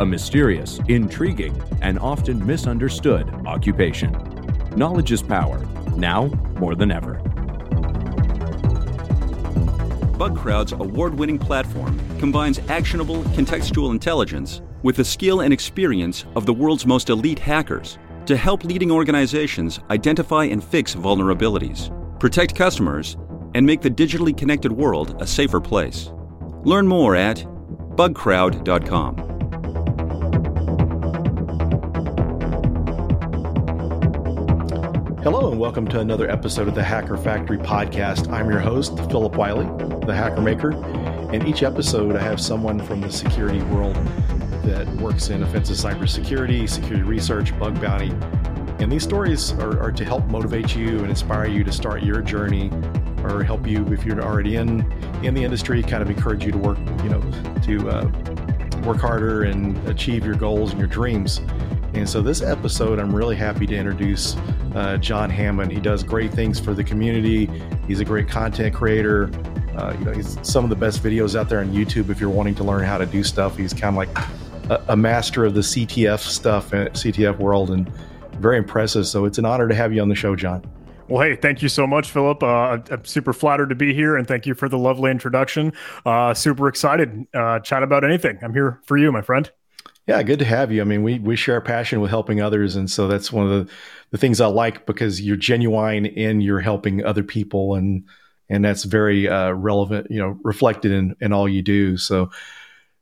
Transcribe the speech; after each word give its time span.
a 0.00 0.06
mysterious, 0.06 0.80
intriguing, 0.88 1.60
and 1.82 1.98
often 1.98 2.44
misunderstood 2.46 3.28
occupation. 3.46 4.12
Knowledge 4.76 5.12
is 5.12 5.22
power, 5.22 5.58
now 5.96 6.26
more 6.58 6.74
than 6.74 6.90
ever. 6.90 7.14
BugCrowd's 10.18 10.72
award 10.72 11.14
winning 11.14 11.38
platform 11.38 11.98
combines 12.18 12.58
actionable 12.68 13.22
contextual 13.34 13.92
intelligence 13.92 14.62
with 14.82 14.96
the 14.96 15.04
skill 15.04 15.42
and 15.42 15.52
experience 15.52 16.24
of 16.34 16.44
the 16.44 16.52
world's 16.52 16.86
most 16.86 17.08
elite 17.08 17.38
hackers 17.38 17.98
to 18.26 18.36
help 18.36 18.64
leading 18.64 18.90
organizations 18.90 19.80
identify 19.90 20.44
and 20.44 20.62
fix 20.62 20.94
vulnerabilities, 20.94 21.90
protect 22.20 22.54
customers, 22.54 23.16
and 23.54 23.64
make 23.64 23.80
the 23.80 23.90
digitally 23.90 24.36
connected 24.36 24.70
world 24.70 25.16
a 25.22 25.26
safer 25.26 25.60
place. 25.60 26.10
Learn 26.64 26.86
more 26.86 27.16
at 27.16 27.38
bugcrowd.com. 27.96 29.37
Hello, 35.24 35.50
and 35.50 35.58
welcome 35.58 35.88
to 35.88 35.98
another 35.98 36.30
episode 36.30 36.68
of 36.68 36.76
the 36.76 36.82
Hacker 36.82 37.16
Factory 37.16 37.58
podcast. 37.58 38.32
I'm 38.32 38.48
your 38.48 38.60
host, 38.60 38.96
Philip 39.10 39.34
Wiley, 39.34 39.66
the 40.06 40.14
Hacker 40.14 40.40
Maker. 40.40 40.70
In 41.32 41.44
each 41.44 41.64
episode, 41.64 42.14
I 42.14 42.22
have 42.22 42.40
someone 42.40 42.80
from 42.80 43.00
the 43.00 43.10
security 43.10 43.60
world 43.62 43.96
that 44.62 44.86
works 45.00 45.30
in 45.30 45.42
offensive 45.42 45.76
cybersecurity, 45.76 46.68
security 46.68 47.02
research, 47.02 47.58
bug 47.58 47.80
bounty. 47.80 48.10
And 48.78 48.92
these 48.92 49.02
stories 49.02 49.50
are, 49.54 49.82
are 49.82 49.90
to 49.90 50.04
help 50.04 50.24
motivate 50.26 50.76
you 50.76 51.00
and 51.00 51.10
inspire 51.10 51.48
you 51.48 51.64
to 51.64 51.72
start 51.72 52.04
your 52.04 52.22
journey 52.22 52.70
or 53.24 53.42
help 53.42 53.66
you 53.66 53.84
if 53.92 54.04
you're 54.04 54.22
already 54.22 54.54
in 54.54 54.88
in 55.24 55.34
the 55.34 55.42
industry 55.42 55.82
kind 55.82 56.00
of 56.00 56.08
encourage 56.08 56.44
you 56.44 56.52
to 56.52 56.58
work 56.58 56.78
you 57.02 57.10
know 57.10 57.20
to 57.62 57.90
uh, 57.90 58.04
work 58.84 58.98
harder 58.98 59.42
and 59.42 59.76
achieve 59.88 60.24
your 60.24 60.36
goals 60.36 60.70
and 60.70 60.78
your 60.78 60.88
dreams 60.88 61.40
and 61.98 62.08
so 62.08 62.22
this 62.22 62.42
episode 62.42 62.98
i'm 62.98 63.14
really 63.14 63.36
happy 63.36 63.66
to 63.66 63.76
introduce 63.76 64.36
uh, 64.74 64.96
John 64.98 65.30
Hammond. 65.30 65.72
He 65.72 65.80
does 65.80 66.02
great 66.02 66.32
things 66.32 66.60
for 66.60 66.74
the 66.74 66.84
community. 66.84 67.50
He's 67.86 68.00
a 68.00 68.04
great 68.04 68.28
content 68.28 68.74
creator. 68.74 69.30
Uh, 69.76 69.94
you 69.98 70.04
know, 70.04 70.12
he's 70.12 70.38
some 70.42 70.64
of 70.64 70.70
the 70.70 70.76
best 70.76 71.02
videos 71.02 71.38
out 71.38 71.48
there 71.48 71.60
on 71.60 71.68
YouTube. 71.72 72.10
If 72.10 72.20
you're 72.20 72.30
wanting 72.30 72.54
to 72.56 72.64
learn 72.64 72.84
how 72.84 72.98
to 72.98 73.06
do 73.06 73.22
stuff, 73.22 73.56
he's 73.56 73.72
kind 73.72 73.94
of 73.94 73.94
like 73.96 74.08
a, 74.70 74.92
a 74.92 74.96
master 74.96 75.44
of 75.44 75.54
the 75.54 75.60
CTF 75.60 76.20
stuff, 76.20 76.72
and 76.72 76.90
CTF 76.90 77.38
world, 77.38 77.70
and 77.70 77.88
very 78.34 78.58
impressive. 78.58 79.06
So 79.06 79.24
it's 79.24 79.38
an 79.38 79.44
honor 79.44 79.68
to 79.68 79.74
have 79.74 79.92
you 79.92 80.02
on 80.02 80.08
the 80.08 80.14
show, 80.14 80.36
John. 80.36 80.64
Well, 81.08 81.22
hey, 81.22 81.36
thank 81.36 81.62
you 81.62 81.70
so 81.70 81.86
much, 81.86 82.10
Philip. 82.10 82.42
Uh, 82.42 82.78
I'm 82.90 83.04
super 83.04 83.32
flattered 83.32 83.70
to 83.70 83.74
be 83.74 83.94
here, 83.94 84.16
and 84.16 84.28
thank 84.28 84.46
you 84.46 84.54
for 84.54 84.68
the 84.68 84.78
lovely 84.78 85.10
introduction. 85.10 85.72
Uh, 86.04 86.34
super 86.34 86.68
excited. 86.68 87.26
Uh, 87.32 87.60
chat 87.60 87.82
about 87.82 88.04
anything. 88.04 88.38
I'm 88.42 88.52
here 88.52 88.80
for 88.84 88.98
you, 88.98 89.10
my 89.10 89.22
friend. 89.22 89.50
Yeah, 90.08 90.22
good 90.22 90.38
to 90.38 90.46
have 90.46 90.72
you. 90.72 90.80
I 90.80 90.84
mean, 90.84 91.02
we 91.02 91.18
we 91.18 91.36
share 91.36 91.58
a 91.58 91.62
passion 91.62 92.00
with 92.00 92.08
helping 92.08 92.40
others, 92.40 92.76
and 92.76 92.90
so 92.90 93.08
that's 93.08 93.30
one 93.30 93.46
of 93.46 93.66
the 93.66 93.72
the 94.10 94.16
things 94.16 94.40
I 94.40 94.46
like 94.46 94.86
because 94.86 95.20
you're 95.20 95.36
genuine 95.36 96.06
in 96.06 96.40
you're 96.40 96.60
helping 96.60 97.04
other 97.04 97.22
people, 97.22 97.74
and 97.74 98.04
and 98.48 98.64
that's 98.64 98.84
very 98.84 99.28
uh, 99.28 99.50
relevant. 99.50 100.10
You 100.10 100.18
know, 100.18 100.38
reflected 100.42 100.92
in 100.92 101.14
in 101.20 101.34
all 101.34 101.46
you 101.46 101.60
do. 101.60 101.98
So, 101.98 102.30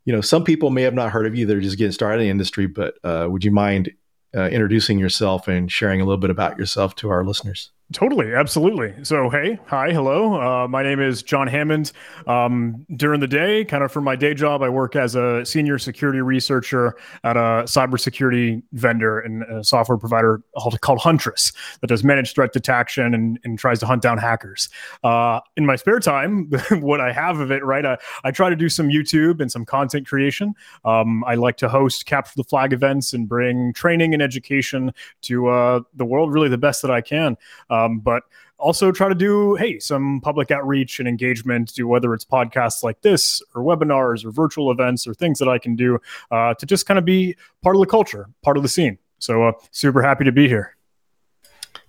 you 0.05 0.13
know, 0.13 0.21
some 0.21 0.43
people 0.43 0.71
may 0.71 0.83
have 0.83 0.95
not 0.95 1.13
heard 1.13 1.29
of 1.29 1.37
you; 1.37 1.47
they're 1.47 1.61
just 1.61 1.79
getting 1.79 1.93
started 1.93 2.23
in 2.23 2.27
the 2.27 2.31
industry. 2.31 2.67
But 2.67 2.95
uh, 3.05 3.29
would 3.31 3.45
you 3.45 3.53
mind 3.53 3.93
uh, 4.37 4.49
introducing 4.49 4.99
yourself 4.99 5.47
and 5.47 5.71
sharing 5.71 6.01
a 6.01 6.05
little 6.05 6.21
bit 6.21 6.31
about 6.31 6.59
yourself 6.59 6.97
to 6.97 7.11
our 7.11 7.25
listeners? 7.25 7.71
Totally, 7.93 8.35
absolutely. 8.35 8.93
So, 9.05 9.31
hey, 9.31 9.61
hi, 9.67 9.93
hello. 9.93 10.41
Uh, 10.41 10.67
my 10.67 10.83
name 10.83 10.99
is 10.99 11.23
John 11.23 11.47
Hammond. 11.47 11.93
Um, 12.27 12.85
during 12.97 13.21
the 13.21 13.29
day, 13.29 13.65
kind 13.65 13.85
of 13.85 13.93
for 13.93 14.01
my 14.01 14.17
day 14.17 14.35
job, 14.35 14.61
I 14.61 14.69
work 14.69 14.97
as 14.97 15.15
a 15.15 15.47
senior 15.47 15.79
security 15.79 16.21
researcher 16.21 16.97
at 17.23 17.37
a 17.37 17.63
cybersecurity 17.63 18.65
vendor 18.73 19.21
and 19.21 19.45
a 19.45 19.63
software 19.63 19.99
provider 19.99 20.43
called 20.81 20.99
Huntress 20.99 21.53
that 21.81 21.87
does 21.87 22.03
managed 22.03 22.35
threat 22.35 22.53
detection 22.53 23.15
and, 23.15 23.39
and 23.45 23.57
tries 23.57 23.79
to 23.79 23.87
hunt 23.87 24.03
down 24.03 24.19
hackers. 24.19 24.69
Uh, 25.05 25.39
in 25.57 25.65
my 25.65 25.77
spare 25.77 26.01
time, 26.01 26.51
what 26.81 27.01
I 27.01 27.13
have 27.13 27.39
of 27.39 27.53
it, 27.53 27.65
right, 27.65 27.87
I, 27.87 27.99
I, 28.25 28.33
try 28.33 28.51
to 28.51 28.57
do 28.57 28.69
some 28.69 28.89
YouTube 28.89 29.41
and 29.41 29.51
some 29.51 29.65
content 29.65 30.09
creation. 30.09 30.55
Um, 30.85 31.23
I 31.23 31.37
like 31.37 31.57
to 31.59 31.69
host 31.69 32.05
Capture 32.05 32.33
the 32.37 32.45
Flag 32.45 32.73
events 32.73 33.13
and 33.13 33.29
bring 33.29 33.73
training 33.75 34.13
and 34.13 34.21
education 34.21 34.93
to 35.23 35.47
uh, 35.47 35.81
the 35.95 36.05
world 36.05 36.33
really 36.33 36.49
the 36.49 36.59
best 36.59 36.83
that 36.83 36.91
I 36.91 37.01
can. 37.01 37.37
Um, 37.85 38.01
but 38.01 38.23
also 38.59 38.91
try 38.91 39.09
to 39.09 39.15
do 39.15 39.55
hey 39.57 39.79
some 39.79 40.21
public 40.23 40.51
outreach 40.51 40.99
and 40.99 41.09
engagement 41.09 41.73
do 41.75 41.87
whether 41.87 42.15
it's 42.15 42.25
podcasts 42.25 42.83
like 42.83 43.01
this 43.03 43.43
or 43.55 43.63
webinars 43.63 44.25
or 44.25 44.31
virtual 44.31 44.71
events 44.71 45.07
or 45.07 45.15
things 45.15 45.39
that 45.39 45.49
i 45.49 45.59
can 45.59 45.77
do 45.77 45.99
uh, 46.31 46.55
to 46.55 46.67
just 46.67 46.87
kind 46.87 46.99
of 46.99 47.05
be 47.05 47.37
part 47.63 47.77
of 47.77 47.81
the 47.81 47.87
culture 47.87 48.29
part 48.43 48.57
of 48.57 48.63
the 48.63 48.69
scene. 48.69 48.99
So 49.19 49.45
uh, 49.45 49.53
super 49.71 50.03
happy 50.03 50.25
to 50.25 50.33
be 50.33 50.49
here. 50.49 50.77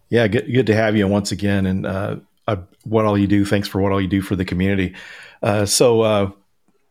Yeah 0.09 0.27
good, 0.27 0.51
good 0.51 0.67
to 0.67 0.75
have 0.75 0.95
you 0.95 1.07
once 1.07 1.31
again 1.31 1.65
and 1.65 1.85
uh, 1.85 2.17
uh 2.47 2.57
what 2.83 3.05
all 3.05 3.17
you 3.17 3.27
do 3.27 3.43
thanks 3.43 3.67
for 3.67 3.81
what 3.81 3.91
all 3.91 4.01
you 4.01 4.07
do 4.07 4.21
for 4.21 4.35
the 4.35 4.45
community. 4.45 4.95
Uh, 5.41 5.65
so 5.65 6.01
uh, 6.01 6.31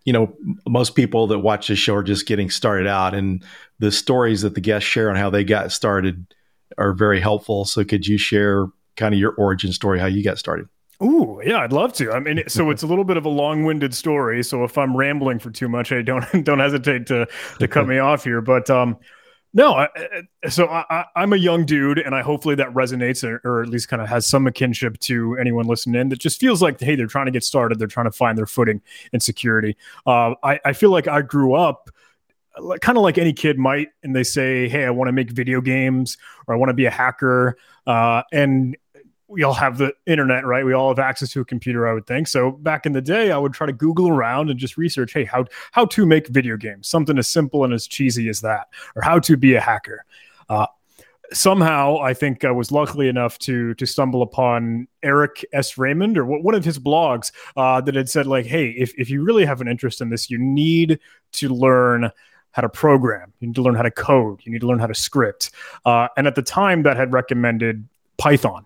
you 0.05 0.13
know 0.13 0.35
most 0.67 0.95
people 0.95 1.27
that 1.29 1.41
watch 1.41 1.69
this 1.69 1.79
show 1.79 1.95
are 1.95 2.03
just 2.03 2.27
getting 2.27 2.51
started 2.51 2.87
out 2.87 3.15
and 3.15 3.43
the 3.79 3.91
stories 3.91 4.43
that 4.43 4.55
the 4.55 4.61
guests 4.61 4.89
share 4.89 5.11
on 5.11 5.17
how 5.17 5.31
they 5.31 5.45
got 5.45 5.73
started 5.73 6.27
are 6.79 6.93
very 6.93 7.21
helpful. 7.21 7.65
So 7.65 7.85
could 7.85 8.07
you 8.07 8.19
share 8.19 8.67
kind 8.97 9.15
of 9.15 9.21
your 9.21 9.33
origin 9.33 9.73
story, 9.73 9.99
how 9.99 10.07
you 10.07 10.23
got 10.23 10.39
started. 10.39 10.69
Ooh, 11.03 11.41
yeah, 11.45 11.59
I'd 11.59 11.73
love 11.73 11.93
to. 11.95 12.11
I 12.13 12.21
mean, 12.21 12.43
so 12.49 12.71
it's 12.71 12.83
a 12.83 12.87
little 12.89 13.05
bit 13.05 13.17
of 13.17 13.27
a 13.27 13.29
long-winded 13.29 13.95
story. 13.95 14.43
So 14.43 14.65
if 14.65 14.79
I'm 14.79 14.97
rambling 14.97 15.39
for 15.39 15.51
too 15.51 15.69
much, 15.69 15.93
I 15.93 16.03
don't 16.03 16.25
don't 16.45 16.59
hesitate 16.59 17.07
to 17.07 17.27
to 17.59 17.69
cut 17.69 17.87
me 17.87 17.99
off 17.99 18.25
here. 18.25 18.41
But 18.41 18.71
um, 18.71 18.99
no, 19.53 19.75
I, 19.75 19.89
so 20.49 20.67
I, 20.67 21.07
am 21.17 21.33
a 21.33 21.37
young 21.37 21.65
dude, 21.65 21.99
and 21.99 22.15
I 22.15 22.21
hopefully 22.21 22.55
that 22.57 22.69
resonates, 22.75 23.25
or, 23.25 23.41
or 23.43 23.63
at 23.63 23.69
least 23.69 23.89
kind 23.89 24.03
of 24.03 24.09
has 24.09 24.27
some 24.27 24.51
kinship 24.53 24.99
to 25.01 25.37
anyone 25.39 25.67
listening 25.67 25.99
in. 25.99 26.09
That 26.11 26.19
just 26.19 26.41
feels 26.41 26.61
like, 26.61 26.79
hey, 26.79 26.95
they're 26.95 27.07
trying 27.07 27.25
to 27.25 27.33
get 27.33 27.43
started, 27.43 27.79
they're 27.79 27.89
trying 27.89 28.05
to 28.05 28.13
find 28.13 28.37
their 28.37 28.47
footing 28.47 28.83
in 29.15 29.21
security. 29.21 29.77
Uh, 30.07 30.35
I, 30.43 30.61
I 30.65 30.73
feel 30.75 30.91
like 30.91 31.09
I 31.09 31.23
grew 31.23 31.55
up 31.55 31.89
kind 32.81 32.97
of 32.99 33.03
like 33.03 33.19
any 33.19 33.33
kid 33.33 33.59
might, 33.59 33.89
and 34.03 34.15
they 34.15 34.25
say, 34.25 34.69
hey, 34.69 34.85
I 34.85 34.91
want 34.91 35.09
to 35.09 35.13
make 35.13 35.31
video 35.31 35.61
games, 35.61 36.17
or 36.47 36.55
I 36.55 36.59
want 36.59 36.71
to 36.71 36.75
be 36.75 36.87
a 36.87 36.91
hacker, 36.91 37.57
uh, 37.87 38.23
and 38.33 38.77
we 39.29 39.43
all 39.43 39.55
have 39.55 39.79
the 39.79 39.93
internet, 40.07 40.45
right? 40.47 40.65
We 40.65 40.73
all 40.73 40.89
have 40.89 40.99
access 40.99 41.31
to 41.33 41.41
a 41.41 41.45
computer, 41.45 41.89
I 41.89 41.93
would 41.93 42.07
think. 42.07 42.29
So 42.29 42.53
back 42.53 42.87
in 42.87 42.93
the 42.93 43.01
day, 43.01 43.33
I 43.33 43.39
would 43.39 43.53
try 43.53 43.67
to 43.67 43.73
Google 43.73 44.09
around 44.09 44.51
and 44.51 44.59
just 44.59 44.77
research, 44.77 45.13
hey, 45.13 45.25
how 45.25 45.47
how 45.73 45.87
to 45.87 46.07
make 46.07 46.29
video 46.29 46.57
games, 46.57 46.89
something 46.89 47.19
as 47.19 47.27
simple 47.27 47.65
and 47.65 47.73
as 47.73 47.87
cheesy 47.87 48.29
as 48.29 48.41
that, 48.43 48.69
or 48.95 49.03
how 49.03 49.19
to 49.21 49.37
be 49.37 49.55
a 49.55 49.61
hacker. 49.61 50.05
Uh, 50.49 50.67
somehow, 51.33 51.99
I 51.99 52.15
think 52.15 52.45
I 52.45 52.53
was 52.53 52.71
lucky 52.71 53.09
enough 53.09 53.39
to 53.41 53.75
to 53.75 53.87
stumble 53.87 54.23
upon 54.23 54.87
Eric 55.03 55.45
S. 55.53 55.77
Raymond 55.77 56.17
or 56.19 56.25
one 56.25 56.55
of 56.55 56.65
his 56.65 56.79
blogs 56.79 57.33
uh, 57.57 57.81
that 57.81 57.97
had 57.97 58.09
said, 58.09 58.27
like, 58.27 58.47
hey, 58.47 58.71
if 58.71 58.95
if 58.97 59.11
you 59.11 59.23
really 59.23 59.45
have 59.45 59.61
an 59.61 59.69
interest 59.69 60.01
in 60.01 60.11
this, 60.11 60.31
you 60.31 60.39
need 60.39 61.01
to 61.33 61.49
learn 61.49 62.11
how 62.53 62.63
to 62.63 62.69
program. 62.69 63.33
You 63.41 63.49
need 63.49 63.57
to 63.57 63.63
learn 63.63 63.75
how 63.75 63.83
to 63.83 63.91
code. 63.91 64.41
You 64.45 64.53
need 64.53 64.61
to 64.61 64.67
learn 64.67 64.79
how 64.79 64.87
to 64.87 64.95
script. 64.95 65.51
Uh, 65.85 66.09
and 66.17 66.27
at 66.27 66.37
the 66.37 66.43
time, 66.43 66.85
that 66.85 66.97
had 66.97 67.13
recommended 67.13 67.87
Python 68.17 68.65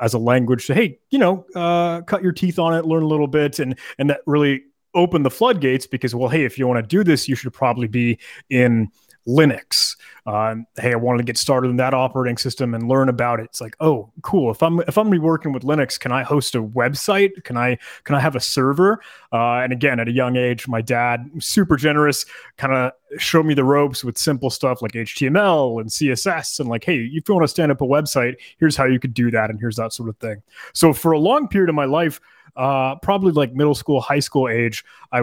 as 0.00 0.14
a 0.14 0.18
language 0.18 0.66
to 0.66 0.74
hey 0.74 0.98
you 1.10 1.18
know 1.18 1.44
uh, 1.54 2.00
cut 2.02 2.22
your 2.22 2.32
teeth 2.32 2.58
on 2.58 2.74
it 2.74 2.84
learn 2.84 3.02
a 3.02 3.06
little 3.06 3.26
bit 3.26 3.58
and 3.58 3.78
and 3.98 4.10
that 4.10 4.20
really 4.26 4.62
opened 4.94 5.24
the 5.26 5.30
floodgates 5.30 5.86
because 5.86 6.14
well 6.14 6.28
hey 6.28 6.44
if 6.44 6.58
you 6.58 6.66
want 6.66 6.82
to 6.82 6.86
do 6.88 7.02
this 7.02 7.28
you 7.28 7.34
should 7.34 7.52
probably 7.52 7.88
be 7.88 8.18
in 8.50 8.88
linux. 9.26 9.96
Uh, 10.26 10.56
hey 10.76 10.92
i 10.92 10.96
wanted 10.96 11.18
to 11.18 11.24
get 11.24 11.36
started 11.36 11.68
in 11.68 11.76
that 11.76 11.92
operating 11.92 12.38
system 12.38 12.74
and 12.74 12.88
learn 12.88 13.08
about 13.08 13.40
it. 13.40 13.44
It's 13.44 13.60
like 13.60 13.76
oh 13.80 14.10
cool. 14.22 14.50
If 14.50 14.62
i'm 14.62 14.80
if 14.80 14.96
i'm 14.96 15.10
working 15.20 15.52
with 15.52 15.62
linux 15.62 15.98
can 15.98 16.12
i 16.12 16.22
host 16.22 16.54
a 16.54 16.62
website? 16.62 17.44
Can 17.44 17.56
i 17.56 17.78
can 18.04 18.14
i 18.14 18.20
have 18.20 18.36
a 18.36 18.40
server? 18.40 19.00
Uh, 19.32 19.60
and 19.60 19.72
again 19.72 20.00
at 20.00 20.08
a 20.08 20.12
young 20.12 20.36
age 20.36 20.66
my 20.68 20.80
dad 20.80 21.30
super 21.38 21.76
generous 21.76 22.24
kind 22.56 22.72
of 22.72 22.92
showed 23.18 23.46
me 23.46 23.54
the 23.54 23.64
ropes 23.64 24.02
with 24.02 24.18
simple 24.18 24.50
stuff 24.50 24.82
like 24.82 24.92
html 24.92 25.80
and 25.80 25.88
css 25.88 26.58
and 26.58 26.68
like 26.68 26.84
hey 26.84 26.98
if 26.98 27.28
you 27.28 27.34
want 27.34 27.44
to 27.44 27.48
stand 27.48 27.70
up 27.70 27.80
a 27.80 27.86
website 27.86 28.34
here's 28.58 28.76
how 28.76 28.84
you 28.84 28.98
could 28.98 29.14
do 29.14 29.30
that 29.30 29.50
and 29.50 29.60
here's 29.60 29.76
that 29.76 29.92
sort 29.92 30.08
of 30.08 30.16
thing. 30.18 30.42
So 30.72 30.92
for 30.92 31.12
a 31.12 31.18
long 31.18 31.48
period 31.48 31.68
of 31.68 31.74
my 31.74 31.84
life 31.84 32.20
uh, 32.56 32.94
probably 32.96 33.32
like 33.32 33.52
middle 33.52 33.74
school 33.74 34.00
high 34.00 34.20
school 34.20 34.48
age 34.48 34.84
i 35.12 35.22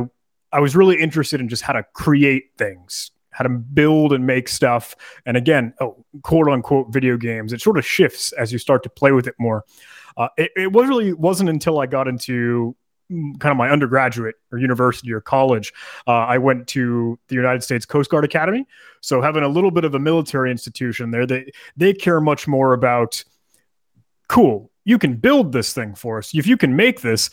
I 0.51 0.59
was 0.59 0.75
really 0.75 0.99
interested 0.99 1.39
in 1.39 1.47
just 1.47 1.63
how 1.63 1.73
to 1.73 1.83
create 1.93 2.51
things, 2.57 3.11
how 3.31 3.43
to 3.43 3.49
build 3.49 4.13
and 4.13 4.25
make 4.25 4.47
stuff. 4.47 4.95
And 5.25 5.35
again, 5.35 5.73
oh, 5.79 6.05
quote 6.21 6.47
unquote 6.47 6.91
video 6.91 7.17
games. 7.17 7.53
It 7.53 7.61
sort 7.61 7.77
of 7.77 7.85
shifts 7.85 8.31
as 8.33 8.51
you 8.51 8.59
start 8.59 8.83
to 8.83 8.89
play 8.89 9.11
with 9.11 9.27
it 9.27 9.35
more. 9.39 9.65
Uh, 10.17 10.27
it, 10.37 10.51
it 10.55 10.73
really 10.73 11.13
wasn't 11.13 11.49
until 11.49 11.79
I 11.79 11.85
got 11.85 12.07
into 12.07 12.75
kind 13.39 13.51
of 13.51 13.57
my 13.57 13.69
undergraduate 13.69 14.35
or 14.51 14.57
university 14.57 15.11
or 15.11 15.21
college, 15.21 15.73
uh, 16.07 16.11
I 16.11 16.37
went 16.37 16.67
to 16.69 17.19
the 17.27 17.35
United 17.35 17.61
States 17.63 17.85
Coast 17.85 18.09
Guard 18.09 18.23
Academy. 18.23 18.65
So 19.01 19.21
having 19.21 19.43
a 19.43 19.47
little 19.47 19.71
bit 19.71 19.83
of 19.83 19.95
a 19.95 19.99
military 19.99 20.51
institution 20.51 21.11
there, 21.11 21.25
they 21.25 21.51
they 21.75 21.93
care 21.93 22.21
much 22.21 22.47
more 22.47 22.73
about 22.73 23.23
cool. 24.27 24.71
You 24.85 24.97
can 24.97 25.17
build 25.17 25.51
this 25.51 25.73
thing 25.73 25.95
for 25.95 26.17
us 26.17 26.33
if 26.33 26.47
you 26.47 26.57
can 26.57 26.75
make 26.75 27.01
this, 27.01 27.29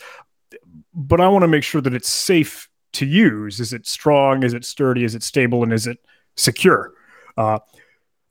but 0.93 1.21
I 1.21 1.27
want 1.29 1.43
to 1.43 1.47
make 1.47 1.63
sure 1.63 1.81
that 1.81 1.93
it's 1.93 2.09
safe 2.09 2.69
to 2.93 3.05
use. 3.05 3.59
Is 3.59 3.73
it 3.73 3.87
strong? 3.87 4.43
Is 4.43 4.53
it 4.53 4.65
sturdy? 4.65 5.03
Is 5.03 5.15
it 5.15 5.23
stable? 5.23 5.63
And 5.63 5.73
is 5.73 5.87
it 5.87 5.99
secure? 6.35 6.93
Uh, 7.37 7.59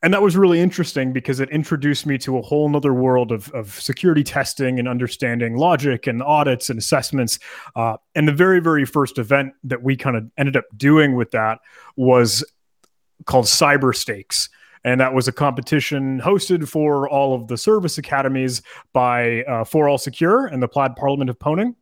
and 0.02 0.14
that 0.14 0.22
was 0.22 0.36
really 0.36 0.60
interesting 0.60 1.12
because 1.12 1.40
it 1.40 1.50
introduced 1.50 2.06
me 2.06 2.18
to 2.18 2.38
a 2.38 2.42
whole 2.42 2.68
nother 2.68 2.94
world 2.94 3.32
of, 3.32 3.50
of 3.50 3.80
security 3.80 4.22
testing 4.22 4.78
and 4.78 4.86
understanding 4.86 5.56
logic 5.56 6.06
and 6.06 6.22
audits 6.22 6.70
and 6.70 6.78
assessments 6.78 7.38
uh, 7.74 7.96
and 8.14 8.28
the 8.28 8.32
very 8.32 8.60
very 8.60 8.84
first 8.84 9.18
event 9.18 9.52
that 9.64 9.82
we 9.82 9.96
kind 9.96 10.16
of 10.16 10.24
ended 10.36 10.56
up 10.56 10.64
doing 10.76 11.14
with 11.14 11.30
that 11.32 11.58
was 11.96 12.44
called 13.26 13.46
cyber 13.46 13.94
stakes 13.94 14.48
and 14.84 15.00
that 15.00 15.12
was 15.12 15.26
a 15.26 15.32
competition 15.32 16.20
hosted 16.20 16.68
for 16.68 17.08
all 17.08 17.34
of 17.34 17.48
the 17.48 17.56
service 17.56 17.98
academies 17.98 18.62
by 18.92 19.42
uh, 19.42 19.64
ForAllSecure 19.64 20.52
and 20.52 20.62
the 20.62 20.68
Plaid 20.68 20.94
Parliament 20.94 21.28
of 21.28 21.38
Pwning 21.38 21.74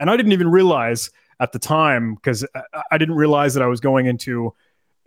and 0.00 0.10
i 0.10 0.16
didn't 0.16 0.32
even 0.32 0.48
realize 0.48 1.10
at 1.40 1.52
the 1.52 1.58
time 1.58 2.14
because 2.14 2.44
I, 2.54 2.82
I 2.92 2.98
didn't 2.98 3.14
realize 3.14 3.54
that 3.54 3.62
i 3.62 3.66
was 3.66 3.80
going 3.80 4.06
into 4.06 4.54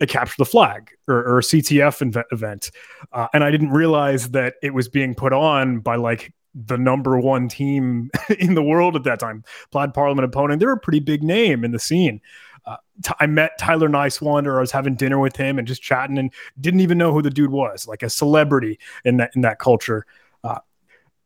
a 0.02 0.06
capture 0.06 0.34
the 0.36 0.44
flag 0.44 0.90
or, 1.08 1.16
or 1.16 1.38
a 1.38 1.42
CTF 1.42 2.24
event. 2.32 2.70
Uh, 3.12 3.28
and 3.32 3.44
I 3.44 3.50
didn't 3.50 3.70
realize 3.70 4.30
that 4.30 4.54
it 4.62 4.74
was 4.74 4.88
being 4.88 5.14
put 5.14 5.32
on 5.32 5.78
by 5.78 5.94
like 5.94 6.34
the 6.54 6.76
number 6.76 7.18
one 7.18 7.48
team 7.48 8.10
in 8.38 8.54
the 8.54 8.62
world 8.62 8.96
at 8.96 9.04
that 9.04 9.20
time, 9.20 9.44
Plaid 9.70 9.94
Parliament 9.94 10.24
of 10.24 10.32
Pwning. 10.32 10.58
They're 10.58 10.72
a 10.72 10.78
pretty 10.78 11.00
big 11.00 11.22
name 11.22 11.64
in 11.64 11.70
the 11.70 11.78
scene. 11.78 12.20
Uh, 12.66 12.76
t- 13.02 13.14
I 13.18 13.26
met 13.26 13.58
Tyler 13.58 13.88
Nighswander. 13.88 14.56
I 14.56 14.60
was 14.60 14.72
having 14.72 14.94
dinner 14.94 15.18
with 15.18 15.36
him 15.36 15.58
and 15.58 15.66
just 15.66 15.82
chatting, 15.82 16.18
and 16.18 16.32
didn't 16.60 16.80
even 16.80 16.98
know 16.98 17.12
who 17.12 17.22
the 17.22 17.30
dude 17.30 17.50
was, 17.50 17.88
like 17.88 18.02
a 18.02 18.10
celebrity 18.10 18.78
in 19.04 19.16
that 19.16 19.32
in 19.34 19.40
that 19.42 19.58
culture. 19.58 20.06
Uh, 20.44 20.58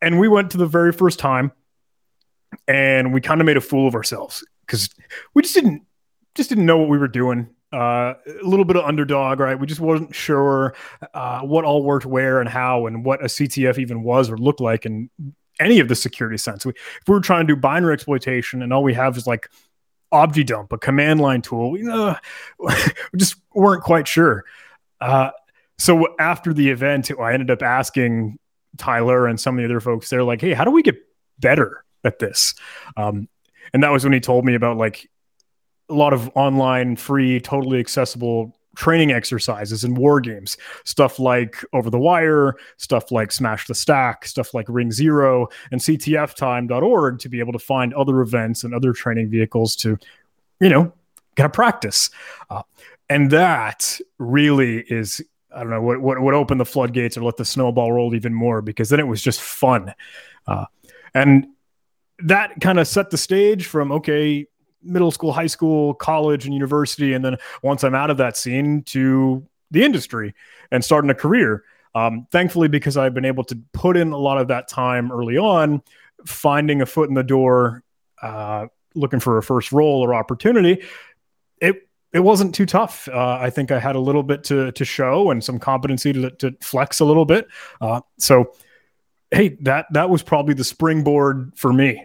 and 0.01 0.19
we 0.19 0.29
went 0.29 0.51
to 0.53 0.59
the 0.59 0.67
very 0.67 0.93
first 0.93 1.19
time, 1.19 1.53
and 2.67 3.13
we 3.13 3.21
kind 3.21 3.43
of 3.43 3.47
made 3.47 3.59
a 3.59 3.61
fool 3.61 3.87
of 3.87 3.95
ourselves 3.95 4.45
because 4.67 4.91
we 5.35 5.43
just 5.43 5.55
didn't 5.55 5.83
just 6.35 6.49
didn't 6.49 6.67
know 6.67 6.79
what 6.79 6.89
we 6.89 6.99
were 6.99 7.09
doing 7.09 7.49
uh, 7.73 8.15
a 8.27 8.47
little 8.47 8.65
bit 8.65 8.77
of 8.77 8.85
underdog, 8.85 9.41
right? 9.41 9.59
We 9.59 9.67
just 9.67 9.81
wasn't 9.81 10.15
sure 10.15 10.75
uh, 11.15 11.41
what 11.41 11.65
all 11.65 11.83
worked 11.83 12.07
where 12.07 12.41
and 12.41 12.49
how, 12.49 12.87
and 12.87 13.05
what 13.05 13.21
a 13.21 13.27
CTF 13.27 13.79
even 13.79 14.03
was 14.03 14.31
or 14.31 14.39
looked 14.39 14.61
like 14.61 14.87
in 14.87 15.11
any 15.59 15.81
of 15.81 15.89
the 15.89 15.95
security 15.95 16.39
sense. 16.39 16.65
We, 16.65 16.73
if 16.73 17.09
we 17.09 17.15
were 17.15 17.21
trying 17.21 17.47
to 17.47 17.55
do 17.55 17.61
binary 17.61 17.95
exploitation 17.95 18.63
and 18.63 18.73
all 18.73 18.83
we 18.83 18.95
have 18.95 19.17
is 19.17 19.27
like 19.27 19.51
objdump, 20.13 20.73
a 20.73 20.79
command 20.79 21.21
line 21.21 21.43
tool, 21.43 21.71
we, 21.73 21.89
uh, 21.89 22.15
we 22.59 22.73
just 23.17 23.37
weren't 23.55 23.83
quite 23.83 24.07
sure. 24.07 24.45
Uh, 25.01 25.31
so 25.79 26.15
after 26.19 26.55
the 26.55 26.71
event, 26.71 27.11
I 27.21 27.33
ended 27.35 27.51
up 27.51 27.63
asking 27.63 28.39
Tyler 28.79 29.27
and 29.27 29.41
some 29.41 29.59
of 29.59 29.63
the 29.63 29.65
other 29.67 29.81
folks. 29.81 30.09
They're 30.09 30.25
like, 30.25 30.41
"Hey, 30.41 30.55
how 30.55 30.65
do 30.65 30.71
we 30.71 30.83
get 30.83 30.97
better 31.39 31.85
at 32.03 32.19
this?" 32.19 32.55
Um, 32.97 33.29
and 33.73 33.83
that 33.83 33.91
was 33.91 34.05
when 34.05 34.13
he 34.13 34.21
told 34.21 34.45
me 34.45 34.55
about 34.55 34.77
like 34.77 35.09
a 35.89 35.95
lot 35.95 36.13
of 36.13 36.31
online, 36.35 36.97
free, 36.97 37.41
totally 37.41 37.79
accessible 37.79 38.57
training 38.77 39.11
exercises 39.11 39.83
and 39.83 39.97
war 39.97 40.21
games. 40.21 40.57
Stuff 40.85 41.19
like 41.19 41.65
over 41.73 41.91
the 41.91 41.99
wire 41.99 42.55
stuff 42.77 43.11
like 43.11 43.33
smash 43.33 43.67
the 43.67 43.75
stack 43.75 44.27
stuff 44.27 44.55
like 44.55 44.67
ring 44.69 44.93
zero 44.93 45.49
and 45.73 45.81
ctftime.org 45.81 47.19
to 47.19 47.29
be 47.29 47.41
able 47.41 47.53
to 47.53 47.59
find 47.59 47.93
other 47.95 48.21
events 48.21 48.63
and 48.63 48.75
other 48.75 48.93
training 48.93 49.29
vehicles 49.31 49.75
to 49.77 49.99
you 50.61 50.69
know 50.69 50.93
kind 51.37 51.47
of 51.47 51.53
practice. 51.53 52.11
Uh, 52.49 52.63
and 53.09 53.31
that 53.31 54.01
really 54.19 54.81
is 54.89 55.23
i 55.55 55.61
don't 55.61 55.71
know 55.71 55.81
what, 55.81 56.01
what 56.01 56.21
what 56.21 56.35
opened 56.35 56.61
the 56.61 56.65
floodgates 56.65 57.17
or 57.17 57.23
let 57.23 57.37
the 57.37 57.45
snowball 57.45 57.93
roll 57.93 58.15
even 58.15 58.35
more 58.35 58.61
because 58.61 58.89
then 58.89 59.01
it 59.01 59.07
was 59.07 59.23
just 59.23 59.41
fun. 59.41 59.93
Uh, 60.47 60.67
and 61.15 61.47
that 62.21 62.61
kind 62.61 62.79
of 62.79 62.89
set 62.89 63.11
the 63.11 63.19
stage 63.19 63.67
from 63.67 63.93
okay 63.93 64.47
middle 64.83 65.11
school, 65.11 65.33
high 65.33 65.49
school, 65.49 65.95
college, 65.95 66.45
and 66.45 66.55
university. 66.55 67.13
And 67.13 67.25
then 67.25 67.37
once 67.63 67.83
I'm 67.83 67.95
out 67.95 68.11
of 68.11 68.19
that 68.19 68.37
scene 68.37 68.83
to 68.85 69.47
the 69.71 69.85
industry 69.85 70.35
and 70.71 70.85
starting 70.85 71.11
a 71.11 71.15
career. 71.15 71.65
Um, 71.95 72.27
thankfully, 72.31 72.69
because 72.69 72.97
I've 72.97 73.15
been 73.15 73.25
able 73.25 73.45
to 73.45 73.59
put 73.73 73.97
in 73.97 74.13
a 74.13 74.19
lot 74.19 74.39
of 74.39 74.49
that 74.49 74.69
time 74.69 75.11
early 75.11 75.39
on, 75.39 75.83
finding 76.27 76.83
a 76.83 76.87
foot 76.87 77.09
in 77.09 77.15
the 77.15 77.23
door, 77.23 77.83
uh, 78.23 78.67
looking 78.95 79.21
for 79.21 79.39
a 79.39 79.43
first 79.43 79.73
role 79.73 80.03
or 80.03 80.15
opportunity, 80.15 80.83
it 81.61 81.89
it 82.13 82.21
wasn't 82.21 82.55
too 82.55 82.67
tough. 82.67 83.09
Uh, 83.09 83.39
I 83.41 83.51
think 83.51 83.71
I 83.71 83.79
had 83.79 83.97
a 83.97 84.01
little 84.01 84.23
bit 84.23 84.45
to 84.45 84.73
to 84.73 84.85
show 84.85 85.31
and 85.31 85.43
some 85.43 85.59
competency 85.59 86.13
to, 86.13 86.31
to 86.31 86.55
flex 86.61 87.01
a 87.01 87.05
little 87.05 87.25
bit. 87.25 87.49
Uh, 87.81 88.03
so, 88.19 88.53
hey, 89.37 89.57
that 89.61 89.87
that 89.93 90.09
was 90.09 90.23
probably 90.23 90.55
the 90.55 90.65
springboard 90.65 91.53
for 91.57 91.73
me. 91.73 92.05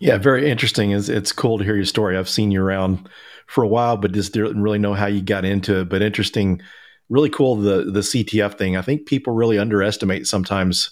Yeah, 0.00 0.18
very 0.18 0.50
interesting. 0.50 0.90
It's, 0.90 1.08
it's 1.08 1.32
cool 1.32 1.58
to 1.58 1.64
hear 1.64 1.76
your 1.76 1.84
story. 1.84 2.16
I've 2.16 2.28
seen 2.28 2.50
you 2.50 2.62
around 2.62 3.08
for 3.46 3.64
a 3.64 3.68
while, 3.68 3.96
but 3.96 4.12
just 4.12 4.32
didn't 4.32 4.62
really 4.62 4.78
know 4.78 4.94
how 4.94 5.06
you 5.06 5.22
got 5.22 5.44
into 5.44 5.80
it. 5.80 5.88
But 5.88 6.02
interesting, 6.02 6.60
really 7.08 7.30
cool 7.30 7.56
the 7.56 7.84
the 7.84 8.00
CTF 8.00 8.58
thing. 8.58 8.76
I 8.76 8.82
think 8.82 9.06
people 9.06 9.32
really 9.32 9.58
underestimate 9.58 10.26
sometimes 10.26 10.90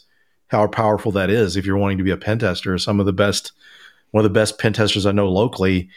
how 0.48 0.66
powerful 0.68 1.10
that 1.12 1.28
is 1.28 1.56
if 1.56 1.66
you're 1.66 1.76
wanting 1.76 1.98
to 1.98 2.04
be 2.04 2.12
a 2.12 2.16
pen 2.16 2.38
tester. 2.38 2.78
Some 2.78 3.00
of 3.00 3.06
the 3.06 3.12
best, 3.12 3.52
one 4.12 4.24
of 4.24 4.30
the 4.30 4.38
best 4.38 4.60
pen 4.60 4.72
testers 4.72 5.06
I 5.06 5.12
know 5.12 5.28
locally, 5.28 5.88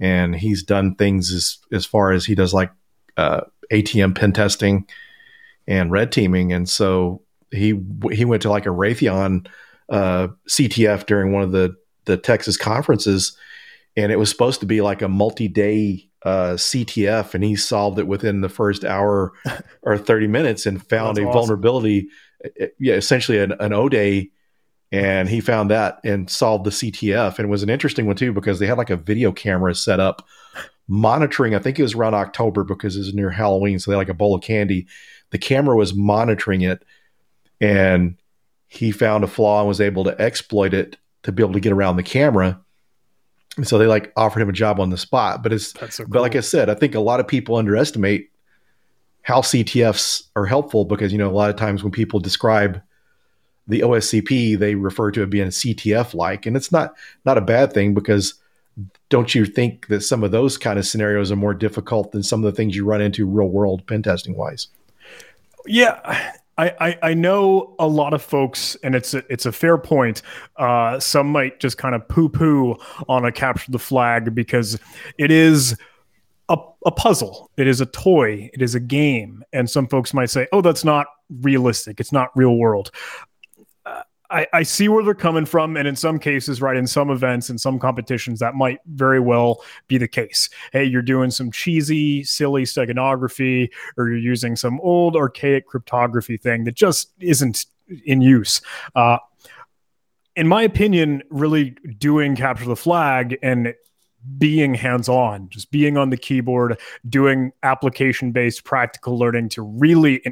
and 0.00 0.34
he's 0.34 0.64
done 0.64 0.96
things 0.96 1.32
as 1.32 1.58
as 1.70 1.86
far 1.86 2.10
as 2.10 2.24
he 2.24 2.34
does 2.34 2.52
like 2.52 2.72
uh, 3.16 3.42
ATM 3.72 4.16
pen 4.16 4.32
testing 4.32 4.86
and 5.68 5.92
red 5.92 6.10
teaming, 6.10 6.52
and 6.52 6.68
so 6.68 7.22
he 7.52 7.78
he 8.10 8.24
went 8.24 8.42
to 8.42 8.50
like 8.50 8.66
a 8.66 8.70
Raytheon 8.70 9.46
uh, 9.88 10.28
CTF 10.48 11.06
during 11.06 11.32
one 11.32 11.42
of 11.42 11.52
the 11.52 11.76
the 12.04 12.16
Texas 12.16 12.56
conferences, 12.56 13.36
and 13.96 14.10
it 14.10 14.18
was 14.18 14.30
supposed 14.30 14.60
to 14.60 14.66
be 14.66 14.80
like 14.80 15.02
a 15.02 15.08
multi-day 15.08 16.08
uh, 16.24 16.54
CTF, 16.54 17.34
and 17.34 17.44
he 17.44 17.56
solved 17.56 17.98
it 17.98 18.06
within 18.06 18.40
the 18.40 18.48
first 18.48 18.84
hour 18.84 19.32
or 19.82 19.98
thirty 19.98 20.26
minutes 20.26 20.66
and 20.66 20.86
found 20.86 21.18
a 21.18 21.22
awesome. 21.22 21.32
vulnerability. 21.32 22.08
Uh, 22.44 22.66
yeah, 22.78 22.94
essentially 22.94 23.38
an, 23.38 23.52
an 23.60 23.72
O 23.72 23.88
day, 23.88 24.30
and 24.90 25.28
he 25.28 25.40
found 25.40 25.70
that 25.70 26.00
and 26.04 26.28
solved 26.28 26.64
the 26.64 26.70
CTF. 26.70 27.38
And 27.38 27.46
it 27.46 27.50
was 27.50 27.62
an 27.62 27.70
interesting 27.70 28.06
one 28.06 28.16
too 28.16 28.32
because 28.32 28.58
they 28.58 28.66
had 28.66 28.78
like 28.78 28.90
a 28.90 28.96
video 28.96 29.30
camera 29.30 29.74
set 29.74 30.00
up 30.00 30.26
monitoring. 30.88 31.54
I 31.54 31.58
think 31.58 31.78
it 31.78 31.82
was 31.82 31.94
around 31.94 32.14
October 32.14 32.64
because 32.64 32.96
it 32.96 33.00
was 33.00 33.14
near 33.14 33.30
Halloween, 33.30 33.78
so 33.78 33.90
they 33.90 33.96
had 33.96 34.00
like 34.00 34.08
a 34.08 34.14
bowl 34.14 34.34
of 34.34 34.42
candy. 34.42 34.86
The 35.30 35.38
camera 35.38 35.76
was 35.76 35.94
monitoring 35.94 36.60
it, 36.60 36.84
and 37.62 38.16
he 38.66 38.90
found 38.90 39.22
a 39.22 39.28
flaw 39.28 39.60
and 39.60 39.68
was 39.68 39.80
able 39.80 40.04
to 40.04 40.20
exploit 40.20 40.74
it 40.74 40.96
to 41.22 41.32
be 41.32 41.42
able 41.42 41.52
to 41.52 41.60
get 41.60 41.72
around 41.72 41.96
the 41.96 42.02
camera. 42.02 42.60
And 43.56 43.68
so 43.68 43.78
they 43.78 43.86
like 43.86 44.12
offered 44.16 44.42
him 44.42 44.48
a 44.48 44.52
job 44.52 44.80
on 44.80 44.90
the 44.90 44.98
spot. 44.98 45.42
But 45.42 45.52
it's 45.52 45.72
so 45.94 46.04
cool. 46.04 46.06
but 46.12 46.22
like 46.22 46.34
I 46.34 46.40
said, 46.40 46.68
I 46.68 46.74
think 46.74 46.94
a 46.94 47.00
lot 47.00 47.20
of 47.20 47.28
people 47.28 47.56
underestimate 47.56 48.30
how 49.22 49.40
CTFs 49.40 50.24
are 50.34 50.46
helpful 50.46 50.84
because 50.84 51.12
you 51.12 51.18
know 51.18 51.30
a 51.30 51.32
lot 51.32 51.50
of 51.50 51.56
times 51.56 51.84
when 51.84 51.92
people 51.92 52.18
describe 52.18 52.82
the 53.68 53.80
OSCP, 53.80 54.58
they 54.58 54.74
refer 54.74 55.12
to 55.12 55.22
it 55.22 55.30
being 55.30 55.48
CTF 55.48 56.14
like, 56.14 56.46
and 56.46 56.56
it's 56.56 56.72
not 56.72 56.94
not 57.24 57.38
a 57.38 57.42
bad 57.42 57.72
thing 57.72 57.94
because 57.94 58.34
don't 59.10 59.34
you 59.34 59.44
think 59.44 59.86
that 59.88 60.00
some 60.00 60.24
of 60.24 60.32
those 60.32 60.58
kind 60.58 60.78
of 60.78 60.86
scenarios 60.86 61.30
are 61.30 61.36
more 61.36 61.54
difficult 61.54 62.10
than 62.10 62.22
some 62.22 62.42
of 62.42 62.50
the 62.50 62.56
things 62.56 62.74
you 62.74 62.84
run 62.84 63.02
into 63.02 63.26
real 63.26 63.48
world 63.48 63.86
pen 63.86 64.02
testing 64.02 64.36
wise? 64.36 64.68
Yeah, 65.66 66.32
I, 66.58 66.74
I, 66.80 66.98
I 67.02 67.14
know 67.14 67.74
a 67.78 67.86
lot 67.86 68.12
of 68.12 68.22
folks, 68.22 68.76
and 68.82 68.94
it's 68.94 69.14
a, 69.14 69.22
it's 69.30 69.46
a 69.46 69.52
fair 69.52 69.78
point. 69.78 70.22
Uh, 70.56 71.00
some 71.00 71.28
might 71.28 71.60
just 71.60 71.78
kind 71.78 71.94
of 71.94 72.06
poo 72.08 72.28
poo 72.28 72.76
on 73.08 73.24
a 73.24 73.32
capture 73.32 73.72
the 73.72 73.78
flag 73.78 74.34
because 74.34 74.78
it 75.18 75.30
is 75.30 75.76
a, 76.48 76.58
a 76.84 76.90
puzzle. 76.90 77.50
It 77.56 77.66
is 77.66 77.80
a 77.80 77.86
toy. 77.86 78.50
It 78.52 78.60
is 78.60 78.74
a 78.74 78.80
game. 78.80 79.42
And 79.52 79.68
some 79.68 79.88
folks 79.88 80.12
might 80.12 80.30
say, 80.30 80.46
oh, 80.52 80.60
that's 80.60 80.84
not 80.84 81.06
realistic. 81.40 82.00
It's 82.00 82.12
not 82.12 82.28
real 82.36 82.56
world. 82.56 82.90
I, 84.32 84.46
I 84.52 84.62
see 84.62 84.88
where 84.88 85.04
they're 85.04 85.14
coming 85.14 85.44
from. 85.44 85.76
And 85.76 85.86
in 85.86 85.94
some 85.94 86.18
cases, 86.18 86.62
right, 86.62 86.76
in 86.76 86.86
some 86.86 87.10
events, 87.10 87.50
and 87.50 87.60
some 87.60 87.78
competitions, 87.78 88.40
that 88.40 88.54
might 88.54 88.80
very 88.86 89.20
well 89.20 89.62
be 89.88 89.98
the 89.98 90.08
case. 90.08 90.48
Hey, 90.72 90.84
you're 90.84 91.02
doing 91.02 91.30
some 91.30 91.52
cheesy, 91.52 92.24
silly 92.24 92.64
steganography, 92.64 93.68
or 93.96 94.08
you're 94.08 94.18
using 94.18 94.56
some 94.56 94.80
old, 94.80 95.16
archaic 95.16 95.66
cryptography 95.66 96.36
thing 96.36 96.64
that 96.64 96.74
just 96.74 97.12
isn't 97.20 97.66
in 98.06 98.22
use. 98.22 98.60
Uh, 98.94 99.18
in 100.34 100.48
my 100.48 100.62
opinion, 100.62 101.22
really 101.28 101.76
doing 101.98 102.34
capture 102.34 102.64
the 102.64 102.76
flag 102.76 103.38
and 103.42 103.74
being 104.38 104.74
hands 104.74 105.08
on, 105.08 105.48
just 105.50 105.70
being 105.70 105.96
on 105.96 106.10
the 106.10 106.16
keyboard, 106.16 106.80
doing 107.08 107.52
application 107.62 108.32
based 108.32 108.64
practical 108.64 109.18
learning 109.18 109.48
to 109.50 109.62
really 109.62 110.22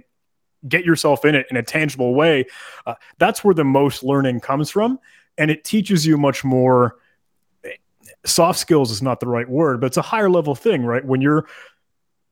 get 0.68 0.84
yourself 0.84 1.24
in 1.24 1.34
it 1.34 1.46
in 1.50 1.56
a 1.56 1.62
tangible 1.62 2.14
way. 2.14 2.46
Uh, 2.86 2.94
that's 3.18 3.42
where 3.42 3.54
the 3.54 3.64
most 3.64 4.02
learning 4.02 4.40
comes 4.40 4.70
from. 4.70 4.98
And 5.38 5.50
it 5.50 5.64
teaches 5.64 6.06
you 6.06 6.18
much 6.18 6.44
more. 6.44 6.96
Soft 8.26 8.58
skills 8.58 8.90
is 8.90 9.00
not 9.00 9.20
the 9.20 9.28
right 9.28 9.48
word, 9.48 9.80
but 9.80 9.86
it's 9.86 9.96
a 9.96 10.02
higher 10.02 10.28
level 10.28 10.54
thing, 10.54 10.84
right? 10.84 11.04
When 11.04 11.20
you're 11.20 11.46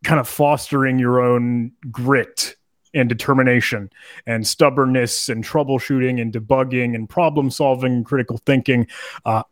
kind 0.04 0.20
of 0.20 0.28
fostering 0.28 0.98
your 0.98 1.20
own 1.20 1.72
grit 1.90 2.56
and 2.94 3.08
determination 3.08 3.90
and 4.26 4.46
stubbornness 4.46 5.28
and 5.28 5.44
troubleshooting 5.44 6.20
and 6.20 6.32
debugging 6.32 6.94
and 6.94 7.08
problem 7.08 7.50
solving 7.50 7.92
and 7.92 8.04
critical 8.04 8.38
thinking. 8.38 8.86
Uh, 9.24 9.42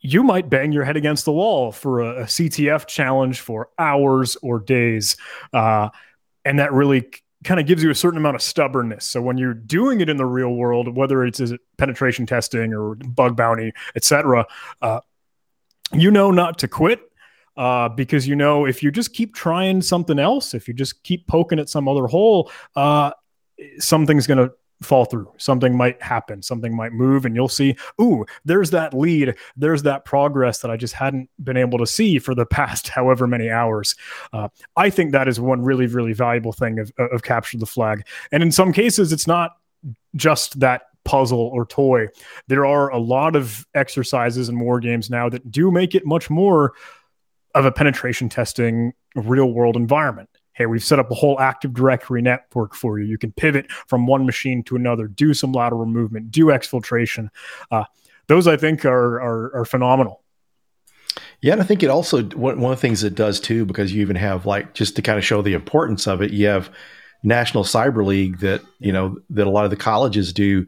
you 0.00 0.22
might 0.22 0.48
bang 0.48 0.72
your 0.72 0.84
head 0.84 0.96
against 0.96 1.24
the 1.24 1.32
wall 1.32 1.72
for 1.72 2.00
a, 2.00 2.22
a 2.22 2.24
CTF 2.24 2.86
challenge 2.86 3.40
for 3.40 3.70
hours 3.78 4.36
or 4.42 4.60
days. 4.60 5.16
Uh, 5.52 5.88
and 6.44 6.60
that 6.60 6.72
really 6.72 7.10
kind 7.46 7.60
of 7.60 7.66
gives 7.66 7.82
you 7.82 7.90
a 7.90 7.94
certain 7.94 8.18
amount 8.18 8.34
of 8.34 8.42
stubbornness. 8.42 9.06
So 9.06 9.22
when 9.22 9.38
you're 9.38 9.54
doing 9.54 10.00
it 10.00 10.08
in 10.08 10.16
the 10.16 10.26
real 10.26 10.54
world, 10.54 10.94
whether 10.94 11.24
it's 11.24 11.40
penetration 11.78 12.26
testing 12.26 12.74
or 12.74 12.96
bug 12.96 13.36
bounty, 13.36 13.72
etc., 13.94 14.46
uh, 14.82 15.00
you 15.92 16.10
know 16.10 16.30
not 16.32 16.58
to 16.58 16.68
quit 16.68 17.00
uh, 17.56 17.88
because 17.88 18.26
you 18.26 18.36
know 18.36 18.66
if 18.66 18.82
you 18.82 18.90
just 18.90 19.14
keep 19.14 19.34
trying 19.34 19.80
something 19.80 20.18
else, 20.18 20.52
if 20.52 20.68
you 20.68 20.74
just 20.74 21.02
keep 21.04 21.26
poking 21.26 21.58
at 21.58 21.68
some 21.68 21.88
other 21.88 22.06
hole, 22.06 22.50
uh, 22.74 23.12
something's 23.78 24.26
going 24.26 24.38
to 24.38 24.52
fall 24.82 25.04
through. 25.04 25.32
Something 25.38 25.76
might 25.76 26.00
happen. 26.02 26.42
Something 26.42 26.74
might 26.74 26.92
move, 26.92 27.24
and 27.24 27.34
you'll 27.34 27.48
see, 27.48 27.76
ooh, 28.00 28.24
there's 28.44 28.70
that 28.70 28.94
lead. 28.94 29.34
There's 29.56 29.82
that 29.82 30.04
progress 30.04 30.58
that 30.58 30.70
I 30.70 30.76
just 30.76 30.94
hadn't 30.94 31.30
been 31.42 31.56
able 31.56 31.78
to 31.78 31.86
see 31.86 32.18
for 32.18 32.34
the 32.34 32.46
past 32.56 32.88
however 32.88 33.26
many 33.26 33.50
hours. 33.50 33.94
Uh, 34.32 34.48
I 34.76 34.90
think 34.90 35.12
that 35.12 35.28
is 35.28 35.40
one 35.40 35.62
really, 35.62 35.86
really 35.86 36.12
valuable 36.12 36.52
thing 36.52 36.78
of, 36.78 36.92
of 36.98 37.22
capture 37.22 37.58
the 37.58 37.66
flag. 37.66 38.06
And 38.32 38.42
in 38.42 38.52
some 38.52 38.72
cases, 38.72 39.12
it's 39.12 39.26
not 39.26 39.56
just 40.14 40.60
that 40.60 40.82
puzzle 41.04 41.38
or 41.38 41.64
toy. 41.64 42.08
There 42.48 42.66
are 42.66 42.90
a 42.90 42.98
lot 42.98 43.36
of 43.36 43.66
exercises 43.74 44.48
and 44.48 44.60
war 44.60 44.80
games 44.80 45.08
now 45.08 45.28
that 45.28 45.50
do 45.50 45.70
make 45.70 45.94
it 45.94 46.04
much 46.04 46.28
more 46.28 46.74
of 47.54 47.64
a 47.64 47.72
penetration 47.72 48.28
testing 48.28 48.92
real 49.14 49.52
world 49.52 49.76
environment. 49.76 50.28
Hey, 50.56 50.66
we've 50.66 50.82
set 50.82 50.98
up 50.98 51.10
a 51.10 51.14
whole 51.14 51.38
Active 51.38 51.74
Directory 51.74 52.22
network 52.22 52.74
for 52.74 52.98
you. 52.98 53.04
You 53.04 53.18
can 53.18 53.30
pivot 53.32 53.70
from 53.70 54.06
one 54.06 54.24
machine 54.24 54.62
to 54.64 54.76
another, 54.76 55.06
do 55.06 55.34
some 55.34 55.52
lateral 55.52 55.84
movement, 55.84 56.30
do 56.30 56.46
exfiltration. 56.46 57.28
Uh, 57.70 57.84
those 58.26 58.46
I 58.46 58.56
think 58.56 58.84
are, 58.86 59.20
are, 59.20 59.54
are 59.54 59.64
phenomenal. 59.66 60.22
Yeah, 61.42 61.52
and 61.52 61.62
I 61.62 61.64
think 61.64 61.82
it 61.82 61.90
also 61.90 62.22
one, 62.22 62.60
one 62.60 62.72
of 62.72 62.78
the 62.78 62.80
things 62.80 63.04
it 63.04 63.14
does 63.14 63.38
too, 63.38 63.66
because 63.66 63.92
you 63.92 64.00
even 64.00 64.16
have 64.16 64.46
like 64.46 64.72
just 64.72 64.96
to 64.96 65.02
kind 65.02 65.18
of 65.18 65.24
show 65.24 65.42
the 65.42 65.52
importance 65.52 66.06
of 66.06 66.22
it, 66.22 66.32
you 66.32 66.46
have 66.46 66.70
National 67.22 67.64
Cyber 67.64 68.04
League 68.04 68.38
that 68.38 68.62
you 68.78 68.92
know 68.92 69.18
that 69.30 69.46
a 69.46 69.50
lot 69.50 69.64
of 69.64 69.70
the 69.70 69.76
colleges 69.76 70.32
do, 70.32 70.66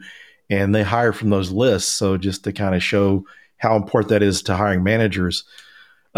and 0.50 0.74
they 0.74 0.82
hire 0.82 1.12
from 1.12 1.30
those 1.30 1.50
lists. 1.50 1.92
So 1.92 2.18
just 2.18 2.44
to 2.44 2.52
kind 2.52 2.74
of 2.74 2.82
show 2.82 3.24
how 3.56 3.76
important 3.76 4.10
that 4.10 4.22
is 4.22 4.42
to 4.42 4.56
hiring 4.56 4.82
managers. 4.82 5.44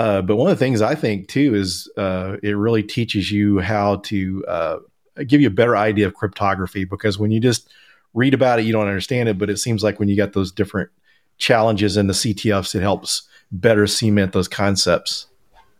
Uh, 0.00 0.23
but 0.23 0.37
one 0.37 0.50
of 0.50 0.59
the 0.59 0.64
things 0.64 0.80
I 0.80 0.95
think 0.95 1.28
too 1.28 1.54
is 1.54 1.87
uh, 1.99 2.38
it 2.42 2.52
really 2.52 2.83
teaches 2.83 3.30
you 3.30 3.59
how 3.59 3.97
to 3.97 4.45
uh, 4.49 4.78
give 5.26 5.42
you 5.42 5.49
a 5.49 5.50
better 5.50 5.76
idea 5.76 6.07
of 6.07 6.14
cryptography 6.14 6.85
because 6.85 7.19
when 7.19 7.30
you 7.30 7.38
just 7.38 7.69
read 8.14 8.33
about 8.33 8.59
it, 8.59 8.64
you 8.64 8.73
don't 8.73 8.88
understand 8.88 9.28
it. 9.28 9.37
But 9.37 9.50
it 9.50 9.59
seems 9.59 9.85
like 9.85 9.99
when 9.99 10.09
you 10.09 10.16
got 10.16 10.33
those 10.33 10.52
different 10.52 10.88
challenges 11.37 11.99
in 11.99 12.07
the 12.07 12.14
CTFs, 12.14 12.75
it 12.75 12.80
helps 12.80 13.28
better 13.52 13.87
cement 13.87 14.33
those 14.33 14.49
concepts. 14.49 15.26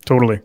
Totally. 0.05 0.43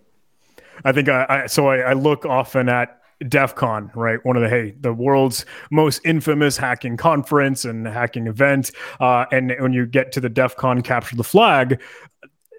I 0.86 0.94
think 0.94 1.10
I, 1.10 1.26
I 1.28 1.46
so 1.48 1.68
I, 1.68 1.80
I 1.80 1.94
look 1.94 2.26
often 2.26 2.70
at 2.70 3.02
DEF 3.28 3.56
CON, 3.56 3.92
right? 3.96 4.24
One 4.26 4.36
of 4.36 4.42
the 4.42 4.50
hey, 4.50 4.74
the 4.80 4.94
world's 4.94 5.46
most 5.72 6.02
infamous 6.06 6.58
hacking 6.58 6.98
conference 6.98 7.66
and 7.66 7.88
hacking 7.88 8.28
event. 8.28 8.72
Uh, 9.00 9.26
and 9.32 9.54
when 9.60 9.74
you 9.74 9.86
get 9.86 10.12
to 10.14 10.22
the 10.22 10.30
DEF 10.30 10.56
CON 10.56 10.82
capture 10.82 11.16
the 11.16 11.24
flag, 11.24 11.82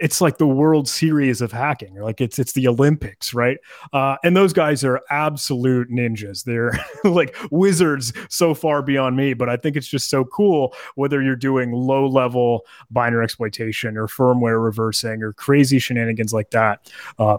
it's 0.00 0.21
like 0.21 0.38
the 0.38 0.47
World 0.47 0.88
Series 0.88 1.41
of 1.41 1.53
hacking, 1.53 1.95
like 2.00 2.21
it's 2.21 2.38
it's 2.38 2.53
the 2.53 2.69
Olympics, 2.69 3.35
right? 3.35 3.59
Uh, 3.93 4.17
and 4.25 4.37
those 4.37 4.53
guys 4.53 4.85
are 4.85 5.00
absolute 5.11 5.91
ninjas. 5.91 6.45
They're 6.45 6.79
like 7.05 7.37
wizards, 7.50 8.12
so 8.29 8.55
far 8.55 8.83
beyond 8.83 9.17
me. 9.17 9.35
But 9.35 9.49
I 9.49 9.57
think 9.57 9.76
it's 9.76 9.88
just 9.88 10.11
so 10.11 10.25
cool 10.25 10.75
whether 10.95 11.23
you're 11.23 11.37
doing 11.37 11.73
low 11.73 12.07
level 12.07 12.67
binary 12.91 13.25
exploitation 13.25 13.97
or 13.97 14.07
firmware 14.07 14.62
reversing 14.62 15.23
or 15.23 15.33
crazy 15.33 15.79
shenanigans 15.79 16.33
like 16.33 16.50
that. 16.50 16.91
Uh, 17.19 17.38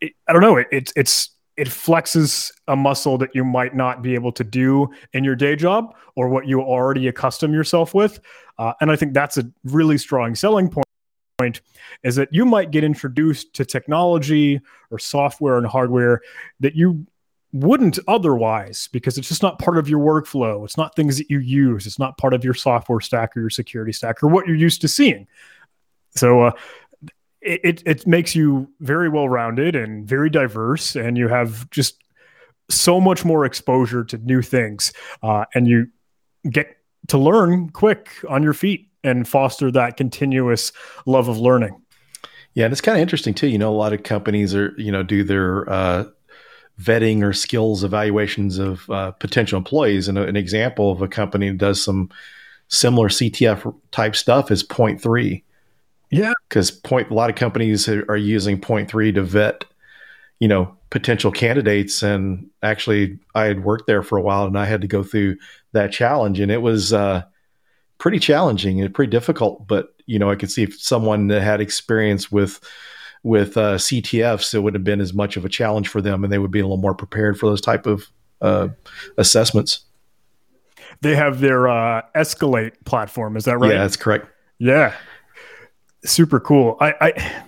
it, 0.00 0.12
I 0.28 0.32
don't 0.32 0.42
know. 0.42 0.56
It, 0.56 0.68
it 0.70 0.92
it's 0.96 1.30
it 1.56 1.68
flexes 1.68 2.50
a 2.66 2.74
muscle 2.74 3.16
that 3.18 3.30
you 3.34 3.44
might 3.44 3.76
not 3.76 4.02
be 4.02 4.14
able 4.14 4.32
to 4.32 4.42
do 4.42 4.88
in 5.12 5.22
your 5.22 5.36
day 5.36 5.54
job 5.54 5.94
or 6.16 6.28
what 6.28 6.46
you 6.46 6.60
already 6.60 7.06
accustom 7.06 7.52
yourself 7.52 7.94
with. 7.94 8.20
Uh, 8.58 8.72
and 8.80 8.90
I 8.90 8.96
think 8.96 9.14
that's 9.14 9.38
a 9.38 9.44
really 9.64 9.98
strong 9.98 10.34
selling 10.34 10.68
point 10.68 10.83
point 11.38 11.60
is 12.02 12.16
that 12.16 12.32
you 12.32 12.44
might 12.44 12.70
get 12.70 12.84
introduced 12.84 13.54
to 13.54 13.64
technology 13.64 14.60
or 14.90 14.98
software 14.98 15.58
and 15.58 15.66
hardware 15.66 16.20
that 16.60 16.74
you 16.74 17.06
wouldn't 17.52 17.98
otherwise 18.08 18.88
because 18.92 19.16
it's 19.16 19.28
just 19.28 19.42
not 19.42 19.58
part 19.58 19.78
of 19.78 19.88
your 19.88 20.00
workflow. 20.00 20.64
It's 20.64 20.76
not 20.76 20.94
things 20.96 21.18
that 21.18 21.30
you 21.30 21.38
use. 21.38 21.86
It's 21.86 21.98
not 21.98 22.18
part 22.18 22.34
of 22.34 22.44
your 22.44 22.54
software 22.54 23.00
stack 23.00 23.36
or 23.36 23.40
your 23.40 23.50
security 23.50 23.92
stack 23.92 24.22
or 24.22 24.28
what 24.28 24.46
you're 24.46 24.56
used 24.56 24.80
to 24.82 24.88
seeing. 24.88 25.26
So 26.16 26.42
uh, 26.42 26.52
it, 27.40 27.82
it 27.84 28.06
makes 28.06 28.34
you 28.34 28.68
very 28.80 29.08
well 29.08 29.28
rounded 29.28 29.76
and 29.76 30.06
very 30.06 30.30
diverse, 30.30 30.96
and 30.96 31.18
you 31.18 31.28
have 31.28 31.68
just 31.70 32.02
so 32.70 33.00
much 33.00 33.24
more 33.24 33.44
exposure 33.44 34.02
to 34.04 34.18
new 34.18 34.40
things, 34.40 34.92
uh, 35.22 35.44
and 35.54 35.68
you 35.68 35.88
get 36.48 36.76
to 37.08 37.18
learn 37.18 37.68
quick 37.70 38.10
on 38.28 38.42
your 38.42 38.54
feet 38.54 38.88
and 39.04 39.28
foster 39.28 39.70
that 39.70 39.96
continuous 39.96 40.72
love 41.06 41.28
of 41.28 41.38
learning. 41.38 41.80
Yeah, 42.54 42.64
and 42.64 42.72
it's 42.72 42.80
kind 42.80 42.96
of 42.96 43.02
interesting 43.02 43.34
too. 43.34 43.48
You 43.48 43.58
know, 43.58 43.72
a 43.72 43.76
lot 43.76 43.92
of 43.92 44.02
companies 44.02 44.54
are 44.54 44.72
you 44.76 44.90
know 44.90 45.02
do 45.02 45.24
their 45.24 45.68
uh, 45.70 46.04
vetting 46.80 47.22
or 47.22 47.32
skills 47.32 47.84
evaluations 47.84 48.58
of 48.58 48.88
uh, 48.90 49.10
potential 49.12 49.58
employees, 49.58 50.08
and 50.08 50.18
an 50.18 50.36
example 50.36 50.90
of 50.90 51.02
a 51.02 51.08
company 51.08 51.50
that 51.50 51.58
does 51.58 51.82
some 51.82 52.10
similar 52.68 53.08
CTF 53.08 53.74
type 53.90 54.16
stuff 54.16 54.50
is 54.50 54.62
Point 54.62 55.02
Three. 55.02 55.44
Yeah, 56.10 56.32
because 56.48 56.70
Point 56.70 57.10
a 57.10 57.14
lot 57.14 57.30
of 57.30 57.36
companies 57.36 57.88
are 57.88 58.16
using 58.16 58.60
Point 58.60 58.88
Three 58.88 59.12
to 59.12 59.22
vet 59.22 59.64
you 60.40 60.48
know 60.48 60.76
potential 60.90 61.30
candidates 61.30 62.02
and 62.02 62.48
actually 62.62 63.18
i 63.34 63.44
had 63.44 63.64
worked 63.64 63.86
there 63.86 64.02
for 64.02 64.18
a 64.18 64.22
while 64.22 64.44
and 64.46 64.58
i 64.58 64.64
had 64.64 64.80
to 64.80 64.86
go 64.86 65.02
through 65.02 65.36
that 65.72 65.92
challenge 65.92 66.40
and 66.40 66.52
it 66.52 66.62
was 66.62 66.92
uh, 66.92 67.22
pretty 67.98 68.18
challenging 68.18 68.80
and 68.80 68.94
pretty 68.94 69.10
difficult. 69.10 69.66
But 69.66 69.94
you 70.06 70.18
know, 70.18 70.30
I 70.30 70.36
could 70.36 70.50
see 70.50 70.62
if 70.62 70.80
someone 70.80 71.28
that 71.28 71.42
had 71.42 71.60
experience 71.60 72.30
with 72.30 72.60
with 73.22 73.56
uh, 73.56 73.76
CTFs, 73.76 74.54
it 74.54 74.60
would 74.60 74.74
have 74.74 74.84
been 74.84 75.00
as 75.00 75.14
much 75.14 75.36
of 75.36 75.44
a 75.44 75.48
challenge 75.48 75.88
for 75.88 76.02
them, 76.02 76.24
and 76.24 76.32
they 76.32 76.38
would 76.38 76.50
be 76.50 76.60
a 76.60 76.64
little 76.64 76.76
more 76.76 76.94
prepared 76.94 77.38
for 77.38 77.46
those 77.46 77.60
type 77.60 77.86
of 77.86 78.06
uh, 78.42 78.68
assessments. 79.16 79.86
They 81.00 81.16
have 81.16 81.40
their 81.40 81.66
uh, 81.66 82.02
Escalate 82.14 82.72
platform. 82.84 83.36
Is 83.36 83.44
that 83.46 83.58
right? 83.58 83.72
Yeah, 83.72 83.78
that's 83.78 83.96
correct. 83.96 84.28
Yeah, 84.58 84.94
super 86.04 86.38
cool. 86.38 86.76
I, 86.80 86.94
I 87.00 87.42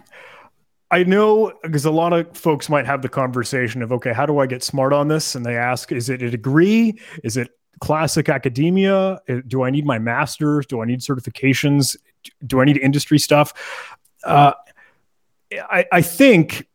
I 0.90 1.02
know 1.02 1.52
because 1.62 1.84
a 1.84 1.90
lot 1.90 2.12
of 2.12 2.36
folks 2.36 2.68
might 2.68 2.86
have 2.86 3.02
the 3.02 3.08
conversation 3.08 3.82
of, 3.82 3.92
okay, 3.92 4.12
how 4.12 4.24
do 4.24 4.38
I 4.38 4.46
get 4.46 4.62
smart 4.62 4.92
on 4.92 5.08
this? 5.08 5.34
And 5.34 5.44
they 5.44 5.56
ask, 5.56 5.90
is 5.92 6.08
it 6.08 6.22
a 6.22 6.30
degree? 6.30 6.98
Is 7.24 7.36
it 7.36 7.50
classic 7.80 8.28
academia? 8.28 9.20
Uh, 9.28 9.40
do 9.46 9.62
I 9.62 9.70
need 9.70 9.84
my 9.84 9.98
master's? 9.98 10.66
Do 10.66 10.82
I 10.82 10.84
need 10.86 11.00
certifications? 11.00 11.96
Do 12.46 12.60
I 12.60 12.64
need 12.64 12.78
industry 12.78 13.18
stuff? 13.18 13.52
Uh, 14.24 14.52
I, 15.52 15.86
I 15.92 16.02
think 16.02 16.66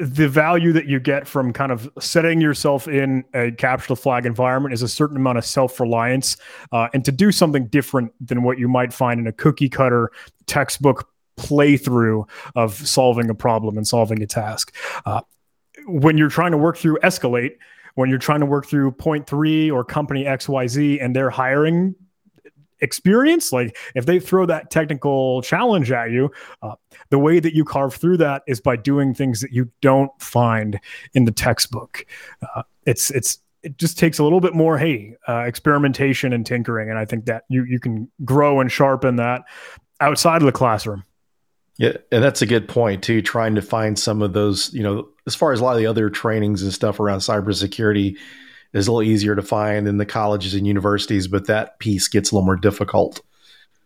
the 0.00 0.28
value 0.28 0.72
that 0.72 0.86
you 0.86 0.98
get 0.98 1.28
from 1.28 1.52
kind 1.52 1.70
of 1.70 1.90
setting 2.00 2.40
yourself 2.40 2.88
in 2.88 3.24
a 3.34 3.50
capture 3.52 3.88
the 3.88 3.96
flag 3.96 4.24
environment 4.24 4.72
is 4.72 4.80
a 4.80 4.88
certain 4.88 5.16
amount 5.16 5.36
of 5.36 5.44
self-reliance 5.44 6.38
uh, 6.72 6.88
and 6.94 7.04
to 7.04 7.12
do 7.12 7.30
something 7.30 7.66
different 7.66 8.12
than 8.26 8.42
what 8.42 8.58
you 8.58 8.68
might 8.68 8.92
find 8.92 9.20
in 9.20 9.26
a 9.26 9.32
cookie 9.32 9.68
cutter 9.68 10.10
textbook 10.46 11.10
playthrough 11.36 12.26
of 12.54 12.74
solving 12.74 13.28
a 13.28 13.34
problem 13.34 13.76
and 13.76 13.86
solving 13.86 14.22
a 14.22 14.26
task 14.26 14.74
uh, 15.04 15.20
when 15.86 16.16
you're 16.16 16.30
trying 16.30 16.52
to 16.52 16.58
work 16.58 16.78
through 16.78 16.98
escalate 17.02 17.56
when 17.94 18.08
you're 18.08 18.18
trying 18.18 18.40
to 18.40 18.46
work 18.46 18.66
through 18.66 18.92
point 18.92 19.26
three 19.26 19.70
or 19.70 19.84
company 19.84 20.24
XYZ 20.24 21.02
and 21.02 21.14
they're 21.14 21.30
hiring 21.30 21.94
experience, 22.80 23.52
like 23.52 23.76
if 23.94 24.06
they 24.06 24.18
throw 24.18 24.44
that 24.46 24.70
technical 24.70 25.40
challenge 25.42 25.90
at 25.92 26.10
you, 26.10 26.30
uh, 26.62 26.74
the 27.10 27.18
way 27.18 27.38
that 27.38 27.54
you 27.54 27.64
carve 27.64 27.94
through 27.94 28.16
that 28.18 28.42
is 28.46 28.60
by 28.60 28.76
doing 28.76 29.14
things 29.14 29.40
that 29.40 29.52
you 29.52 29.70
don't 29.80 30.10
find 30.20 30.80
in 31.14 31.24
the 31.24 31.32
textbook. 31.32 32.04
Uh, 32.54 32.62
it's, 32.84 33.10
it's, 33.10 33.38
it 33.62 33.78
just 33.78 33.98
takes 33.98 34.18
a 34.18 34.24
little 34.24 34.40
bit 34.40 34.54
more 34.54 34.76
hey 34.76 35.14
uh, 35.28 35.42
experimentation 35.42 36.32
and 36.32 36.44
tinkering 36.44 36.90
and 36.90 36.98
i 36.98 37.04
think 37.04 37.26
that 37.26 37.44
you 37.48 37.64
you 37.64 37.78
can 37.78 38.10
grow 38.24 38.60
and 38.60 38.72
sharpen 38.72 39.14
that 39.14 39.42
outside 40.00 40.42
of 40.42 40.46
the 40.46 40.52
classroom 40.52 41.04
Yeah, 41.78 41.96
and 42.10 42.22
that's 42.22 42.42
a 42.42 42.46
good 42.46 42.68
point 42.68 43.02
too. 43.02 43.22
Trying 43.22 43.54
to 43.54 43.62
find 43.62 43.98
some 43.98 44.22
of 44.22 44.32
those, 44.32 44.72
you 44.74 44.82
know, 44.82 45.08
as 45.26 45.34
far 45.34 45.52
as 45.52 45.60
a 45.60 45.64
lot 45.64 45.72
of 45.72 45.78
the 45.78 45.86
other 45.86 46.10
trainings 46.10 46.62
and 46.62 46.72
stuff 46.72 47.00
around 47.00 47.20
cybersecurity 47.20 48.16
is 48.72 48.86
a 48.86 48.92
little 48.92 49.08
easier 49.08 49.34
to 49.34 49.42
find 49.42 49.88
in 49.88 49.98
the 49.98 50.06
colleges 50.06 50.54
and 50.54 50.66
universities, 50.66 51.28
but 51.28 51.46
that 51.46 51.78
piece 51.78 52.08
gets 52.08 52.30
a 52.30 52.34
little 52.34 52.46
more 52.46 52.56
difficult. 52.56 53.20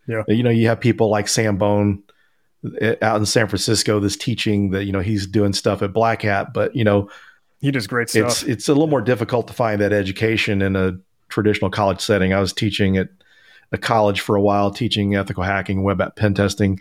Yeah, 0.08 0.22
you 0.28 0.42
know, 0.42 0.50
you 0.50 0.68
have 0.68 0.80
people 0.80 1.10
like 1.10 1.28
Sam 1.28 1.56
Bowne 1.56 2.02
eh, 2.80 2.96
out 3.02 3.16
in 3.16 3.26
San 3.26 3.48
Francisco 3.48 4.00
that's 4.00 4.16
teaching 4.16 4.70
that 4.70 4.84
you 4.84 4.92
know 4.92 5.00
he's 5.00 5.26
doing 5.26 5.52
stuff 5.52 5.82
at 5.82 5.92
Black 5.92 6.22
Hat, 6.22 6.52
but 6.52 6.74
you 6.74 6.84
know 6.84 7.08
he 7.60 7.70
does 7.70 7.86
great 7.86 8.08
stuff. 8.08 8.26
It's 8.26 8.42
it's 8.42 8.68
a 8.68 8.72
little 8.72 8.86
more 8.88 9.00
difficult 9.00 9.48
to 9.48 9.54
find 9.54 9.80
that 9.80 9.92
education 9.92 10.62
in 10.62 10.76
a 10.76 10.98
traditional 11.28 11.70
college 11.70 12.00
setting. 12.00 12.32
I 12.32 12.40
was 12.40 12.52
teaching 12.52 12.96
at 12.96 13.08
a 13.72 13.78
college 13.78 14.20
for 14.20 14.36
a 14.36 14.40
while, 14.40 14.70
teaching 14.70 15.16
ethical 15.16 15.42
hacking, 15.42 15.82
web 15.82 16.00
app 16.00 16.16
pen 16.16 16.34
testing, 16.34 16.78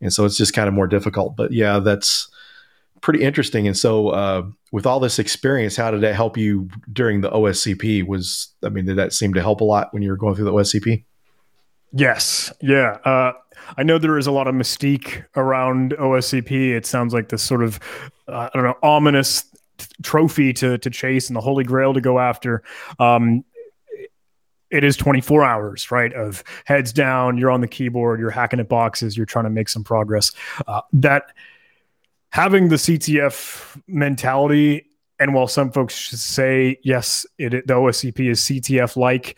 and 0.00 0.12
so 0.12 0.24
it's 0.24 0.36
just 0.36 0.54
kind 0.54 0.68
of 0.68 0.74
more 0.74 0.86
difficult. 0.86 1.36
But 1.36 1.52
yeah, 1.52 1.78
that's 1.78 2.28
pretty 3.00 3.22
interesting. 3.22 3.66
And 3.66 3.76
so, 3.76 4.08
uh, 4.08 4.42
with 4.72 4.86
all 4.86 5.00
this 5.00 5.18
experience, 5.18 5.76
how 5.76 5.90
did 5.90 6.00
that 6.02 6.14
help 6.14 6.36
you 6.36 6.68
during 6.92 7.20
the 7.20 7.30
OSCP? 7.30 8.06
Was 8.06 8.48
I 8.64 8.68
mean, 8.68 8.86
did 8.86 8.96
that 8.96 9.12
seem 9.12 9.34
to 9.34 9.40
help 9.40 9.60
a 9.60 9.64
lot 9.64 9.92
when 9.92 10.02
you 10.02 10.10
were 10.10 10.16
going 10.16 10.34
through 10.34 10.44
the 10.46 10.52
OSCP? 10.52 11.04
Yes. 11.92 12.52
Yeah. 12.60 12.98
Uh, 13.04 13.32
I 13.76 13.82
know 13.82 13.98
there 13.98 14.18
is 14.18 14.26
a 14.26 14.32
lot 14.32 14.46
of 14.46 14.54
mystique 14.54 15.24
around 15.36 15.92
OSCP. 15.92 16.70
It 16.70 16.86
sounds 16.86 17.12
like 17.12 17.28
this 17.28 17.42
sort 17.42 17.64
of, 17.64 17.80
uh, 18.28 18.48
I 18.48 18.50
don't 18.54 18.64
know, 18.64 18.78
ominous 18.82 19.44
trophy 20.02 20.52
to 20.52 20.76
to 20.78 20.90
chase 20.90 21.28
and 21.28 21.36
the 21.36 21.40
holy 21.40 21.64
grail 21.64 21.94
to 21.94 22.00
go 22.00 22.18
after. 22.18 22.62
Um, 22.98 23.44
it 24.70 24.84
is 24.84 24.96
24 24.96 25.44
hours, 25.44 25.90
right? 25.90 26.12
Of 26.12 26.44
heads 26.64 26.92
down, 26.92 27.38
you're 27.38 27.50
on 27.50 27.60
the 27.60 27.68
keyboard, 27.68 28.20
you're 28.20 28.30
hacking 28.30 28.60
at 28.60 28.68
boxes, 28.68 29.16
you're 29.16 29.26
trying 29.26 29.44
to 29.44 29.50
make 29.50 29.68
some 29.68 29.84
progress. 29.84 30.32
Uh, 30.66 30.82
that 30.92 31.32
having 32.30 32.68
the 32.68 32.76
CTF 32.76 33.80
mentality, 33.86 34.86
and 35.18 35.34
while 35.34 35.48
some 35.48 35.70
folks 35.70 35.94
say 35.94 36.78
yes, 36.82 37.26
it, 37.38 37.50
the 37.50 37.74
OSCP 37.74 38.30
is 38.30 38.40
CTF 38.40 38.96
like, 38.96 39.36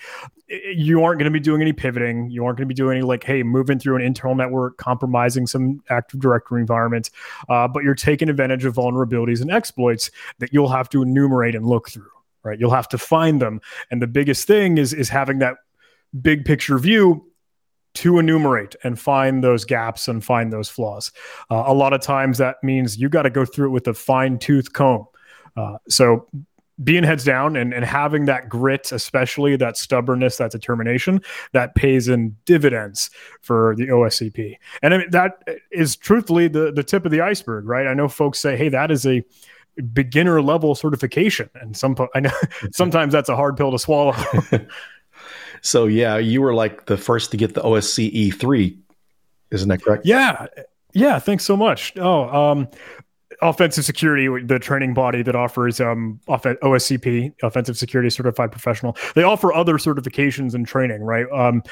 you 0.74 1.02
aren't 1.02 1.18
going 1.18 1.30
to 1.30 1.30
be 1.30 1.40
doing 1.40 1.62
any 1.62 1.72
pivoting. 1.72 2.28
You 2.30 2.44
aren't 2.44 2.58
going 2.58 2.68
to 2.68 2.72
be 2.72 2.74
doing 2.74 2.98
any 2.98 3.06
like, 3.06 3.24
hey, 3.24 3.42
moving 3.42 3.78
through 3.78 3.96
an 3.96 4.02
internal 4.02 4.34
network, 4.34 4.76
compromising 4.76 5.46
some 5.46 5.82
Active 5.88 6.20
Directory 6.20 6.60
environment, 6.60 7.10
uh, 7.48 7.66
but 7.66 7.82
you're 7.82 7.94
taking 7.94 8.28
advantage 8.28 8.64
of 8.64 8.74
vulnerabilities 8.74 9.40
and 9.40 9.50
exploits 9.50 10.10
that 10.38 10.52
you'll 10.52 10.68
have 10.68 10.90
to 10.90 11.02
enumerate 11.02 11.54
and 11.54 11.66
look 11.66 11.88
through. 11.88 12.10
Right, 12.44 12.58
you'll 12.58 12.72
have 12.72 12.88
to 12.88 12.98
find 12.98 13.40
them, 13.40 13.60
and 13.90 14.02
the 14.02 14.06
biggest 14.06 14.46
thing 14.46 14.78
is 14.78 14.92
is 14.92 15.08
having 15.08 15.38
that 15.38 15.56
big 16.20 16.44
picture 16.44 16.78
view 16.78 17.24
to 17.94 18.18
enumerate 18.18 18.74
and 18.84 18.98
find 18.98 19.44
those 19.44 19.64
gaps 19.64 20.08
and 20.08 20.24
find 20.24 20.52
those 20.52 20.68
flaws. 20.68 21.12
Uh, 21.50 21.64
a 21.66 21.74
lot 21.74 21.92
of 21.92 22.00
times 22.00 22.38
that 22.38 22.56
means 22.62 22.96
you 22.96 23.08
got 23.08 23.22
to 23.22 23.30
go 23.30 23.44
through 23.44 23.66
it 23.66 23.70
with 23.70 23.86
a 23.86 23.94
fine 23.94 24.38
tooth 24.38 24.72
comb. 24.72 25.06
Uh, 25.56 25.76
so 25.88 26.26
being 26.82 27.04
heads 27.04 27.24
down 27.24 27.54
and, 27.54 27.74
and 27.74 27.84
having 27.84 28.24
that 28.24 28.48
grit, 28.48 28.92
especially 28.92 29.56
that 29.56 29.76
stubbornness, 29.76 30.38
that 30.38 30.50
determination, 30.50 31.20
that 31.52 31.74
pays 31.74 32.08
in 32.08 32.34
dividends 32.44 33.10
for 33.42 33.74
the 33.76 33.88
OSCP. 33.88 34.56
And 34.82 34.94
I 34.94 34.98
mean, 34.98 35.10
that 35.10 35.46
is 35.70 35.96
truthfully 35.96 36.48
the, 36.48 36.72
the 36.72 36.82
tip 36.82 37.04
of 37.04 37.12
the 37.12 37.20
iceberg, 37.20 37.66
right? 37.66 37.86
I 37.86 37.94
know 37.94 38.08
folks 38.08 38.38
say, 38.38 38.56
hey, 38.56 38.70
that 38.70 38.90
is 38.90 39.06
a 39.06 39.22
beginner 39.92 40.42
level 40.42 40.74
certification. 40.74 41.48
And 41.54 41.76
some, 41.76 41.96
I 42.14 42.20
know 42.20 42.30
sometimes 42.72 43.12
that's 43.12 43.28
a 43.28 43.36
hard 43.36 43.56
pill 43.56 43.70
to 43.72 43.78
swallow. 43.78 44.14
so 45.62 45.86
yeah, 45.86 46.18
you 46.18 46.42
were 46.42 46.54
like 46.54 46.86
the 46.86 46.96
first 46.96 47.30
to 47.32 47.36
get 47.36 47.54
the 47.54 47.62
OSCE 47.62 48.34
three. 48.34 48.78
Isn't 49.50 49.68
that 49.68 49.82
correct? 49.82 50.06
Yeah. 50.06 50.46
Yeah. 50.94 51.18
Thanks 51.18 51.44
so 51.44 51.56
much. 51.56 51.92
Oh, 51.96 52.28
um, 52.28 52.68
offensive 53.42 53.84
security, 53.84 54.28
the 54.44 54.58
training 54.58 54.94
body 54.94 55.22
that 55.22 55.34
offers 55.34 55.80
um, 55.80 56.20
OSCP, 56.28 57.34
offensive 57.42 57.76
security 57.76 58.08
certified 58.08 58.52
professional. 58.52 58.96
They 59.14 59.24
offer 59.24 59.52
other 59.52 59.74
certifications 59.74 60.54
and 60.54 60.66
training, 60.66 61.02
right? 61.02 61.26
Um, 61.32 61.62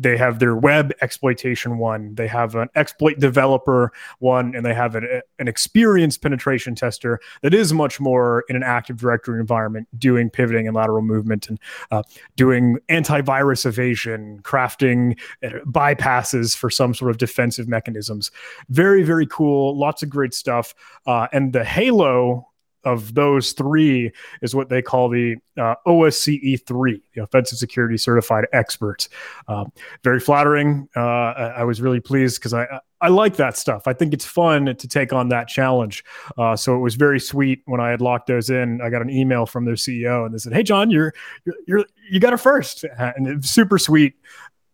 they 0.00 0.16
have 0.16 0.38
their 0.38 0.54
web 0.54 0.92
exploitation 1.02 1.78
one, 1.78 2.14
they 2.14 2.28
have 2.28 2.54
an 2.54 2.68
exploit 2.76 3.18
developer 3.18 3.92
one, 4.20 4.54
and 4.54 4.64
they 4.64 4.74
have 4.74 4.94
an, 4.94 5.22
an 5.38 5.48
experienced 5.48 6.22
penetration 6.22 6.74
tester 6.74 7.20
that 7.42 7.52
is 7.52 7.72
much 7.72 7.98
more 7.98 8.44
in 8.48 8.54
an 8.54 8.62
active 8.62 8.96
directory 8.96 9.40
environment, 9.40 9.88
doing 9.98 10.30
pivoting 10.30 10.66
and 10.66 10.76
lateral 10.76 11.02
movement 11.02 11.48
and 11.48 11.58
uh, 11.90 12.02
doing 12.36 12.78
antivirus 12.88 13.66
evasion, 13.66 14.40
crafting 14.42 15.18
uh, 15.42 15.50
bypasses 15.66 16.56
for 16.56 16.70
some 16.70 16.94
sort 16.94 17.10
of 17.10 17.18
defensive 17.18 17.66
mechanisms. 17.66 18.30
Very, 18.68 19.02
very 19.02 19.26
cool. 19.26 19.76
Lots 19.76 20.02
of 20.02 20.08
great 20.08 20.32
stuff. 20.32 20.74
Uh, 21.06 21.26
and 21.32 21.52
the 21.52 21.64
Halo 21.64 22.47
of 22.84 23.14
those 23.14 23.52
three 23.52 24.12
is 24.42 24.54
what 24.54 24.68
they 24.68 24.82
call 24.82 25.08
the 25.08 25.36
uh, 25.56 25.74
OSCE 25.86 26.64
three, 26.66 27.02
the 27.14 27.22
Offensive 27.22 27.58
Security 27.58 27.96
Certified 27.96 28.46
Expert. 28.52 29.08
Um, 29.48 29.72
very 30.04 30.20
flattering. 30.20 30.88
Uh, 30.96 31.00
I, 31.00 31.64
was 31.64 31.80
really 31.80 32.00
pleased 32.00 32.40
because 32.40 32.54
I 32.54 32.80
I 33.00 33.08
like 33.08 33.36
that 33.36 33.56
stuff. 33.56 33.86
I 33.86 33.92
think 33.92 34.12
it's 34.12 34.24
fun 34.24 34.66
to 34.66 34.88
take 34.88 35.12
on 35.12 35.28
that 35.28 35.48
challenge. 35.48 36.04
Uh, 36.36 36.56
so 36.56 36.74
it 36.74 36.80
was 36.80 36.94
very 36.94 37.20
sweet 37.20 37.62
when 37.66 37.80
I 37.80 37.90
had 37.90 38.00
locked 38.00 38.26
those 38.26 38.50
in. 38.50 38.80
I 38.80 38.90
got 38.90 39.02
an 39.02 39.10
email 39.10 39.46
from 39.46 39.64
their 39.64 39.74
CEO 39.74 40.24
and 40.24 40.34
they 40.34 40.38
said, 40.38 40.52
"Hey, 40.52 40.62
John, 40.62 40.90
you're 40.90 41.12
you're, 41.44 41.56
you're 41.66 41.84
you 42.10 42.20
got 42.20 42.32
a 42.32 42.38
first. 42.38 42.84
and 42.98 43.26
it 43.26 43.44
super 43.44 43.78
sweet 43.78 44.14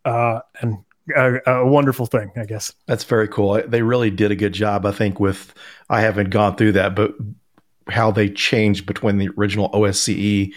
uh, 0.04 0.40
and 0.60 0.78
a, 1.14 1.38
a, 1.46 1.66
wonderful 1.66 2.06
thing, 2.06 2.32
I 2.36 2.44
guess. 2.44 2.72
That's 2.86 3.04
very 3.04 3.28
cool. 3.28 3.62
They 3.66 3.82
really 3.82 4.10
did 4.10 4.30
a 4.30 4.36
good 4.36 4.52
job, 4.52 4.86
I 4.86 4.92
think. 4.92 5.20
With 5.20 5.54
I 5.90 6.00
haven't 6.00 6.30
gone 6.30 6.56
through 6.56 6.72
that, 6.72 6.94
but 6.94 7.14
how 7.88 8.10
they 8.10 8.28
changed 8.28 8.86
between 8.86 9.18
the 9.18 9.28
original 9.38 9.70
OSCE 9.70 10.52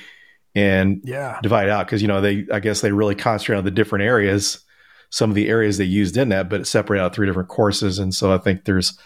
and 0.56 1.02
yeah. 1.04 1.40
divide 1.44 1.70
out 1.70 1.86
because 1.86 2.02
you 2.02 2.08
know 2.08 2.22
they 2.22 2.46
I 2.52 2.60
guess 2.60 2.82
they 2.82 2.92
really 2.92 3.16
concentrate 3.16 3.58
on 3.58 3.66
the 3.66 3.72
different 3.72 4.04
areas, 4.04 4.63
some 5.10 5.30
of 5.30 5.36
the 5.36 5.50
areas 5.50 5.78
they 5.78 5.86
used 5.86 6.18
in 6.18 6.30
that, 6.30 6.50
but 6.50 6.68
separate 6.68 7.00
out 7.00 7.13
three 7.13 7.28
different 7.28 7.50
courses, 7.50 8.00
and 8.00 8.13
so 8.13 8.34
I 8.34 8.38
think 8.38 8.66
there's 8.66 8.98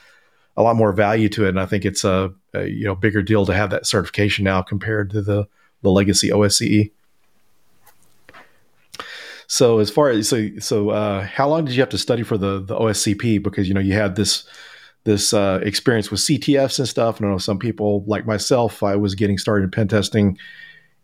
a 0.58 0.64
lot 0.64 0.76
more 0.76 0.92
value 0.92 1.30
to 1.30 1.46
it, 1.46 1.50
and 1.50 1.60
I 1.60 1.66
think 1.66 1.86
it's 1.86 2.04
a, 2.04 2.34
a 2.54 2.68
you 2.68 2.86
know 2.86 2.96
bigger 2.96 3.22
deal 3.22 3.46
to 3.46 3.54
have 3.54 3.70
that 3.72 3.86
certification 3.86 4.46
now 4.46 4.62
compared 4.62 5.10
to 5.12 5.22
the 5.22 5.48
the 5.82 5.92
legacy 5.92 6.30
OSCE. 6.30 6.92
So 9.48 9.80
as 9.80 9.90
far 9.90 10.10
as 10.10 10.30
so 10.30 10.48
so 10.60 10.92
uh, 10.92 11.26
how 11.26 11.50
long 11.50 11.66
did 11.66 11.76
you 11.76 11.82
have 11.82 11.90
to 11.90 11.98
study 11.98 12.24
for 12.24 12.38
the 12.38 12.62
the 12.62 12.76
OSCP 12.76 13.44
because 13.44 13.68
you 13.68 13.74
know 13.74 13.82
you 13.82 13.94
had 13.94 14.16
this 14.16 14.46
this 15.04 15.34
uh, 15.34 15.60
experience 15.64 16.12
with 16.12 16.20
CTFs 16.20 16.80
and 16.80 16.88
stuff. 16.88 17.18
And 17.20 17.28
I 17.28 17.32
know 17.32 17.38
some 17.38 17.60
people 17.60 18.04
like 18.06 18.26
myself, 18.26 18.84
I 18.84 18.96
was 18.96 19.16
getting 19.16 19.38
started 19.38 19.66
in 19.66 19.72
pen 19.72 19.88
testing 19.88 20.38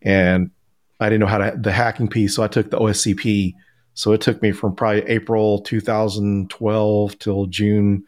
and 0.01 0.51
I 0.99 1.09
didn't 1.09 1.21
know 1.21 1.27
how 1.27 1.39
to 1.39 1.57
the 1.57 1.71
hacking 1.71 2.07
piece. 2.07 2.35
So 2.35 2.43
I 2.43 2.47
took 2.47 2.69
the 2.69 2.77
OSCP. 2.77 3.53
So 3.93 4.11
it 4.11 4.21
took 4.21 4.41
me 4.41 4.51
from 4.51 4.75
probably 4.75 5.01
April 5.03 5.61
2012 5.61 7.19
till 7.19 7.45
June 7.47 8.03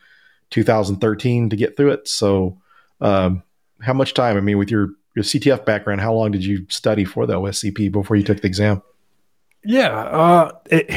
2013 0.52 1.50
to 1.50 1.56
get 1.56 1.76
through 1.76 1.92
it. 1.92 2.08
So 2.08 2.60
um, 3.02 3.44
how 3.82 3.94
much 3.94 4.14
time? 4.14 4.38
I 4.38 4.42
mean, 4.42 4.60
with 4.60 4.70
your, 4.70 4.90
your 5.16 5.24
CTF 5.24 5.66
background, 5.66 6.02
how 6.02 6.14
long 6.14 6.32
did 6.32 6.46
you 6.46 6.66
study 6.70 7.06
for 7.06 7.26
the 7.26 7.34
OSCP 7.34 7.92
before 7.92 8.16
you 8.16 8.24
took 8.24 8.42
the 8.42 8.48
exam? 8.48 8.84
Yeah. 9.64 9.98
Uh, 9.98 10.52
it, 10.70 10.92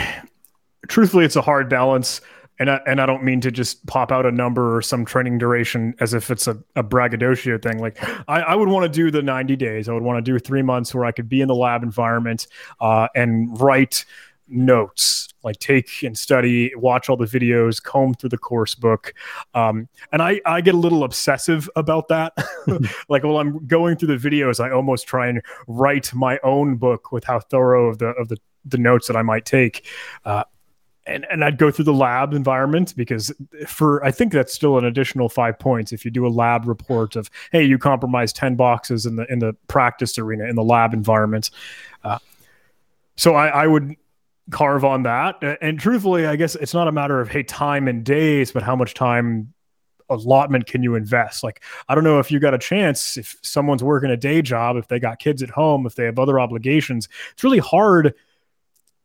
truthfully, 0.88 1.24
it's 1.24 1.36
a 1.36 1.42
hard 1.42 1.70
balance 1.70 2.20
and 2.62 2.70
I, 2.70 2.80
and 2.86 3.00
I 3.00 3.06
don't 3.06 3.24
mean 3.24 3.40
to 3.40 3.50
just 3.50 3.84
pop 3.86 4.12
out 4.12 4.24
a 4.24 4.30
number 4.30 4.76
or 4.76 4.82
some 4.82 5.04
training 5.04 5.38
duration 5.38 5.96
as 5.98 6.14
if 6.14 6.30
it's 6.30 6.46
a, 6.46 6.56
a 6.76 6.82
braggadocio 6.84 7.58
thing. 7.58 7.78
Like 7.78 7.98
I, 8.28 8.40
I 8.42 8.54
would 8.54 8.68
want 8.68 8.84
to 8.84 8.88
do 8.88 9.10
the 9.10 9.20
90 9.20 9.56
days. 9.56 9.88
I 9.88 9.92
would 9.92 10.04
want 10.04 10.24
to 10.24 10.32
do 10.32 10.38
three 10.38 10.62
months 10.62 10.94
where 10.94 11.04
I 11.04 11.10
could 11.10 11.28
be 11.28 11.40
in 11.40 11.48
the 11.48 11.56
lab 11.56 11.82
environment 11.82 12.46
uh, 12.80 13.08
and 13.16 13.60
write 13.60 14.04
notes, 14.46 15.28
like 15.42 15.58
take 15.58 16.04
and 16.04 16.16
study, 16.16 16.72
watch 16.76 17.08
all 17.08 17.16
the 17.16 17.24
videos, 17.24 17.82
comb 17.82 18.14
through 18.14 18.30
the 18.30 18.38
course 18.38 18.76
book. 18.76 19.12
Um, 19.54 19.88
and 20.12 20.22
I, 20.22 20.40
I 20.46 20.60
get 20.60 20.74
a 20.74 20.78
little 20.78 21.02
obsessive 21.02 21.68
about 21.74 22.06
that. 22.08 22.32
like 23.08 23.24
while 23.24 23.38
I'm 23.38 23.66
going 23.66 23.96
through 23.96 24.16
the 24.16 24.28
videos, 24.28 24.60
I 24.60 24.70
almost 24.70 25.08
try 25.08 25.26
and 25.26 25.42
write 25.66 26.14
my 26.14 26.38
own 26.44 26.76
book 26.76 27.10
with 27.10 27.24
how 27.24 27.40
thorough 27.40 27.88
of 27.88 27.98
the 27.98 28.10
of 28.10 28.28
the 28.28 28.36
the 28.64 28.78
notes 28.78 29.08
that 29.08 29.16
I 29.16 29.22
might 29.22 29.44
take. 29.44 29.88
Uh, 30.24 30.44
and, 31.06 31.26
and 31.30 31.44
I'd 31.44 31.58
go 31.58 31.70
through 31.70 31.86
the 31.86 31.92
lab 31.92 32.32
environment 32.32 32.94
because 32.96 33.32
for 33.66 34.04
I 34.04 34.10
think 34.10 34.32
that's 34.32 34.52
still 34.52 34.78
an 34.78 34.84
additional 34.84 35.28
five 35.28 35.58
points 35.58 35.92
if 35.92 36.04
you 36.04 36.10
do 36.10 36.26
a 36.26 36.28
lab 36.28 36.66
report 36.66 37.16
of 37.16 37.30
hey 37.50 37.64
you 37.64 37.78
compromised 37.78 38.36
ten 38.36 38.54
boxes 38.54 39.06
in 39.06 39.16
the 39.16 39.30
in 39.30 39.40
the 39.40 39.54
practice 39.68 40.18
arena 40.18 40.44
in 40.44 40.56
the 40.56 40.62
lab 40.62 40.94
environment. 40.94 41.50
Uh, 42.04 42.18
so 43.16 43.34
I, 43.34 43.48
I 43.48 43.66
would 43.66 43.96
carve 44.50 44.84
on 44.84 45.04
that, 45.04 45.36
and 45.60 45.78
truthfully, 45.78 46.26
I 46.26 46.36
guess 46.36 46.54
it's 46.54 46.74
not 46.74 46.88
a 46.88 46.92
matter 46.92 47.20
of 47.20 47.28
hey 47.28 47.42
time 47.42 47.88
and 47.88 48.04
days, 48.04 48.52
but 48.52 48.62
how 48.62 48.76
much 48.76 48.94
time 48.94 49.52
allotment 50.08 50.66
can 50.66 50.82
you 50.82 50.94
invest? 50.94 51.42
Like 51.42 51.62
I 51.88 51.94
don't 51.94 52.04
know 52.04 52.20
if 52.20 52.30
you 52.30 52.38
got 52.38 52.54
a 52.54 52.58
chance 52.58 53.16
if 53.16 53.36
someone's 53.42 53.82
working 53.82 54.10
a 54.10 54.16
day 54.16 54.40
job, 54.40 54.76
if 54.76 54.88
they 54.88 55.00
got 55.00 55.18
kids 55.18 55.42
at 55.42 55.50
home, 55.50 55.84
if 55.84 55.96
they 55.96 56.04
have 56.04 56.18
other 56.18 56.38
obligations, 56.38 57.08
it's 57.32 57.42
really 57.42 57.58
hard 57.58 58.14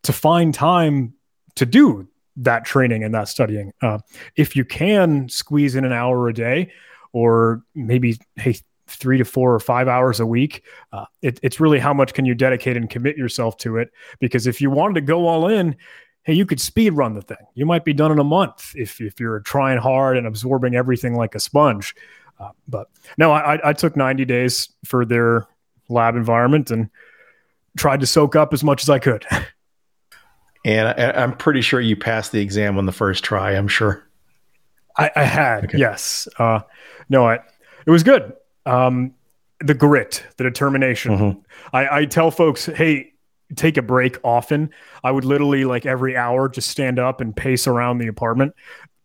to 0.04 0.14
find 0.14 0.54
time 0.54 1.14
to 1.58 1.66
do 1.66 2.08
that 2.38 2.66
training 2.66 3.04
and 3.04 3.14
that 3.14 3.28
studying. 3.28 3.74
Uh, 3.82 4.00
if 4.36 4.56
you 4.56 4.64
can 4.64 5.28
squeeze 5.30 5.76
in 5.76 5.86
an 5.86 5.92
hour 5.92 6.28
a 6.30 6.34
day, 6.34 6.72
or 7.14 7.64
maybe 7.74 8.18
hey 8.36 8.56
three 8.88 9.18
to 9.18 9.26
four 9.26 9.54
or 9.54 9.60
five 9.60 9.88
hours 9.88 10.20
a 10.20 10.26
week. 10.26 10.64
Uh, 10.92 11.06
it, 11.22 11.40
it's 11.44 11.60
really 11.60 11.80
how 11.80 11.94
much 11.94 12.14
can 12.14 12.26
you 12.26 12.34
dedicate 12.34 12.78
and 12.78 12.90
commit 12.90 13.18
yourself 13.18 13.58
to 13.58 13.78
it. 13.78 13.92
Because 14.20 14.48
if 14.48 14.62
you 14.62 14.72
wanted 14.72 14.96
to 14.96 15.02
go 15.02 15.28
all 15.28 15.48
in, 15.48 15.76
hey, 16.24 16.34
you 16.34 16.46
could 16.46 16.60
speed 16.60 16.92
run 16.92 17.14
the 17.14 17.22
thing. 17.22 17.38
You 17.54 17.66
might 17.66 17.86
be 17.86 17.94
done 17.94 18.12
in 18.12 18.20
a 18.20 18.24
month 18.24 18.74
if 18.76 19.00
if 19.02 19.20
you're 19.20 19.42
trying 19.42 19.78
hard 19.78 20.18
and 20.18 20.26
absorbing 20.26 20.76
everything 20.76 21.16
like 21.16 21.36
a 21.36 21.40
sponge. 21.40 21.96
Uh, 22.40 22.50
but 22.68 22.88
no, 23.18 23.32
I, 23.32 23.70
I 23.70 23.74
took 23.74 23.96
90 23.96 24.26
days 24.26 24.70
for 24.86 25.06
their 25.06 25.48
lab 25.90 26.16
environment 26.16 26.70
and 26.70 26.90
tried 27.78 28.00
to 28.02 28.06
soak 28.06 28.36
up 28.36 28.54
as 28.54 28.64
much 28.64 28.84
as 28.84 28.90
I 28.90 29.00
could. 29.00 29.26
And 30.68 30.88
I, 30.90 31.24
am 31.24 31.36
pretty 31.38 31.62
sure 31.62 31.80
you 31.80 31.96
passed 31.96 32.34
the 32.34 32.42
exam 32.42 32.78
on 32.78 32.86
the 32.86 32.92
first 32.92 33.24
try. 33.24 33.52
I'm 33.52 33.70
sure. 33.70 34.06
I, 34.98 35.10
I 35.16 35.24
had 35.24 35.66
okay. 35.66 35.78
yes. 35.78 36.28
Uh, 36.38 36.60
no, 37.08 37.26
I, 37.26 37.36
it 37.86 37.92
was 37.92 38.04
good 38.04 38.34
um, 38.68 39.14
the 39.60 39.74
grit, 39.74 40.24
the 40.38 40.44
determination. 40.44 41.18
Mm-hmm. 41.18 41.40
I, 41.76 42.00
I 42.00 42.06
tell 42.06 42.30
folks, 42.30 42.66
hey, 42.66 43.14
take 43.56 43.78
a 43.78 43.82
break 43.82 44.20
often. 44.24 44.70
I 45.04 45.12
would 45.12 45.26
literally 45.26 45.66
like 45.66 45.86
every 45.86 46.16
hour 46.16 46.50
just 46.50 46.70
stand 46.70 47.00
up 47.00 47.22
and 47.22 47.36
pace 47.36 47.66
around 47.66 47.98
the 47.98 48.08
apartment 48.08 48.54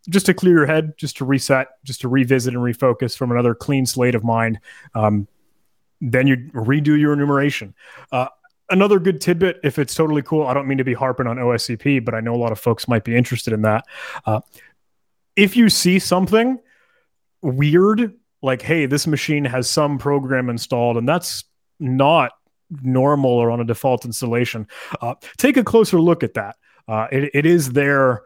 just 0.08 0.26
to 0.26 0.34
clear 0.34 0.54
your 0.54 0.66
head, 0.66 0.94
just 0.98 1.16
to 1.18 1.24
reset, 1.24 1.68
just 1.84 2.00
to 2.00 2.08
revisit 2.08 2.54
and 2.54 2.62
refocus 2.62 3.16
from 3.16 3.30
another 3.30 3.54
clean 3.54 3.86
slate 3.86 4.16
of 4.16 4.24
mind. 4.24 4.58
Um, 4.94 5.28
then 6.00 6.26
you 6.26 6.36
redo 6.52 6.98
your 6.98 7.12
enumeration. 7.12 7.72
Uh, 8.10 8.26
another 8.72 8.98
good 8.98 9.20
tidbit, 9.20 9.60
if 9.62 9.78
it's 9.78 9.94
totally 9.94 10.22
cool, 10.22 10.46
I 10.46 10.54
don't 10.54 10.66
mean 10.66 10.78
to 10.78 10.84
be 10.84 10.94
harping 10.94 11.26
on 11.26 11.36
OSCP, 11.36 12.04
but 12.04 12.14
I 12.14 12.20
know 12.20 12.34
a 12.34 12.36
lot 12.36 12.50
of 12.50 12.58
folks 12.58 12.88
might 12.88 13.04
be 13.04 13.14
interested 13.14 13.52
in 13.52 13.62
that. 13.62 13.84
Uh, 14.24 14.40
if 15.36 15.56
you 15.56 15.68
see 15.68 15.98
something 15.98 16.58
weird 17.42 18.14
like, 18.42 18.62
hey, 18.62 18.86
this 18.86 19.06
machine 19.06 19.44
has 19.44 19.70
some 19.70 19.98
program 19.98 20.50
installed, 20.50 20.96
and 20.96 21.08
that's 21.08 21.44
not 21.78 22.32
normal 22.82 23.30
or 23.30 23.50
on 23.50 23.60
a 23.60 23.64
default 23.64 24.04
installation. 24.04 24.66
Uh, 25.00 25.14
take 25.36 25.56
a 25.56 25.64
closer 25.64 26.00
look 26.00 26.22
at 26.22 26.34
that. 26.34 26.56
Uh, 26.88 27.06
it, 27.12 27.30
it 27.34 27.46
is 27.46 27.70
there 27.70 28.22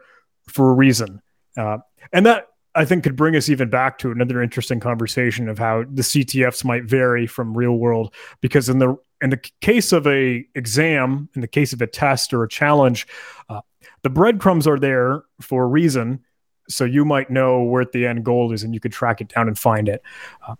for 0.47 0.71
a 0.71 0.73
reason. 0.73 1.21
Uh, 1.55 1.77
and 2.13 2.25
that 2.25 2.47
I 2.73 2.85
think 2.85 3.03
could 3.03 3.15
bring 3.15 3.35
us 3.35 3.49
even 3.49 3.69
back 3.69 3.97
to 3.99 4.11
another 4.11 4.41
interesting 4.41 4.79
conversation 4.79 5.49
of 5.49 5.59
how 5.59 5.83
the 5.83 6.03
CTFs 6.03 6.63
might 6.63 6.85
vary 6.85 7.27
from 7.27 7.57
real 7.57 7.73
world. 7.73 8.13
Because 8.41 8.69
in 8.69 8.79
the 8.79 8.95
in 9.21 9.29
the 9.29 9.37
case 9.61 9.91
of 9.91 10.05
a 10.07 10.45
exam, 10.55 11.29
in 11.33 11.41
the 11.41 11.47
case 11.47 11.73
of 11.73 11.81
a 11.81 11.87
test 11.87 12.33
or 12.33 12.43
a 12.43 12.49
challenge, 12.49 13.07
uh, 13.49 13.61
the 14.03 14.09
breadcrumbs 14.09 14.67
are 14.67 14.79
there 14.79 15.23
for 15.41 15.63
a 15.63 15.67
reason 15.67 16.23
so 16.69 16.83
you 16.83 17.05
might 17.05 17.29
know 17.29 17.63
where 17.63 17.85
the 17.85 18.05
end 18.05 18.23
goal 18.23 18.51
is 18.51 18.63
and 18.63 18.73
you 18.73 18.79
could 18.79 18.91
track 18.91 19.21
it 19.21 19.29
down 19.29 19.47
and 19.47 19.57
find 19.57 19.87
it. 19.87 20.01
Uh, 20.45 20.55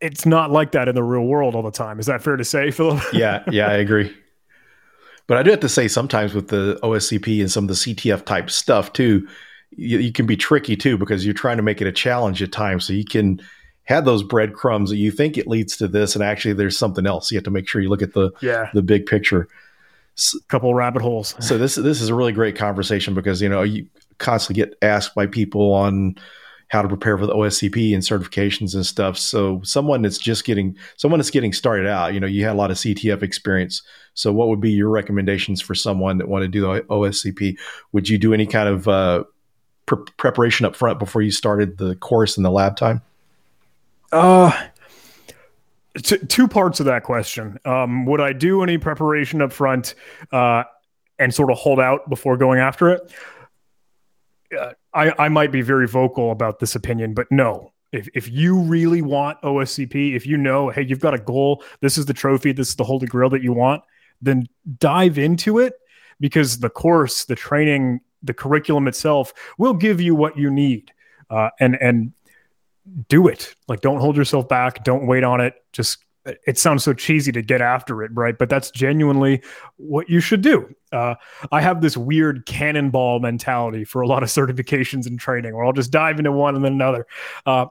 it's 0.00 0.24
not 0.24 0.50
like 0.50 0.72
that 0.72 0.88
in 0.88 0.94
the 0.94 1.02
real 1.02 1.24
world 1.24 1.54
all 1.54 1.62
the 1.62 1.70
time. 1.70 1.98
Is 1.98 2.06
that 2.06 2.22
fair 2.22 2.36
to 2.36 2.44
say 2.44 2.70
philip? 2.70 3.02
Yeah 3.12 3.42
yeah 3.50 3.68
i 3.68 3.74
agree. 3.74 4.14
But 5.26 5.38
i 5.38 5.42
do 5.42 5.50
have 5.50 5.60
to 5.60 5.68
say 5.68 5.88
sometimes 5.88 6.34
with 6.34 6.48
the 6.48 6.78
oscp 6.82 7.40
and 7.40 7.50
some 7.50 7.64
of 7.64 7.68
the 7.68 7.74
ctf 7.74 8.24
type 8.24 8.50
stuff 8.50 8.92
too 8.92 9.28
you, 9.70 9.98
you 9.98 10.12
can 10.12 10.26
be 10.26 10.36
tricky 10.36 10.76
too 10.76 10.98
because 10.98 11.24
you're 11.24 11.34
trying 11.34 11.56
to 11.56 11.62
make 11.62 11.80
it 11.80 11.86
a 11.86 11.92
challenge 11.92 12.42
at 12.42 12.50
times 12.50 12.84
so 12.84 12.92
you 12.92 13.04
can 13.04 13.40
have 13.90 14.06
those 14.06 14.22
breadcrumbs 14.22 14.88
that 14.88 14.96
you 14.96 15.10
think 15.10 15.36
it 15.36 15.46
leads 15.46 15.76
to 15.76 15.86
this 15.86 16.14
and 16.14 16.24
actually 16.24 16.54
there's 16.54 16.78
something 16.78 17.06
else 17.06 17.30
you 17.30 17.36
have 17.36 17.44
to 17.44 17.50
make 17.50 17.68
sure 17.68 17.82
you 17.82 17.90
look 17.90 18.02
at 18.02 18.14
the 18.14 18.30
yeah. 18.40 18.70
the 18.72 18.82
big 18.82 19.04
picture 19.04 19.46
couple 20.48 20.74
rabbit 20.74 21.02
holes. 21.02 21.34
So 21.40 21.58
this 21.58 21.76
this 21.76 22.00
is 22.00 22.08
a 22.08 22.14
really 22.14 22.32
great 22.32 22.56
conversation 22.56 23.14
because 23.14 23.40
you 23.40 23.48
know 23.48 23.62
you 23.62 23.86
constantly 24.18 24.62
get 24.62 24.76
asked 24.82 25.14
by 25.14 25.26
people 25.26 25.72
on 25.72 26.16
how 26.68 26.82
to 26.82 26.88
prepare 26.88 27.18
for 27.18 27.26
the 27.26 27.34
OSCP 27.34 27.94
and 27.94 28.02
certifications 28.02 28.74
and 28.74 28.86
stuff. 28.86 29.18
So 29.18 29.60
someone 29.64 30.02
that's 30.02 30.18
just 30.18 30.44
getting 30.44 30.76
someone 30.96 31.18
that's 31.18 31.30
getting 31.30 31.52
started 31.52 31.86
out, 31.86 32.14
you 32.14 32.20
know, 32.20 32.26
you 32.26 32.44
had 32.44 32.52
a 32.52 32.58
lot 32.58 32.70
of 32.70 32.76
CTF 32.76 33.22
experience. 33.22 33.82
So 34.14 34.32
what 34.32 34.48
would 34.48 34.60
be 34.60 34.70
your 34.70 34.88
recommendations 34.88 35.60
for 35.60 35.74
someone 35.74 36.18
that 36.18 36.28
want 36.28 36.42
to 36.42 36.48
do 36.48 36.60
the 36.60 36.82
OSCP? 36.82 37.58
Would 37.92 38.08
you 38.08 38.18
do 38.18 38.32
any 38.32 38.46
kind 38.46 38.68
of 38.68 38.86
uh, 38.86 39.24
pre- 39.86 40.04
preparation 40.16 40.66
up 40.66 40.76
front 40.76 40.98
before 40.98 41.22
you 41.22 41.32
started 41.32 41.78
the 41.78 41.96
course 41.96 42.36
in 42.36 42.42
the 42.44 42.50
lab 42.50 42.76
time? 42.76 43.02
Uh 44.12 44.68
T- 45.98 46.18
two 46.18 46.46
parts 46.46 46.78
of 46.78 46.86
that 46.86 47.02
question. 47.02 47.58
Um, 47.64 48.06
would 48.06 48.20
I 48.20 48.32
do 48.32 48.62
any 48.62 48.78
preparation 48.78 49.42
up 49.42 49.52
front 49.52 49.96
uh, 50.30 50.62
and 51.18 51.34
sort 51.34 51.50
of 51.50 51.58
hold 51.58 51.80
out 51.80 52.08
before 52.08 52.36
going 52.36 52.60
after 52.60 52.90
it? 52.90 53.12
Uh, 54.56 54.72
I, 54.94 55.24
I 55.24 55.28
might 55.28 55.50
be 55.50 55.62
very 55.62 55.88
vocal 55.88 56.30
about 56.30 56.60
this 56.60 56.76
opinion, 56.76 57.14
but 57.14 57.26
no. 57.30 57.72
If, 57.90 58.08
if 58.14 58.30
you 58.30 58.60
really 58.60 59.02
want 59.02 59.42
OSCP, 59.42 60.14
if 60.14 60.26
you 60.26 60.36
know, 60.36 60.70
hey, 60.70 60.82
you've 60.82 61.00
got 61.00 61.12
a 61.12 61.18
goal, 61.18 61.64
this 61.80 61.98
is 61.98 62.06
the 62.06 62.14
trophy, 62.14 62.52
this 62.52 62.68
is 62.68 62.76
the 62.76 62.84
holy 62.84 63.08
grail 63.08 63.30
that 63.30 63.42
you 63.42 63.52
want, 63.52 63.82
then 64.22 64.48
dive 64.78 65.18
into 65.18 65.58
it 65.58 65.74
because 66.20 66.60
the 66.60 66.70
course, 66.70 67.24
the 67.24 67.34
training, 67.34 68.00
the 68.22 68.32
curriculum 68.32 68.86
itself 68.86 69.32
will 69.58 69.74
give 69.74 70.00
you 70.00 70.14
what 70.14 70.38
you 70.38 70.50
need. 70.50 70.92
Uh, 71.30 71.50
and 71.58 71.76
and 71.80 72.12
do 73.08 73.28
it. 73.28 73.54
Like, 73.68 73.80
don't 73.80 74.00
hold 74.00 74.16
yourself 74.16 74.48
back. 74.48 74.84
Don't 74.84 75.06
wait 75.06 75.24
on 75.24 75.40
it. 75.40 75.54
Just, 75.72 76.04
it 76.46 76.58
sounds 76.58 76.84
so 76.84 76.92
cheesy 76.92 77.32
to 77.32 77.42
get 77.42 77.60
after 77.60 78.02
it, 78.02 78.10
right? 78.14 78.36
But 78.36 78.48
that's 78.48 78.70
genuinely 78.70 79.42
what 79.76 80.08
you 80.10 80.20
should 80.20 80.42
do. 80.42 80.74
Uh, 80.92 81.14
I 81.50 81.60
have 81.60 81.80
this 81.80 81.96
weird 81.96 82.46
cannonball 82.46 83.20
mentality 83.20 83.84
for 83.84 84.02
a 84.02 84.06
lot 84.06 84.22
of 84.22 84.28
certifications 84.30 85.06
and 85.06 85.18
training 85.18 85.54
where 85.54 85.64
I'll 85.64 85.72
just 85.72 85.90
dive 85.90 86.18
into 86.18 86.32
one 86.32 86.56
and 86.56 86.64
then 86.64 86.72
another. 86.72 87.06
Uh, 87.46 87.66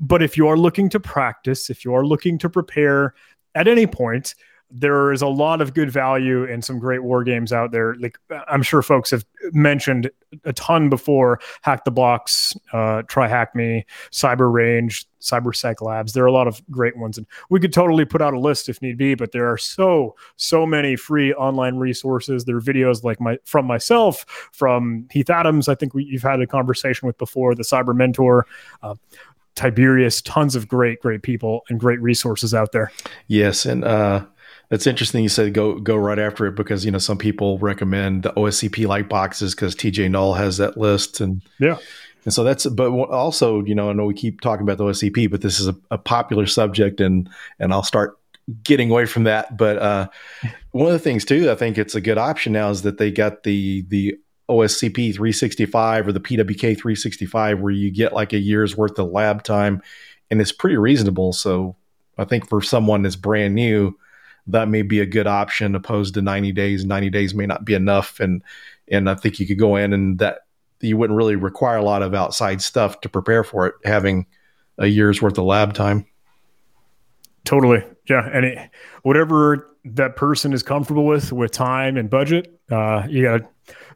but 0.00 0.22
if 0.22 0.36
you 0.36 0.48
are 0.48 0.56
looking 0.56 0.88
to 0.90 1.00
practice, 1.00 1.70
if 1.70 1.84
you 1.84 1.94
are 1.94 2.04
looking 2.04 2.38
to 2.38 2.50
prepare 2.50 3.14
at 3.54 3.68
any 3.68 3.86
point, 3.86 4.34
there 4.72 5.12
is 5.12 5.20
a 5.20 5.26
lot 5.26 5.60
of 5.60 5.74
good 5.74 5.90
value 5.90 6.44
in 6.44 6.62
some 6.62 6.78
great 6.78 7.02
war 7.02 7.22
games 7.22 7.52
out 7.52 7.72
there. 7.72 7.94
Like 7.96 8.18
I'm 8.48 8.62
sure 8.62 8.80
folks 8.80 9.10
have 9.10 9.24
mentioned 9.52 10.10
a 10.44 10.52
ton 10.54 10.88
before. 10.88 11.40
Hack 11.60 11.84
the 11.84 11.90
Box, 11.90 12.56
uh, 12.72 13.02
Try 13.02 13.28
Hack 13.28 13.54
Me, 13.54 13.84
Cyber 14.10 14.50
Range, 14.50 15.06
Cyber 15.20 15.52
CyberSec 15.52 15.82
Labs. 15.82 16.14
There 16.14 16.24
are 16.24 16.28
a 16.28 16.32
lot 16.32 16.48
of 16.48 16.62
great 16.70 16.96
ones, 16.96 17.18
and 17.18 17.26
we 17.50 17.60
could 17.60 17.72
totally 17.72 18.04
put 18.04 18.22
out 18.22 18.32
a 18.32 18.40
list 18.40 18.68
if 18.68 18.80
need 18.80 18.96
be. 18.96 19.14
But 19.14 19.32
there 19.32 19.50
are 19.50 19.58
so 19.58 20.16
so 20.36 20.64
many 20.64 20.96
free 20.96 21.34
online 21.34 21.76
resources. 21.76 22.44
There 22.44 22.56
are 22.56 22.60
videos 22.60 23.04
like 23.04 23.20
my 23.20 23.38
from 23.44 23.66
myself, 23.66 24.24
from 24.52 25.06
Heath 25.12 25.30
Adams. 25.30 25.68
I 25.68 25.74
think 25.74 25.92
we, 25.92 26.04
you've 26.04 26.22
had 26.22 26.40
a 26.40 26.46
conversation 26.46 27.06
with 27.06 27.18
before. 27.18 27.54
The 27.54 27.62
Cyber 27.62 27.94
Mentor. 27.94 28.46
Uh, 28.82 28.94
Tiberius, 29.54 30.22
tons 30.22 30.56
of 30.56 30.66
great, 30.66 31.00
great 31.02 31.22
people 31.22 31.62
and 31.68 31.78
great 31.78 32.00
resources 32.00 32.54
out 32.54 32.72
there. 32.72 32.90
Yes, 33.26 33.66
and 33.66 33.84
uh, 33.84 34.24
it's 34.72 34.86
interesting 34.86 35.22
you 35.22 35.28
said 35.28 35.54
go 35.54 35.78
go 35.78 35.94
right 35.94 36.18
after 36.18 36.46
it 36.46 36.56
because 36.56 36.84
you 36.84 36.90
know 36.90 36.98
some 36.98 37.18
people 37.18 37.58
recommend 37.58 38.24
the 38.24 38.32
OSCP 38.32 38.86
like 38.86 39.08
boxes 39.08 39.54
because 39.54 39.76
TJ 39.76 40.10
Null 40.10 40.34
has 40.34 40.56
that 40.56 40.76
list 40.76 41.20
and 41.20 41.42
yeah. 41.60 41.78
And 42.24 42.32
so 42.32 42.44
that's, 42.44 42.66
but 42.66 42.88
also, 42.90 43.64
you 43.64 43.74
know, 43.74 43.90
I 43.90 43.92
know 43.94 44.04
we 44.04 44.14
keep 44.14 44.40
talking 44.40 44.62
about 44.62 44.78
the 44.78 44.84
OSCP, 44.84 45.28
but 45.28 45.40
this 45.40 45.58
is 45.58 45.66
a, 45.66 45.76
a 45.90 45.98
popular 45.98 46.46
subject, 46.46 47.00
and 47.00 47.28
and 47.58 47.72
I'll 47.72 47.82
start 47.82 48.16
getting 48.62 48.90
away 48.90 49.06
from 49.06 49.24
that. 49.24 49.56
But 49.56 49.78
uh, 49.78 50.08
one 50.70 50.86
of 50.86 50.92
the 50.92 50.98
things 51.00 51.24
too, 51.24 51.50
I 51.50 51.56
think 51.56 51.78
it's 51.78 51.96
a 51.96 52.00
good 52.00 52.18
option 52.18 52.52
now 52.52 52.70
is 52.70 52.82
that 52.82 52.98
they 52.98 53.10
got 53.10 53.42
the 53.42 53.82
the 53.88 54.16
OSCP 54.48 55.14
365 55.14 56.06
or 56.06 56.12
the 56.12 56.20
PWK 56.20 56.76
365, 56.76 57.60
where 57.60 57.72
you 57.72 57.90
get 57.90 58.12
like 58.12 58.32
a 58.32 58.38
year's 58.38 58.76
worth 58.76 58.98
of 59.00 59.10
lab 59.10 59.42
time, 59.42 59.82
and 60.30 60.40
it's 60.40 60.52
pretty 60.52 60.76
reasonable. 60.76 61.32
So 61.32 61.74
I 62.18 62.24
think 62.24 62.48
for 62.48 62.62
someone 62.62 63.02
that's 63.02 63.16
brand 63.16 63.56
new, 63.56 63.98
that 64.46 64.68
may 64.68 64.82
be 64.82 65.00
a 65.00 65.06
good 65.06 65.26
option 65.26 65.74
opposed 65.74 66.14
to 66.14 66.22
90 66.22 66.52
days. 66.52 66.84
90 66.84 67.10
days 67.10 67.34
may 67.34 67.46
not 67.46 67.64
be 67.64 67.74
enough. 67.74 68.20
And, 68.20 68.42
and 68.88 69.08
I 69.08 69.14
think 69.14 69.38
you 69.38 69.46
could 69.46 69.58
go 69.58 69.76
in 69.76 69.92
and 69.92 70.18
that 70.18 70.40
you 70.80 70.96
wouldn't 70.96 71.16
really 71.16 71.36
require 71.36 71.76
a 71.76 71.84
lot 71.84 72.02
of 72.02 72.14
outside 72.14 72.60
stuff 72.60 73.00
to 73.02 73.08
prepare 73.08 73.44
for 73.44 73.66
it, 73.66 73.74
having 73.84 74.26
a 74.78 74.86
year's 74.86 75.22
worth 75.22 75.38
of 75.38 75.44
lab 75.44 75.74
time. 75.74 76.06
Totally. 77.44 77.84
Yeah. 78.08 78.28
And 78.32 78.44
it, 78.44 78.70
whatever 79.02 79.68
that 79.84 80.16
person 80.16 80.52
is 80.52 80.62
comfortable 80.62 81.06
with, 81.06 81.32
with 81.32 81.52
time 81.52 81.96
and 81.96 82.10
budget, 82.10 82.60
uh, 82.70 83.06
you 83.08 83.24
got 83.24 83.42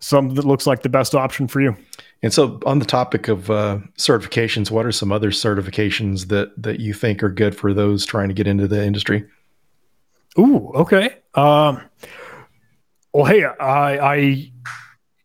some 0.01 0.35
that 0.35 0.45
looks 0.45 0.67
like 0.67 0.83
the 0.83 0.89
best 0.89 1.15
option 1.15 1.49
for 1.49 1.61
you. 1.61 1.77
And 2.23 2.33
so, 2.33 2.59
on 2.65 2.79
the 2.79 2.85
topic 2.85 3.29
of 3.29 3.51
uh, 3.51 3.79
certifications, 3.99 4.71
what 4.71 4.87
are 4.87 4.93
some 4.93 5.13
other 5.13 5.31
certifications 5.31 6.29
that 6.29 6.51
that 6.61 6.81
you 6.81 6.95
think 6.95 7.23
are 7.23 7.29
good 7.29 7.55
for 7.55 7.75
those 7.75 8.07
trying 8.07 8.29
to 8.29 8.35
get 8.35 8.47
into 8.47 8.67
the 8.67 8.83
industry? 8.83 9.25
Ooh, 10.39 10.71
okay. 10.75 11.19
Um, 11.35 11.81
well, 13.13 13.25
hey, 13.25 13.45
I, 13.45 14.15
I 14.15 14.53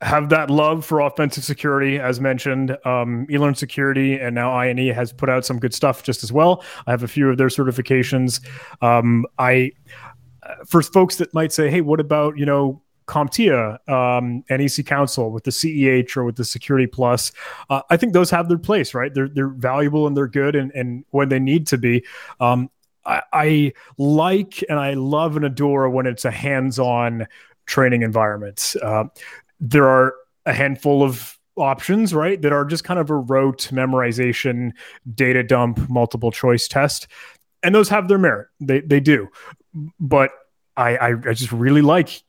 have 0.01 0.29
that 0.29 0.49
love 0.49 0.85
for 0.85 1.01
offensive 1.01 1.43
security, 1.43 1.99
as 1.99 2.19
mentioned. 2.19 2.71
Um, 2.85 3.27
eLearn 3.29 3.55
Security 3.55 4.15
and 4.15 4.33
now 4.33 4.57
INE 4.57 4.93
has 4.93 5.13
put 5.13 5.29
out 5.29 5.45
some 5.45 5.59
good 5.59 5.73
stuff 5.73 6.03
just 6.03 6.23
as 6.23 6.31
well. 6.31 6.63
I 6.87 6.91
have 6.91 7.03
a 7.03 7.07
few 7.07 7.29
of 7.29 7.37
their 7.37 7.49
certifications. 7.49 8.41
Um, 8.81 9.25
I, 9.37 9.71
for 10.67 10.81
folks 10.81 11.17
that 11.17 11.33
might 11.33 11.51
say, 11.51 11.69
hey, 11.69 11.81
what 11.81 11.99
about 11.99 12.37
you 12.37 12.45
know 12.45 12.81
CompTIA, 13.07 13.89
um, 13.89 14.43
EC-Council, 14.49 15.31
with 15.31 15.43
the 15.43 15.51
CEH 15.51 16.15
or 16.15 16.23
with 16.23 16.37
the 16.37 16.45
Security 16.45 16.87
Plus. 16.87 17.33
Uh, 17.69 17.81
I 17.89 17.97
think 17.97 18.13
those 18.13 18.29
have 18.29 18.47
their 18.47 18.57
place, 18.57 18.93
right? 18.93 19.13
They're 19.13 19.27
they're 19.27 19.49
valuable 19.49 20.07
and 20.07 20.15
they're 20.15 20.27
good, 20.29 20.55
and 20.55 20.71
and 20.73 21.03
when 21.09 21.27
they 21.29 21.39
need 21.39 21.67
to 21.67 21.77
be. 21.77 22.05
Um, 22.39 22.69
I, 23.05 23.21
I 23.33 23.73
like 23.97 24.63
and 24.69 24.79
I 24.79 24.93
love 24.93 25.35
and 25.35 25.45
adore 25.45 25.89
when 25.89 26.05
it's 26.05 26.25
a 26.25 26.31
hands-on 26.31 27.27
training 27.65 28.01
environment. 28.01 28.75
Uh, 28.81 29.05
there 29.59 29.87
are 29.87 30.13
a 30.45 30.53
handful 30.53 31.03
of 31.03 31.37
options, 31.57 32.13
right, 32.13 32.41
that 32.41 32.51
are 32.51 32.65
just 32.65 32.83
kind 32.83 32.99
of 32.99 33.09
a 33.09 33.15
rote 33.15 33.69
memorization, 33.71 34.71
data 35.13 35.43
dump, 35.43 35.89
multiple 35.89 36.31
choice 36.31 36.67
test. 36.67 37.07
And 37.63 37.75
those 37.75 37.89
have 37.89 38.07
their 38.07 38.17
merit. 38.17 38.47
They 38.59 38.81
they 38.81 38.99
do. 38.99 39.29
But 39.99 40.31
I 40.77 40.97
I, 40.97 41.07
I 41.09 41.33
just 41.33 41.51
really 41.51 41.81
like 41.81 42.23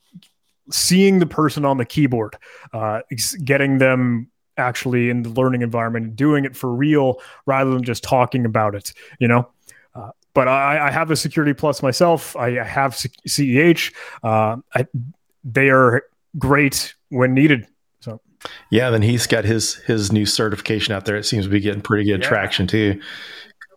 seeing 0.71 1.19
the 1.19 1.27
person 1.27 1.65
on 1.65 1.77
the 1.77 1.85
keyboard, 1.85 2.37
uh, 2.73 3.01
getting 3.45 3.79
them 3.79 4.31
actually 4.57 5.11
in 5.11 5.23
the 5.23 5.31
learning 5.31 5.63
environment, 5.63 6.15
doing 6.15 6.45
it 6.45 6.55
for 6.55 6.73
real 6.73 7.21
rather 7.47 7.71
than 7.71 7.83
just 7.83 8.05
talking 8.05 8.45
about 8.45 8.75
it, 8.75 8.93
you 9.19 9.27
know? 9.27 9.49
But 10.35 10.49
I, 10.49 10.88
I, 10.88 10.90
have 10.90 11.11
a 11.11 11.16
security 11.16 11.53
plus 11.53 11.83
myself. 11.83 12.35
I, 12.37 12.59
I 12.61 12.64
have 12.64 12.92
CEH. 12.95 13.92
Uh, 14.23 14.57
I, 14.75 14.87
they 15.45 15.68
are 15.68 16.05
great 16.38 16.95
when 17.11 17.35
needed. 17.35 17.66
So 18.01 18.21
yeah, 18.71 18.90
then 18.90 19.03
he's 19.03 19.27
got 19.27 19.45
his 19.45 19.75
his 19.75 20.11
new 20.11 20.27
certification 20.27 20.95
out 20.95 21.05
there. 21.05 21.16
It 21.16 21.25
seems 21.25 21.45
to 21.45 21.51
be 21.51 21.61
getting 21.61 21.83
pretty 21.83 22.05
good 22.05 22.23
yeah. 22.23 22.29
traction 22.29 22.66
too. 22.66 23.01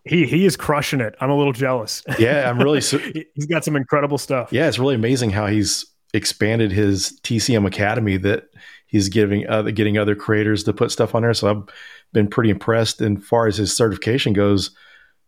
He 0.04 0.26
he 0.26 0.46
is 0.46 0.56
crushing 0.56 1.00
it. 1.00 1.14
I'm 1.20 1.30
a 1.30 1.36
little 1.36 1.52
jealous. 1.52 2.02
Yeah, 2.18 2.48
I'm 2.48 2.58
really. 2.58 2.80
Su- 2.80 3.24
he's 3.34 3.46
got 3.46 3.64
some 3.64 3.76
incredible 3.76 4.18
stuff. 4.18 4.52
Yeah, 4.52 4.68
it's 4.68 4.78
really 4.78 4.94
amazing 4.94 5.30
how 5.30 5.46
he's 5.46 5.84
expanded 6.14 6.72
his 6.72 7.18
TCM 7.22 7.66
Academy 7.66 8.16
that 8.18 8.44
he's 8.86 9.08
giving 9.08 9.46
other 9.48 9.70
getting 9.70 9.98
other 9.98 10.14
creators 10.14 10.64
to 10.64 10.72
put 10.72 10.90
stuff 10.90 11.14
on 11.14 11.22
there. 11.22 11.34
So 11.34 11.50
I've 11.50 11.74
been 12.12 12.28
pretty 12.28 12.50
impressed. 12.50 13.00
And 13.00 13.22
far 13.22 13.46
as 13.46 13.56
his 13.56 13.76
certification 13.76 14.32
goes, 14.32 14.70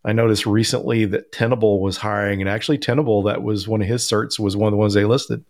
I 0.05 0.13
noticed 0.13 0.45
recently 0.45 1.05
that 1.05 1.31
Tenable 1.31 1.81
was 1.81 1.97
hiring, 1.97 2.41
and 2.41 2.49
actually 2.49 2.77
Tenable, 2.77 3.23
that 3.23 3.43
was 3.43 3.67
one 3.67 3.81
of 3.81 3.87
his 3.87 4.03
certs, 4.03 4.39
was 4.39 4.55
one 4.55 4.67
of 4.67 4.71
the 4.71 4.77
ones 4.77 4.93
they 4.93 5.05
listed. 5.05 5.43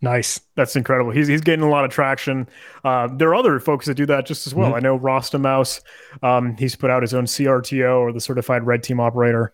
Nice. 0.00 0.40
That's 0.54 0.76
incredible. 0.76 1.10
He's, 1.10 1.26
he's 1.26 1.40
getting 1.40 1.64
a 1.64 1.68
lot 1.68 1.84
of 1.84 1.90
traction. 1.90 2.48
Uh, 2.84 3.08
there 3.08 3.30
are 3.30 3.34
other 3.34 3.58
folks 3.58 3.86
that 3.86 3.94
do 3.94 4.06
that 4.06 4.26
just 4.26 4.46
as 4.46 4.54
well. 4.54 4.68
Mm-hmm. 4.68 4.76
I 4.76 4.80
know 4.80 4.98
RastaMouse, 4.98 5.80
um, 6.22 6.56
he's 6.56 6.76
put 6.76 6.90
out 6.90 7.02
his 7.02 7.14
own 7.14 7.24
CRTO 7.24 7.98
or 7.98 8.12
the 8.12 8.20
certified 8.20 8.64
red 8.64 8.82
team 8.82 9.00
operator. 9.00 9.52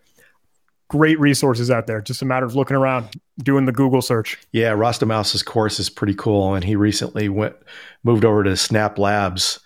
Great 0.87 1.19
resources 1.19 1.71
out 1.71 1.87
there. 1.87 1.99
Just 1.99 2.21
a 2.21 2.25
matter 2.25 2.45
of 2.45 2.55
looking 2.55 2.77
around, 2.77 3.15
doing 3.39 3.65
the 3.65 3.71
Google 3.71 4.03
search. 4.03 4.37
Yeah, 4.51 4.73
RastaMouse's 4.73 5.41
course 5.41 5.79
is 5.79 5.89
pretty 5.89 6.13
cool. 6.13 6.53
And 6.53 6.63
he 6.63 6.75
recently 6.75 7.27
went, 7.27 7.55
moved 8.03 8.23
over 8.23 8.43
to 8.43 8.55
Snap 8.55 8.99
Labs. 8.99 9.59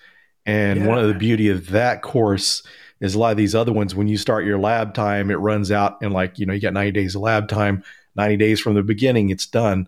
And 0.46 0.80
yeah. 0.80 0.88
one 0.88 0.98
of 0.98 1.10
the 1.10 1.14
beauty 1.14 1.50
of 1.50 1.72
that 1.72 2.02
course 2.04 2.64
is 3.02 3.16
a 3.16 3.20
lot 3.20 3.32
of 3.32 3.38
these 3.38 3.56
other 3.56 3.74
ones, 3.74 3.96
when 3.96 4.08
you 4.08 4.18
start 4.18 4.46
your 4.46 4.60
lab 4.60 4.94
time, 4.94 5.32
it 5.32 5.36
runs 5.36 5.72
out 5.72 5.98
and 6.02 6.14
like, 6.14 6.38
you 6.40 6.46
know, 6.46 6.54
you 6.54 6.60
got 6.60 6.74
90 6.74 6.92
days 6.92 7.16
of 7.16 7.22
lab 7.22 7.48
time, 7.48 7.84
90 8.16 8.38
days 8.38 8.60
from 8.60 8.74
the 8.74 8.84
beginning, 8.84 9.30
it's 9.30 9.46
done 9.46 9.88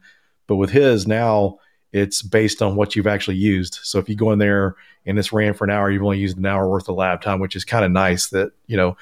but 0.51 0.57
with 0.57 0.71
his 0.71 1.07
now, 1.07 1.59
it's 1.93 2.21
based 2.21 2.61
on 2.61 2.75
what 2.75 2.93
you've 2.93 3.07
actually 3.07 3.37
used. 3.37 3.79
So 3.83 3.99
if 3.99 4.09
you 4.09 4.17
go 4.17 4.33
in 4.33 4.39
there 4.39 4.75
and 5.05 5.17
this 5.17 5.31
ran 5.31 5.53
for 5.53 5.63
an 5.63 5.69
hour, 5.69 5.89
you've 5.89 6.03
only 6.03 6.19
used 6.19 6.37
an 6.37 6.45
hour 6.45 6.67
worth 6.67 6.89
of 6.89 6.97
lab 6.97 7.21
time, 7.21 7.39
which 7.39 7.55
is 7.55 7.63
kind 7.63 7.85
of 7.85 7.91
nice 7.91 8.27
that, 8.31 8.51
you 8.67 8.75
know, 8.75 8.97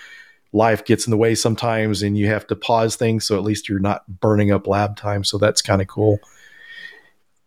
life 0.54 0.86
gets 0.86 1.08
in 1.08 1.12
the 1.12 1.17
way 1.17 1.34
sometimes 1.34 2.04
and 2.04 2.15
you 2.15 2.28
have 2.28 2.45
to 2.45 2.56
pause 2.56 2.98
things. 2.98 3.26
So 3.26 3.36
at 3.36 3.43
least 3.43 3.67
you're 3.67 3.80
not 3.80 4.06
burning 4.19 4.52
up 4.52 4.67
lab 4.67 4.95
time. 4.95 5.24
So 5.24 5.39
that's 5.39 5.63
kind 5.63 5.82
of 5.82 5.88
cool. 5.88 6.19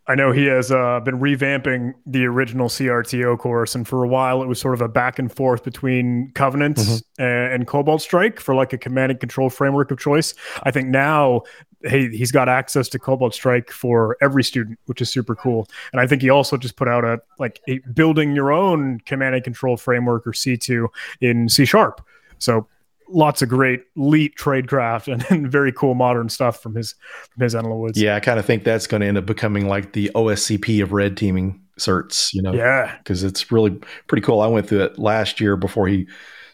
I 0.09 0.17
know 0.17 0.33
he 0.33 0.47
has 0.47 0.73
uh, 0.73 0.99
been 1.01 1.21
revamping 1.21 1.95
the 2.07 2.25
original 2.25 2.69
CRTO 2.69 3.39
course, 3.39 3.75
and 3.75 3.87
for 3.87 4.03
a 4.03 4.09
while 4.09 4.43
it 4.43 4.47
was 4.47 4.61
sort 4.61 4.75
of 4.75 4.81
a 4.81 4.89
back 4.89 5.19
and 5.19 5.33
forth 5.33 5.63
between 5.63 6.33
Covenant 6.35 6.79
mm-hmm. 6.79 7.23
and, 7.23 7.53
and, 7.53 7.67
Cobalt 7.69 8.03
Strike 8.03 8.41
for 8.41 8.55
like 8.55 8.73
a 8.73 8.79
command 8.79 9.13
and 9.13 9.21
control 9.21 9.49
framework 9.49 9.93
of 9.93 9.99
choice. 9.99 10.35
I 10.65 10.73
think 10.73 10.89
now 10.89 11.43
hey, 11.85 12.09
he's 12.09 12.31
got 12.31 12.49
access 12.49 12.89
to 12.89 12.99
Cobalt 12.99 13.35
Strike 13.35 13.71
for 13.71 14.17
every 14.21 14.45
student, 14.45 14.79
which 14.87 15.01
is 15.01 15.11
super 15.11 15.35
cool. 15.35 15.69
And 15.93 16.01
I 16.01 16.07
think 16.07 16.23
he 16.23 16.31
also 16.31 16.57
just 16.57 16.77
put 16.77 16.89
out 16.89 17.05
a 17.05 17.21
like 17.39 17.61
a 17.69 17.79
building 17.95 18.35
your 18.35 18.53
own 18.53 19.01
command 19.01 19.35
and 19.35 19.45
control 19.45 19.77
framework 19.77 20.27
or 20.27 20.33
C2 20.33 20.89
in 21.21 21.49
C 21.49 21.65
sharp. 21.65 22.05
So 22.39 22.67
lots 23.13 23.43
of 23.43 23.49
great 23.49 23.85
leet 23.97 24.37
tradecraft 24.37 25.13
and, 25.13 25.25
and, 25.31 25.51
very 25.51 25.73
cool 25.73 25.95
modern 25.95 26.29
stuff 26.29 26.63
from 26.63 26.75
his 26.75 26.95
from 27.31 27.43
his 27.43 27.55
Enela 27.55 27.79
Woods. 27.79 28.01
Yeah, 28.01 28.17
I 28.17 28.21
kind 28.21 28.39
of 28.39 28.45
think 28.45 28.65
that's 28.65 28.87
going 28.87 29.01
to 29.01 29.07
end 29.07 29.19
up 29.19 29.27
becoming 29.27 29.69
like 29.69 29.93
the 29.93 30.11
OSCP 30.15 30.83
of 30.83 30.93
red 30.93 31.17
teaming 31.17 31.61
certs, 31.79 32.33
you 32.33 32.43
know. 32.43 32.53
Yeah. 32.53 32.97
Because 32.99 33.25
it's 33.25 33.53
really 33.53 33.79
pretty 34.07 34.23
cool. 34.23 34.41
I 34.41 34.47
went 34.47 34.69
through 34.69 34.85
it 34.85 34.99
last 34.99 35.41
year 35.41 35.57
before 35.57 35.89
he 35.89 36.07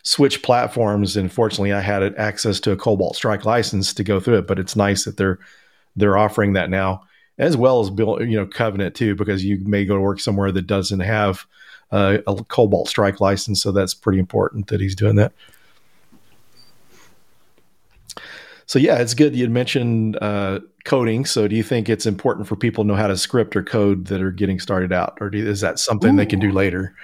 switched 0.03 0.43
platforms. 0.43 1.17
And 1.17 1.33
fortunately, 1.33 1.73
I 1.73 1.81
had 1.81 2.03
access 2.17 2.61
to 2.61 2.73
a 2.73 2.77
Cobalt 2.77 3.17
Strike 3.17 3.45
license 3.45 3.93
to 3.95 4.05
go 4.05 4.21
through 4.21 4.39
it. 4.39 4.47
But 4.47 4.59
it's 4.59 4.77
nice 4.77 5.05
that 5.05 5.17
they're 5.17 5.39
they're 5.97 6.19
offering 6.19 6.53
that 6.53 6.71
now, 6.71 7.03
as 7.39 7.57
well 7.57 7.81
as 7.81 7.91
build 7.91 8.21
you 8.21 8.37
know 8.37 8.47
Covenant 8.47 8.95
too, 8.95 9.15
because 9.15 9.45
you 9.45 9.59
may 9.65 9.85
go 9.85 9.97
to 9.97 10.01
work 10.01 10.21
somewhere 10.21 10.53
that 10.53 10.67
doesn't 10.67 11.01
have 11.01 11.47
uh, 11.91 12.19
a 12.27 12.45
Cobalt 12.45 12.89
Strike 12.89 13.21
license. 13.21 13.63
So 13.63 13.73
that's 13.73 13.95
pretty 13.95 14.19
important 14.19 14.69
that 14.69 14.81
he's 14.81 14.95
doing 14.95 15.17
that. 15.17 15.33
So 18.69 18.79
yeah, 18.79 18.99
it's 18.99 19.15
good. 19.15 19.35
You 19.35 19.43
had 19.43 19.51
mentioned 19.51 20.19
uh, 20.21 20.61
coding. 20.85 21.25
So 21.25 21.49
do 21.49 21.57
you 21.57 21.63
think 21.63 21.89
it's 21.89 22.05
important 22.05 22.47
for 22.47 22.55
people 22.55 22.85
to 22.85 22.89
know 22.89 22.95
how 22.95 23.07
to 23.07 23.17
script 23.17 23.57
or 23.57 23.63
code 23.63 24.07
that 24.07 24.21
are 24.21 24.31
getting 24.31 24.61
started 24.61 24.93
out, 24.93 25.17
or 25.21 25.31
do, 25.31 25.39
is 25.39 25.63
that 25.63 25.79
something 25.79 26.15
Ooh. 26.15 26.17
they 26.17 26.27
can 26.27 26.39
do 26.39 26.53
later? 26.53 26.95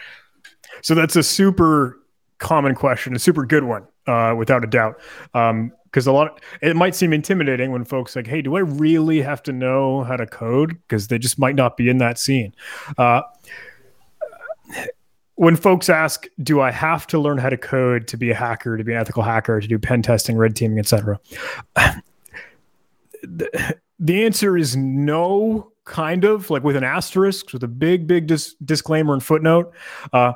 So 0.82 0.94
that's 0.94 1.16
a 1.16 1.22
super 1.22 1.98
common 2.38 2.74
question, 2.74 3.16
a 3.16 3.18
super 3.18 3.46
good 3.46 3.64
one, 3.64 3.86
uh, 4.06 4.34
without 4.36 4.62
a 4.62 4.66
doubt. 4.66 5.00
Um, 5.32 5.72
because 5.84 6.08
a 6.08 6.12
lot 6.12 6.40
it 6.60 6.74
might 6.74 6.92
seem 6.92 7.12
intimidating 7.12 7.70
when 7.70 7.84
folks 7.84 8.16
like 8.16 8.26
hey 8.26 8.42
do 8.42 8.56
i 8.56 8.58
really 8.58 9.22
have 9.22 9.40
to 9.40 9.52
know 9.52 10.02
how 10.02 10.16
to 10.16 10.26
code 10.26 10.70
because 10.70 11.06
they 11.06 11.20
just 11.20 11.38
might 11.38 11.54
not 11.54 11.76
be 11.76 11.88
in 11.88 11.98
that 11.98 12.18
scene 12.18 12.52
uh, 12.98 13.22
when 15.36 15.56
folks 15.56 15.88
ask 15.88 16.26
do 16.42 16.60
i 16.60 16.70
have 16.70 17.06
to 17.06 17.18
learn 17.18 17.38
how 17.38 17.48
to 17.48 17.56
code 17.56 18.06
to 18.06 18.16
be 18.16 18.30
a 18.30 18.34
hacker 18.34 18.76
to 18.76 18.84
be 18.84 18.92
an 18.92 18.98
ethical 18.98 19.22
hacker 19.22 19.60
to 19.60 19.66
do 19.66 19.78
pen 19.78 20.02
testing 20.02 20.36
red 20.36 20.54
teaming 20.54 20.78
etc 20.78 21.18
the, 23.22 23.76
the 23.98 24.24
answer 24.24 24.56
is 24.56 24.76
no 24.76 25.70
kind 25.84 26.24
of 26.24 26.50
like 26.50 26.64
with 26.64 26.76
an 26.76 26.84
asterisk 26.84 27.52
with 27.52 27.62
a 27.62 27.68
big 27.68 28.06
big 28.06 28.26
dis- 28.26 28.54
disclaimer 28.64 29.12
and 29.12 29.22
footnote 29.22 29.72
uh, 30.12 30.32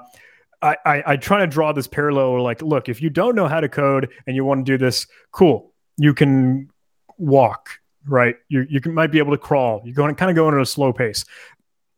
I, 0.60 0.76
I, 0.84 1.02
I 1.06 1.16
try 1.16 1.38
to 1.38 1.46
draw 1.46 1.72
this 1.72 1.86
parallel 1.86 2.42
like, 2.42 2.62
look, 2.62 2.88
if 2.88 3.00
you 3.00 3.10
don't 3.10 3.34
know 3.34 3.46
how 3.46 3.60
to 3.60 3.68
code 3.68 4.10
and 4.26 4.34
you 4.34 4.44
want 4.44 4.64
to 4.66 4.72
do 4.72 4.78
this, 4.78 5.06
cool. 5.30 5.72
You 5.96 6.14
can 6.14 6.70
walk, 7.16 7.70
right? 8.06 8.36
You, 8.48 8.66
you 8.68 8.80
can, 8.80 8.94
might 8.94 9.12
be 9.12 9.18
able 9.18 9.32
to 9.32 9.38
crawl. 9.38 9.82
You're 9.84 9.94
going 9.94 10.14
to 10.14 10.18
kind 10.18 10.30
of 10.30 10.36
go 10.36 10.48
at 10.48 10.54
a 10.54 10.66
slow 10.66 10.92
pace. 10.92 11.24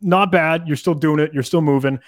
Not 0.00 0.32
bad. 0.32 0.66
You're 0.66 0.76
still 0.76 0.94
doing 0.94 1.20
it. 1.20 1.32
You're 1.34 1.42
still 1.42 1.60
moving. 1.60 1.98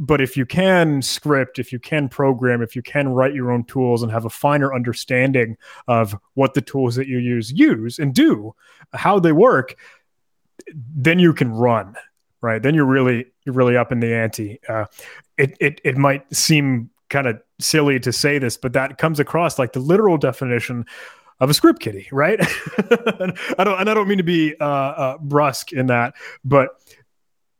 But 0.00 0.20
if 0.20 0.36
you 0.36 0.44
can 0.44 1.00
script, 1.00 1.58
if 1.58 1.72
you 1.72 1.78
can 1.78 2.08
program, 2.08 2.62
if 2.62 2.76
you 2.76 2.82
can 2.82 3.08
write 3.08 3.34
your 3.34 3.50
own 3.50 3.64
tools 3.64 4.02
and 4.02 4.12
have 4.12 4.26
a 4.26 4.30
finer 4.30 4.74
understanding 4.74 5.56
of 5.86 6.14
what 6.34 6.54
the 6.54 6.60
tools 6.60 6.94
that 6.96 7.08
you 7.08 7.18
use 7.18 7.50
use 7.52 7.98
and 7.98 8.14
do, 8.14 8.54
how 8.92 9.18
they 9.18 9.32
work, 9.32 9.76
then 10.74 11.18
you 11.18 11.32
can 11.32 11.50
run 11.50 11.96
right? 12.40 12.62
Then 12.62 12.74
you're 12.74 12.84
really 12.84 13.26
you're 13.44 13.54
really 13.54 13.76
up 13.76 13.92
in 13.92 14.00
the 14.00 14.14
ante. 14.14 14.60
Uh, 14.68 14.86
it 15.36 15.56
it 15.60 15.80
it 15.84 15.96
might 15.96 16.32
seem 16.34 16.90
kind 17.08 17.26
of 17.26 17.40
silly 17.58 17.98
to 18.00 18.12
say 18.12 18.38
this, 18.38 18.56
but 18.56 18.72
that 18.74 18.98
comes 18.98 19.20
across 19.20 19.58
like 19.58 19.72
the 19.72 19.80
literal 19.80 20.18
definition 20.18 20.84
of 21.40 21.50
a 21.50 21.54
script 21.54 21.80
kiddie, 21.80 22.08
right? 22.12 22.40
and 23.20 23.36
I 23.58 23.64
don't 23.64 23.80
and 23.80 23.90
I 23.90 23.94
don't 23.94 24.08
mean 24.08 24.18
to 24.18 24.24
be 24.24 24.54
uh, 24.60 24.64
uh, 24.64 25.18
brusque 25.18 25.72
in 25.72 25.86
that, 25.86 26.14
but 26.44 26.70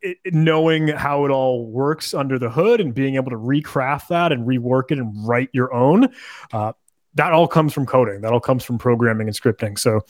it, 0.02 0.18
knowing 0.26 0.88
how 0.88 1.24
it 1.24 1.30
all 1.30 1.66
works 1.66 2.14
under 2.14 2.38
the 2.38 2.50
hood 2.50 2.80
and 2.80 2.94
being 2.94 3.16
able 3.16 3.30
to 3.30 3.36
recraft 3.36 4.08
that 4.08 4.32
and 4.32 4.46
rework 4.46 4.90
it 4.90 4.98
and 4.98 5.26
write 5.26 5.50
your 5.52 5.72
own, 5.72 6.08
uh, 6.52 6.72
that 7.14 7.32
all 7.32 7.48
comes 7.48 7.72
from 7.72 7.86
coding. 7.86 8.20
That 8.20 8.32
all 8.32 8.40
comes 8.40 8.64
from 8.64 8.78
programming 8.78 9.28
and 9.28 9.36
scripting. 9.36 9.78
So 9.78 10.02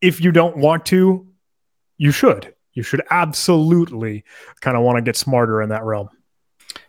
if 0.00 0.20
you 0.20 0.32
don't 0.32 0.56
want 0.56 0.86
to, 0.86 1.26
you 1.98 2.12
should 2.12 2.54
you 2.78 2.84
should 2.84 3.02
absolutely 3.10 4.22
kind 4.60 4.76
of 4.76 4.84
want 4.84 4.96
to 4.96 5.02
get 5.02 5.16
smarter 5.16 5.60
in 5.60 5.70
that 5.70 5.82
realm. 5.82 6.10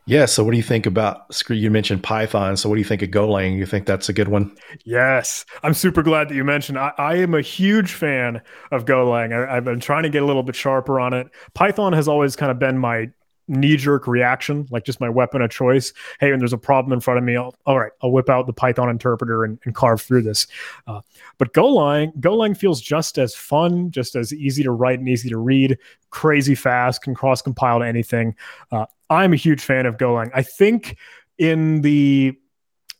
Yeah. 0.05 0.25
So, 0.25 0.43
what 0.43 0.51
do 0.51 0.57
you 0.57 0.63
think 0.63 0.85
about? 0.85 1.25
You 1.49 1.69
mentioned 1.69 2.03
Python. 2.03 2.57
So, 2.57 2.67
what 2.67 2.75
do 2.75 2.79
you 2.79 2.85
think 2.85 3.01
of 3.01 3.09
Golang? 3.09 3.57
You 3.57 3.65
think 3.65 3.85
that's 3.85 4.09
a 4.09 4.13
good 4.13 4.27
one? 4.27 4.55
Yes, 4.83 5.45
I'm 5.63 5.73
super 5.73 6.01
glad 6.01 6.29
that 6.29 6.35
you 6.35 6.43
mentioned. 6.43 6.79
I, 6.79 6.91
I 6.97 7.15
am 7.17 7.33
a 7.33 7.41
huge 7.41 7.93
fan 7.93 8.41
of 8.71 8.85
Golang. 8.85 9.33
I, 9.33 9.57
I've 9.57 9.65
been 9.65 9.79
trying 9.79 10.03
to 10.03 10.09
get 10.09 10.23
a 10.23 10.25
little 10.25 10.43
bit 10.43 10.55
sharper 10.55 10.99
on 10.99 11.13
it. 11.13 11.27
Python 11.53 11.93
has 11.93 12.07
always 12.07 12.35
kind 12.35 12.51
of 12.51 12.59
been 12.59 12.77
my 12.77 13.09
knee 13.49 13.75
jerk 13.75 14.07
reaction, 14.07 14.67
like 14.69 14.85
just 14.85 15.01
my 15.01 15.09
weapon 15.09 15.41
of 15.41 15.49
choice. 15.49 15.91
Hey, 16.19 16.29
when 16.29 16.39
there's 16.39 16.53
a 16.53 16.57
problem 16.57 16.93
in 16.93 16.99
front 16.99 17.17
of 17.17 17.23
me, 17.23 17.35
I'll, 17.35 17.55
all 17.65 17.79
right, 17.79 17.91
I'll 18.01 18.11
whip 18.11 18.29
out 18.29 18.45
the 18.45 18.53
Python 18.53 18.89
interpreter 18.89 19.43
and, 19.43 19.59
and 19.65 19.73
carve 19.73 20.01
through 20.01 20.21
this. 20.21 20.47
Uh, 20.87 21.01
but 21.39 21.53
Golang, 21.53 22.15
Golang 22.19 22.55
feels 22.55 22.79
just 22.79 23.17
as 23.17 23.35
fun, 23.35 23.91
just 23.91 24.15
as 24.15 24.33
easy 24.33 24.63
to 24.63 24.71
write 24.71 24.99
and 24.99 25.09
easy 25.09 25.29
to 25.29 25.37
read, 25.37 25.77
crazy 26.11 26.55
fast, 26.55 27.01
can 27.01 27.15
cross 27.15 27.41
compile 27.41 27.79
to 27.79 27.85
anything. 27.85 28.35
Uh, 28.71 28.85
I'm 29.09 29.33
a 29.33 29.37
huge 29.37 29.61
fan 29.61 29.85
of 29.85 29.97
Golang. 29.97 30.31
I 30.33 30.43
think 30.43 30.97
in 31.37 31.81
the 31.81 32.37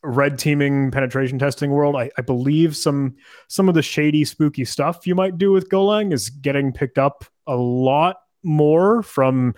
red 0.04 0.40
teaming 0.40 0.92
penetration 0.92 1.40
testing 1.40 1.72
world, 1.72 1.96
I, 1.96 2.10
I, 2.18 2.22
believe 2.22 2.76
some 2.76 3.16
some 3.48 3.68
of 3.68 3.76
the 3.76 3.82
shady, 3.82 4.24
spooky 4.24 4.64
stuff 4.64 5.06
you 5.06 5.14
might 5.14 5.38
do 5.38 5.52
with 5.52 5.70
Golang 5.70 6.14
is 6.14 6.30
getting 6.30 6.72
picked 6.72 6.98
up 6.98 7.26
a 7.48 7.56
lot 7.56 8.18
more 8.44 9.04
from 9.04 9.56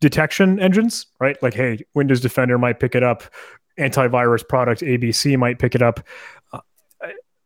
detection 0.00 0.58
engines, 0.60 1.06
right? 1.20 1.40
Like, 1.42 1.54
hey, 1.54 1.84
Windows 1.94 2.20
Defender 2.20 2.58
might 2.58 2.80
pick 2.80 2.94
it 2.94 3.02
up, 3.02 3.22
antivirus 3.78 4.46
product 4.48 4.80
ABC 4.80 5.36
might 5.36 5.58
pick 5.58 5.74
it 5.74 5.82
up. 5.82 6.00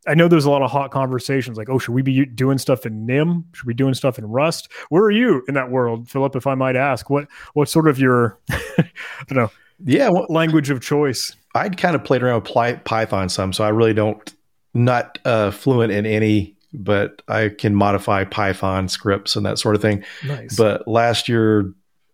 I, 0.08 0.12
I 0.12 0.14
know 0.14 0.28
there's 0.28 0.44
a 0.44 0.50
lot 0.50 0.62
of 0.62 0.70
hot 0.70 0.90
conversations 0.90 1.58
like, 1.58 1.68
oh, 1.68 1.78
should 1.78 1.94
we 1.94 2.02
be 2.02 2.24
doing 2.26 2.58
stuff 2.58 2.86
in 2.86 3.06
NIM? 3.06 3.44
Should 3.52 3.66
we 3.66 3.74
be 3.74 3.76
doing 3.76 3.94
stuff 3.94 4.18
in 4.18 4.26
Rust? 4.26 4.70
Where 4.88 5.02
are 5.04 5.10
you 5.10 5.44
in 5.48 5.54
that 5.54 5.70
world, 5.70 6.08
Philip? 6.08 6.36
If 6.36 6.46
I 6.46 6.54
might 6.54 6.76
ask, 6.76 7.10
what 7.10 7.28
what 7.54 7.68
sort 7.68 7.88
of 7.88 7.98
your, 7.98 8.38
I 8.50 8.84
don't 9.28 9.38
know, 9.38 9.50
yeah, 9.84 10.08
well, 10.08 10.26
language 10.28 10.70
of 10.70 10.80
choice? 10.80 11.34
I'd 11.54 11.76
kind 11.76 11.94
of 11.94 12.04
played 12.04 12.22
around 12.22 12.48
with 12.54 12.84
Python 12.84 13.28
some, 13.28 13.52
so 13.52 13.64
I 13.64 13.68
really 13.70 13.94
don't 13.94 14.34
not 14.74 15.18
uh, 15.24 15.50
fluent 15.50 15.92
in 15.92 16.06
any 16.06 16.54
but 16.72 17.22
I 17.28 17.48
can 17.48 17.74
modify 17.74 18.24
Python 18.24 18.88
scripts 18.88 19.36
and 19.36 19.46
that 19.46 19.58
sort 19.58 19.74
of 19.74 19.82
thing. 19.82 20.04
Nice. 20.26 20.56
But 20.56 20.86
last 20.86 21.28
year 21.28 21.72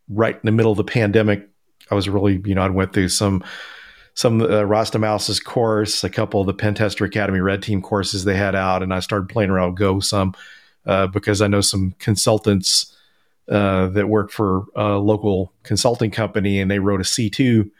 right 0.08 0.34
in 0.34 0.40
the 0.44 0.52
middle 0.52 0.70
of 0.70 0.76
the 0.76 0.84
pandemic, 0.84 1.48
I 1.90 1.94
was 1.94 2.08
really, 2.08 2.40
you 2.44 2.54
know, 2.54 2.62
I 2.62 2.68
went 2.68 2.92
through 2.92 3.08
some 3.08 3.42
some 4.14 4.40
uh, 4.40 4.62
RastaMouse's 4.62 5.40
course, 5.40 6.04
a 6.04 6.10
couple 6.10 6.40
of 6.40 6.46
the 6.46 6.54
Pentester 6.54 7.06
Academy 7.06 7.40
Red 7.40 7.62
Team 7.62 7.82
courses 7.82 8.24
they 8.24 8.36
had 8.36 8.54
out, 8.54 8.82
and 8.82 8.94
I 8.94 9.00
started 9.00 9.28
playing 9.28 9.50
around 9.50 9.70
with 9.70 9.78
Go 9.78 10.00
some 10.00 10.34
uh, 10.86 11.08
because 11.08 11.42
I 11.42 11.48
know 11.48 11.60
some 11.60 11.94
consultants 11.98 12.96
uh, 13.48 13.88
that 13.88 14.08
work 14.08 14.30
for 14.30 14.64
a 14.76 14.98
local 14.98 15.52
consulting 15.64 16.10
company, 16.10 16.60
and 16.60 16.70
they 16.70 16.78
wrote 16.78 17.00
a 17.00 17.04
C 17.04 17.28
two 17.28 17.70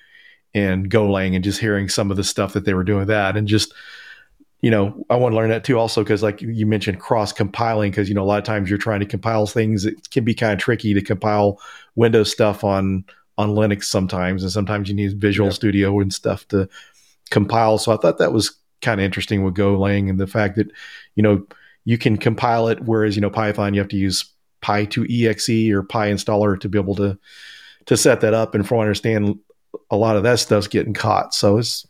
in 0.53 0.89
Golang, 0.89 1.35
and 1.35 1.45
just 1.45 1.61
hearing 1.61 1.89
some 1.89 2.11
of 2.11 2.17
the 2.17 2.25
stuff 2.25 2.53
that 2.53 2.65
they 2.65 2.75
were 2.75 2.85
doing 2.85 3.07
that, 3.07 3.37
and 3.37 3.47
just 3.49 3.73
you 4.61 4.71
know, 4.71 5.05
I 5.11 5.17
want 5.17 5.33
to 5.33 5.37
learn 5.37 5.51
that 5.51 5.63
too, 5.63 5.79
also 5.79 6.03
because 6.03 6.23
like 6.23 6.41
you 6.41 6.67
mentioned, 6.67 6.99
cross 6.99 7.33
compiling, 7.35 7.91
because 7.91 8.09
you 8.09 8.15
know 8.15 8.23
a 8.23 8.25
lot 8.25 8.39
of 8.39 8.45
times 8.45 8.71
you're 8.71 8.79
trying 8.79 9.01
to 9.01 9.07
compile 9.07 9.47
things, 9.47 9.85
it 9.85 10.11
can 10.11 10.25
be 10.25 10.35
kind 10.35 10.55
of 10.55 10.59
tricky 10.59 10.95
to 10.95 11.03
compile 11.03 11.61
Windows 11.97 12.33
stuff 12.33 12.65
on 12.65 13.05
on 13.37 13.51
Linux 13.51 13.85
sometimes, 13.85 14.43
and 14.43 14.53
sometimes 14.53 14.89
you 14.89 14.95
need 14.95 15.21
Visual 15.21 15.49
yep. 15.49 15.55
Studio 15.55 16.01
and 16.01 16.13
stuff 16.13 16.47
to 16.49 16.69
compile. 17.31 17.79
So 17.79 17.93
I 17.93 17.97
thought 17.97 18.19
that 18.19 18.33
was 18.33 18.57
kind 18.81 19.01
of 19.01 19.05
interesting 19.05 19.43
with 19.43 19.55
Golang 19.55 20.11
and 20.11 20.21
the 20.21 20.27
fact 20.27 20.57
that 20.57 20.71
you 21.15 21.23
know 21.23 21.47
you 21.85 21.99
can 21.99 22.17
compile 22.17 22.69
it, 22.69 22.81
whereas 22.83 23.17
you 23.17 23.23
know 23.23 23.31
Python 23.31 23.75
you 23.75 23.81
have 23.81 23.89
to 23.89 23.97
use 23.97 24.25
Py2exe 24.63 25.71
or 25.71 25.83
PyInstaller 25.83 26.59
to 26.61 26.69
be 26.69 26.79
able 26.79 26.95
to 26.97 27.19
to 27.87 27.97
set 27.97 28.21
that 28.21 28.35
up. 28.35 28.55
And 28.55 28.67
from 28.67 28.79
what 28.79 28.85
I 28.85 28.87
understand, 28.87 29.39
a 29.91 29.97
lot 29.97 30.17
of 30.17 30.23
that 30.23 30.39
stuff's 30.39 30.69
getting 30.69 30.95
caught. 30.95 31.35
So 31.35 31.59
it's 31.59 31.87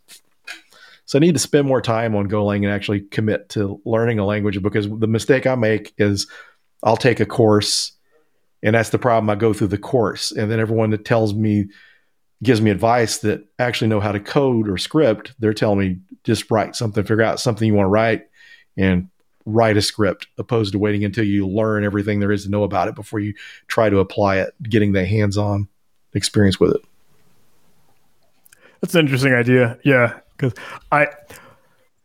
so 1.07 1.19
I 1.19 1.21
need 1.21 1.35
to 1.35 1.39
spend 1.39 1.69
more 1.69 1.83
time 1.83 2.17
on 2.17 2.29
Golang 2.29 2.65
and 2.65 2.73
actually 2.73 3.03
commit 3.03 3.51
to 3.51 3.81
learning 3.85 4.19
a 4.19 4.25
language 4.25 4.61
because 4.63 4.89
the 4.89 5.07
mistake 5.07 5.47
I 5.47 5.55
make 5.55 5.93
is 5.99 6.27
I'll 6.83 6.97
take 6.97 7.21
a 7.21 7.27
course 7.27 7.93
and 8.65 8.75
that's 8.75 8.91
the 8.91 8.99
problem. 8.99 9.31
I 9.31 9.37
go 9.37 9.53
through 9.53 9.69
the 9.69 9.79
course 9.79 10.33
and 10.33 10.51
then 10.51 10.59
everyone 10.59 10.91
that 10.91 11.05
tells 11.05 11.35
me 11.35 11.67
gives 12.43 12.61
me 12.61 12.71
advice 12.71 13.19
that 13.19 13.45
actually 13.61 13.87
know 13.87 14.01
how 14.01 14.11
to 14.11 14.19
code 14.19 14.69
or 14.69 14.77
script, 14.77 15.35
they're 15.39 15.55
telling 15.55 15.79
me 15.79 15.99
just 16.25 16.51
write 16.51 16.75
something, 16.75 17.05
figure 17.05 17.23
out 17.23 17.39
something 17.39 17.67
you 17.67 17.75
want 17.75 17.87
to 17.87 17.91
write 17.91 18.27
and 18.77 19.09
write 19.47 19.77
a 19.77 19.83
script 19.83 20.27
opposed 20.37 20.73
to 20.73 20.79
waiting 20.79 21.05
until 21.05 21.25
you 21.25 21.47
learn 21.47 21.85
everything 21.85 22.19
there 22.19 22.33
is 22.33 22.45
to 22.45 22.51
know 22.51 22.65
about 22.65 22.89
it 22.89 22.97
before 22.97 23.21
you 23.21 23.33
try 23.69 23.89
to 23.89 24.01
apply 24.01 24.39
it, 24.39 24.53
getting 24.65 24.93
the 24.93 25.07
hands-on 25.07 25.69
experience 26.15 26.59
with 26.59 26.73
it. 26.73 26.81
That's 28.81 28.95
an 28.95 29.01
interesting 29.01 29.33
idea. 29.33 29.79
Yeah 29.85 30.19
because 30.37 30.55
I 30.93 31.09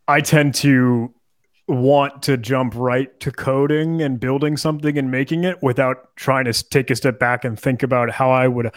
I 0.08 0.22
tend 0.22 0.56
to 0.56 1.14
want 1.70 2.24
to 2.24 2.38
jump 2.38 2.74
right 2.76 3.18
to 3.20 3.32
coding 3.32 4.02
and 4.02 4.20
building 4.20 4.58
something 4.58 4.98
and 4.98 5.12
making 5.12 5.44
it 5.44 5.62
without 5.62 6.16
trying 6.16 6.46
to 6.46 6.70
take 6.70 6.90
a 6.90 6.96
step 6.96 7.20
back 7.20 7.46
and 7.46 7.60
think 7.60 7.84
about 7.84 8.10
how 8.10 8.32
I 8.32 8.48
would 8.48 8.74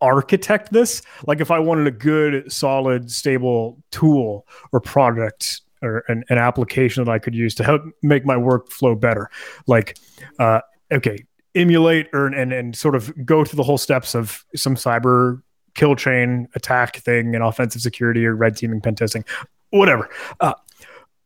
architect 0.00 0.72
this. 0.72 1.00
Like 1.26 1.40
if 1.40 1.50
I 1.50 1.58
wanted 1.58 1.86
a 1.86 1.92
good, 1.92 2.52
solid, 2.52 3.10
stable 3.10 3.82
tool 3.90 4.46
or 4.72 4.80
product 4.80 5.62
or 5.82 6.04
an, 6.08 6.24
an 6.28 6.38
application 6.38 7.04
that 7.04 7.10
I 7.10 7.18
could 7.18 7.34
use 7.34 7.54
to 7.56 7.64
help 7.64 7.82
make 8.02 8.24
my 8.24 8.36
workflow 8.36 8.98
better. 8.98 9.30
Like, 9.66 9.98
uh, 10.38 10.60
okay, 10.92 11.24
emulate 11.54 12.08
or 12.12 12.26
and 12.26 12.52
and 12.52 12.76
sort 12.76 12.94
of 12.94 13.12
go 13.26 13.44
through 13.44 13.56
the 13.56 13.62
whole 13.62 13.78
steps 13.78 14.14
of 14.14 14.44
some 14.54 14.74
cyber 14.74 15.42
kill 15.74 15.96
chain 15.96 16.48
attack 16.54 16.96
thing 16.96 17.34
and 17.34 17.42
offensive 17.42 17.82
security 17.82 18.26
or 18.26 18.34
red 18.36 18.56
teaming 18.56 18.80
pen 18.80 18.94
testing, 18.94 19.24
whatever. 19.70 20.08
Uh, 20.40 20.54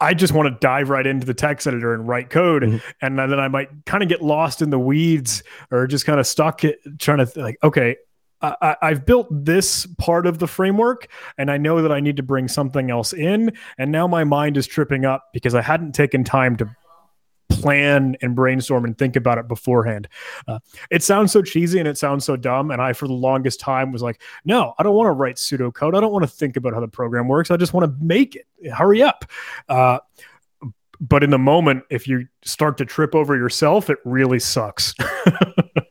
I 0.00 0.14
just 0.14 0.32
want 0.32 0.52
to 0.52 0.59
dive 0.61 0.90
right 0.90 1.06
into 1.06 1.26
the 1.26 1.35
text 1.35 1.66
editor 1.66 1.94
and 1.94 2.06
write 2.06 2.30
code, 2.30 2.62
mm-hmm. 2.62 2.76
and 3.00 3.18
then 3.18 3.40
I 3.40 3.48
might 3.48 3.68
kind 3.87 4.02
of 4.02 4.09
get 4.09 4.22
lost 4.22 4.61
in 4.61 4.70
the 4.70 4.78
weeds 4.78 5.42
or 5.70 5.87
just 5.87 6.04
kind 6.04 6.20
of 6.20 6.26
stuck 6.26 6.62
trying 6.98 7.26
to 7.26 7.30
like, 7.37 7.56
okay, 7.62 7.96
I, 8.42 8.76
have 8.82 9.06
built 9.06 9.28
this 9.30 9.87
part 9.98 10.26
of 10.26 10.38
the 10.38 10.46
framework, 10.46 11.09
and 11.38 11.50
I 11.50 11.56
know 11.56 11.82
that 11.82 11.90
I 11.90 12.00
need 12.00 12.18
to 12.18 12.22
bring 12.22 12.48
something 12.48 12.90
else 12.90 13.12
in, 13.12 13.56
and 13.78 13.90
now 13.90 14.06
my 14.06 14.24
mind 14.24 14.56
is 14.56 14.66
tripping 14.66 15.04
up 15.04 15.24
because 15.32 15.54
I 15.54 15.62
hadn't 15.62 15.92
taken 15.92 16.22
time 16.22 16.56
to 16.56 16.68
plan 17.48 18.16
and 18.20 18.35
brainstorm 18.35 18.85
and 18.85 18.96
think 18.96 19.16
about 19.16 19.38
it 19.38 19.48
beforehand. 19.48 20.09
Uh, 20.46 20.59
it 20.90 21.02
sounds 21.02 21.32
so 21.32 21.42
cheesy 21.42 21.78
and 21.78 21.88
it 21.88 21.98
sounds 21.98 22.24
so 22.24 22.37
dumb. 22.37 22.70
And 22.70 22.80
I, 22.80 22.92
for 22.92 23.06
the 23.06 23.14
longest 23.14 23.61
time, 23.61 23.92
was 23.92 24.02
like, 24.02 24.20
no, 24.44 24.74
I 24.78 24.82
don't 24.82 24.94
want 24.94 25.09
to 25.09 25.12
write 25.12 25.37
pseudocode. 25.37 25.96
I 25.96 26.00
don't 26.00 26.12
want 26.12 26.24
to 26.24 26.30
think 26.30 26.56
about 26.56 26.74
how 26.74 26.80
the 26.80 26.88
program 26.88 27.28
works. 27.28 27.50
I 27.50 27.56
just 27.56 27.72
want 27.72 27.90
to 27.90 28.04
make 28.04 28.37
it. 28.37 28.46
Hurry 28.72 29.02
up. 29.02 29.24
Uh, 29.68 29.98
but 31.00 31.22
in 31.22 31.30
the 31.30 31.38
moment, 31.38 31.85
if 31.90 32.09
you 32.09 32.26
start 32.42 32.78
to 32.78 32.85
trip 32.85 33.14
over 33.14 33.37
yourself, 33.37 33.90
it 33.90 33.98
really 34.04 34.38
sucks. 34.38 34.94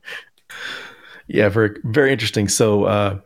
yeah, 1.27 1.49
very 1.49 1.79
very 1.83 2.11
interesting. 2.11 2.47
So 2.47 2.85
uh, 2.85 3.19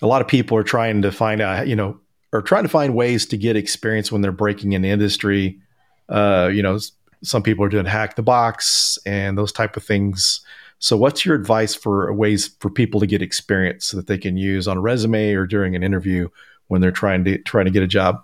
a 0.00 0.06
lot 0.06 0.22
of 0.22 0.28
people 0.28 0.56
are 0.56 0.62
trying 0.62 1.02
to 1.02 1.12
find 1.12 1.40
out, 1.40 1.68
you 1.68 1.76
know, 1.76 2.00
or 2.32 2.42
trying 2.42 2.62
to 2.62 2.68
find 2.68 2.94
ways 2.94 3.26
to 3.26 3.36
get 3.36 3.56
experience 3.56 4.10
when 4.10 4.22
they're 4.22 4.32
breaking 4.32 4.72
in 4.72 4.82
the 4.82 4.90
industry. 4.90 5.60
Uh, 6.08 6.50
you 6.52 6.62
know, 6.62 6.78
some 7.24 7.42
people 7.42 7.64
are 7.64 7.68
doing 7.68 7.86
hack 7.86 8.16
the 8.16 8.22
box 8.22 8.98
and 9.06 9.36
those 9.36 9.52
type 9.52 9.76
of 9.76 9.82
things. 9.82 10.40
So, 10.78 10.96
what's 10.96 11.24
your 11.24 11.34
advice 11.34 11.74
for 11.74 12.12
ways 12.12 12.54
for 12.60 12.70
people 12.70 13.00
to 13.00 13.06
get 13.06 13.22
experience 13.22 13.90
that 13.90 14.06
they 14.06 14.18
can 14.18 14.36
use 14.36 14.68
on 14.68 14.76
a 14.76 14.80
resume 14.80 15.32
or 15.32 15.46
during 15.46 15.74
an 15.74 15.82
interview 15.82 16.28
when 16.68 16.80
they're 16.80 16.90
trying 16.90 17.24
to 17.24 17.38
trying 17.38 17.64
to 17.64 17.70
get 17.70 17.82
a 17.82 17.88
job? 17.88 18.22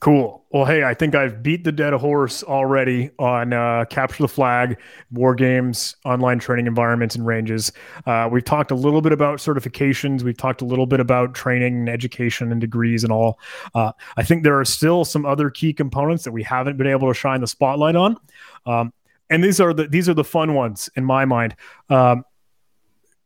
Cool. 0.00 0.44
Well, 0.50 0.64
hey, 0.64 0.84
I 0.84 0.94
think 0.94 1.16
I've 1.16 1.42
beat 1.42 1.64
the 1.64 1.72
dead 1.72 1.92
horse 1.92 2.44
already 2.44 3.10
on 3.18 3.52
uh, 3.52 3.84
capture 3.90 4.22
the 4.22 4.28
flag, 4.28 4.78
war 5.10 5.34
games, 5.34 5.96
online 6.04 6.38
training 6.38 6.68
environments, 6.68 7.16
and 7.16 7.26
ranges. 7.26 7.72
Uh, 8.06 8.28
we've 8.30 8.44
talked 8.44 8.70
a 8.70 8.76
little 8.76 9.02
bit 9.02 9.10
about 9.10 9.40
certifications. 9.40 10.22
We've 10.22 10.36
talked 10.36 10.62
a 10.62 10.64
little 10.64 10.86
bit 10.86 11.00
about 11.00 11.34
training 11.34 11.74
and 11.74 11.88
education 11.88 12.52
and 12.52 12.60
degrees 12.60 13.02
and 13.02 13.12
all. 13.12 13.40
Uh, 13.74 13.90
I 14.16 14.22
think 14.22 14.44
there 14.44 14.58
are 14.58 14.64
still 14.64 15.04
some 15.04 15.26
other 15.26 15.50
key 15.50 15.72
components 15.72 16.22
that 16.24 16.32
we 16.32 16.44
haven't 16.44 16.76
been 16.76 16.86
able 16.86 17.08
to 17.08 17.14
shine 17.14 17.40
the 17.40 17.48
spotlight 17.48 17.96
on, 17.96 18.16
um, 18.66 18.92
and 19.30 19.42
these 19.42 19.60
are 19.60 19.74
the 19.74 19.88
these 19.88 20.08
are 20.08 20.14
the 20.14 20.24
fun 20.24 20.54
ones 20.54 20.88
in 20.94 21.04
my 21.04 21.24
mind. 21.24 21.56
Um, 21.90 22.24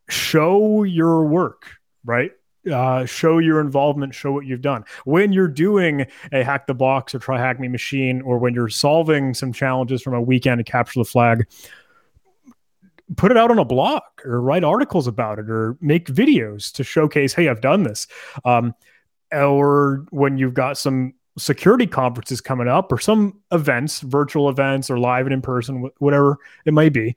show 0.08 0.85
your 0.85 1.26
work, 1.26 1.66
right? 2.02 2.32
Uh, 2.70 3.05
show 3.05 3.38
your 3.38 3.61
involvement, 3.61 4.14
show 4.14 4.33
what 4.33 4.46
you've 4.46 4.61
done. 4.61 4.85
When 5.05 5.33
you're 5.33 5.48
doing 5.48 6.07
a 6.33 6.44
hack 6.44 6.66
the 6.66 6.75
box 6.75 7.14
or 7.14 7.18
try 7.18 7.38
hack 7.38 7.59
me 7.59 7.69
machine, 7.69 8.23
or 8.23 8.38
when 8.38 8.54
you're 8.54 8.69
solving 8.69 9.35
some 9.35 9.52
challenges 9.52 10.02
from 10.02 10.15
a 10.15 10.21
weekend 10.21 10.58
to 10.58 10.65
capture 10.65 11.00
the 11.00 11.04
flag, 11.04 11.46
put 13.17 13.31
it 13.31 13.37
out 13.37 13.50
on 13.50 13.58
a 13.58 13.65
blog 13.65 14.02
or 14.25 14.40
write 14.40 14.65
articles 14.65 15.06
about 15.06 15.38
it 15.38 15.50
or 15.50 15.77
make 15.81 16.06
videos 16.06 16.73
to 16.73 16.85
showcase, 16.85 17.35
hey, 17.35 17.48
I've 17.48 17.60
done 17.60 17.83
this. 17.83 18.06
Um, 18.44 18.75
or 19.33 20.04
when 20.10 20.38
you've 20.38 20.54
got 20.54 20.79
some 20.79 21.15
security 21.38 21.87
conferences 21.87 22.40
coming 22.40 22.69
up 22.69 22.92
or 22.92 22.98
some 22.98 23.40
events, 23.50 24.00
virtual 24.00 24.48
events 24.48 24.90
or 24.90 24.98
live 24.98 25.27
and 25.27 25.33
in 25.33 25.42
person, 25.42 25.90
whatever 25.98 26.38
it 26.67 26.75
might 26.75 26.92
be, 26.92 27.17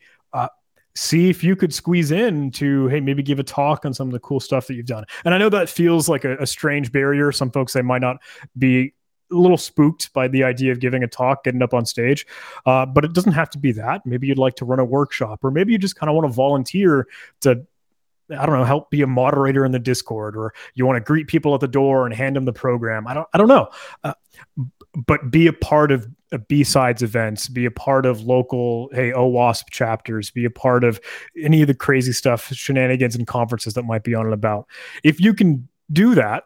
see 0.95 1.29
if 1.29 1.43
you 1.43 1.55
could 1.55 1.73
squeeze 1.73 2.11
in 2.11 2.51
to 2.51 2.87
hey 2.87 2.99
maybe 2.99 3.21
give 3.21 3.39
a 3.39 3.43
talk 3.43 3.85
on 3.85 3.93
some 3.93 4.07
of 4.07 4.13
the 4.13 4.19
cool 4.19 4.39
stuff 4.39 4.67
that 4.67 4.75
you've 4.75 4.85
done 4.85 5.03
and 5.25 5.33
i 5.33 5.37
know 5.37 5.49
that 5.49 5.69
feels 5.69 6.07
like 6.07 6.23
a, 6.23 6.37
a 6.37 6.47
strange 6.47 6.91
barrier 6.91 7.31
some 7.31 7.51
folks 7.51 7.73
they 7.73 7.81
might 7.81 8.01
not 8.01 8.17
be 8.57 8.93
a 9.31 9.35
little 9.35 9.57
spooked 9.57 10.13
by 10.13 10.27
the 10.27 10.43
idea 10.43 10.71
of 10.71 10.79
giving 10.79 11.03
a 11.03 11.07
talk, 11.07 11.43
getting 11.43 11.63
up 11.63 11.73
on 11.73 11.83
stage. 11.83 12.27
Uh, 12.65 12.85
but 12.85 13.03
it 13.03 13.13
doesn't 13.13 13.31
have 13.31 13.49
to 13.49 13.57
be 13.57 13.71
that. 13.71 14.05
Maybe 14.05 14.27
you'd 14.27 14.37
like 14.37 14.55
to 14.57 14.65
run 14.65 14.79
a 14.79 14.85
workshop, 14.85 15.43
or 15.43 15.49
maybe 15.49 15.71
you 15.71 15.79
just 15.79 15.95
kind 15.95 16.11
of 16.11 16.15
want 16.15 16.27
to 16.27 16.33
volunteer 16.33 17.07
to 17.41 17.65
I 18.31 18.45
don't 18.47 18.57
know, 18.57 18.63
help 18.63 18.89
be 18.89 19.03
a 19.03 19.07
moderator 19.07 19.65
in 19.65 19.71
the 19.71 19.79
Discord, 19.79 20.35
or 20.35 20.53
you 20.73 20.85
want 20.85 20.97
to 20.97 21.01
greet 21.01 21.27
people 21.27 21.53
at 21.53 21.61
the 21.61 21.67
door 21.67 22.05
and 22.05 22.15
hand 22.15 22.35
them 22.35 22.45
the 22.45 22.53
program. 22.53 23.05
I 23.05 23.13
don't, 23.13 23.27
I 23.33 23.37
don't 23.37 23.47
know, 23.47 23.69
uh, 24.03 24.13
but 24.95 25.29
be 25.29 25.45
a 25.45 25.53
part 25.53 25.91
of 25.91 26.07
B-sides 26.39 27.01
events, 27.01 27.47
be 27.47 27.65
a 27.65 27.71
part 27.71 28.05
of 28.05 28.21
local, 28.21 28.89
hey, 28.93 29.11
OWASP 29.11 29.69
chapters, 29.71 30.31
be 30.31 30.45
a 30.45 30.49
part 30.49 30.83
of 30.83 30.99
any 31.41 31.61
of 31.61 31.67
the 31.67 31.73
crazy 31.73 32.11
stuff, 32.11 32.51
shenanigans 32.53 33.15
and 33.15 33.27
conferences 33.27 33.73
that 33.73 33.83
might 33.83 34.03
be 34.03 34.15
on 34.15 34.25
and 34.25 34.33
about. 34.33 34.67
If 35.03 35.19
you 35.19 35.33
can 35.33 35.67
do 35.91 36.15
that, 36.15 36.45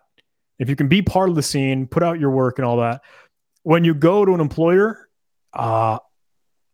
if 0.60 0.70
you 0.70 0.76
can 0.76 0.88
be 0.88 1.02
part 1.02 1.30
of 1.30 1.36
the 1.36 1.44
scene, 1.44 1.88
put 1.88 2.04
out 2.04 2.20
your 2.20 2.32
work 2.32 2.60
and 2.60 2.66
all 2.66 2.78
that, 2.78 3.02
when 3.64 3.84
you 3.84 3.94
go 3.94 4.26
to 4.26 4.34
an 4.34 4.42
employer, 4.42 5.10
uh, 5.54 6.00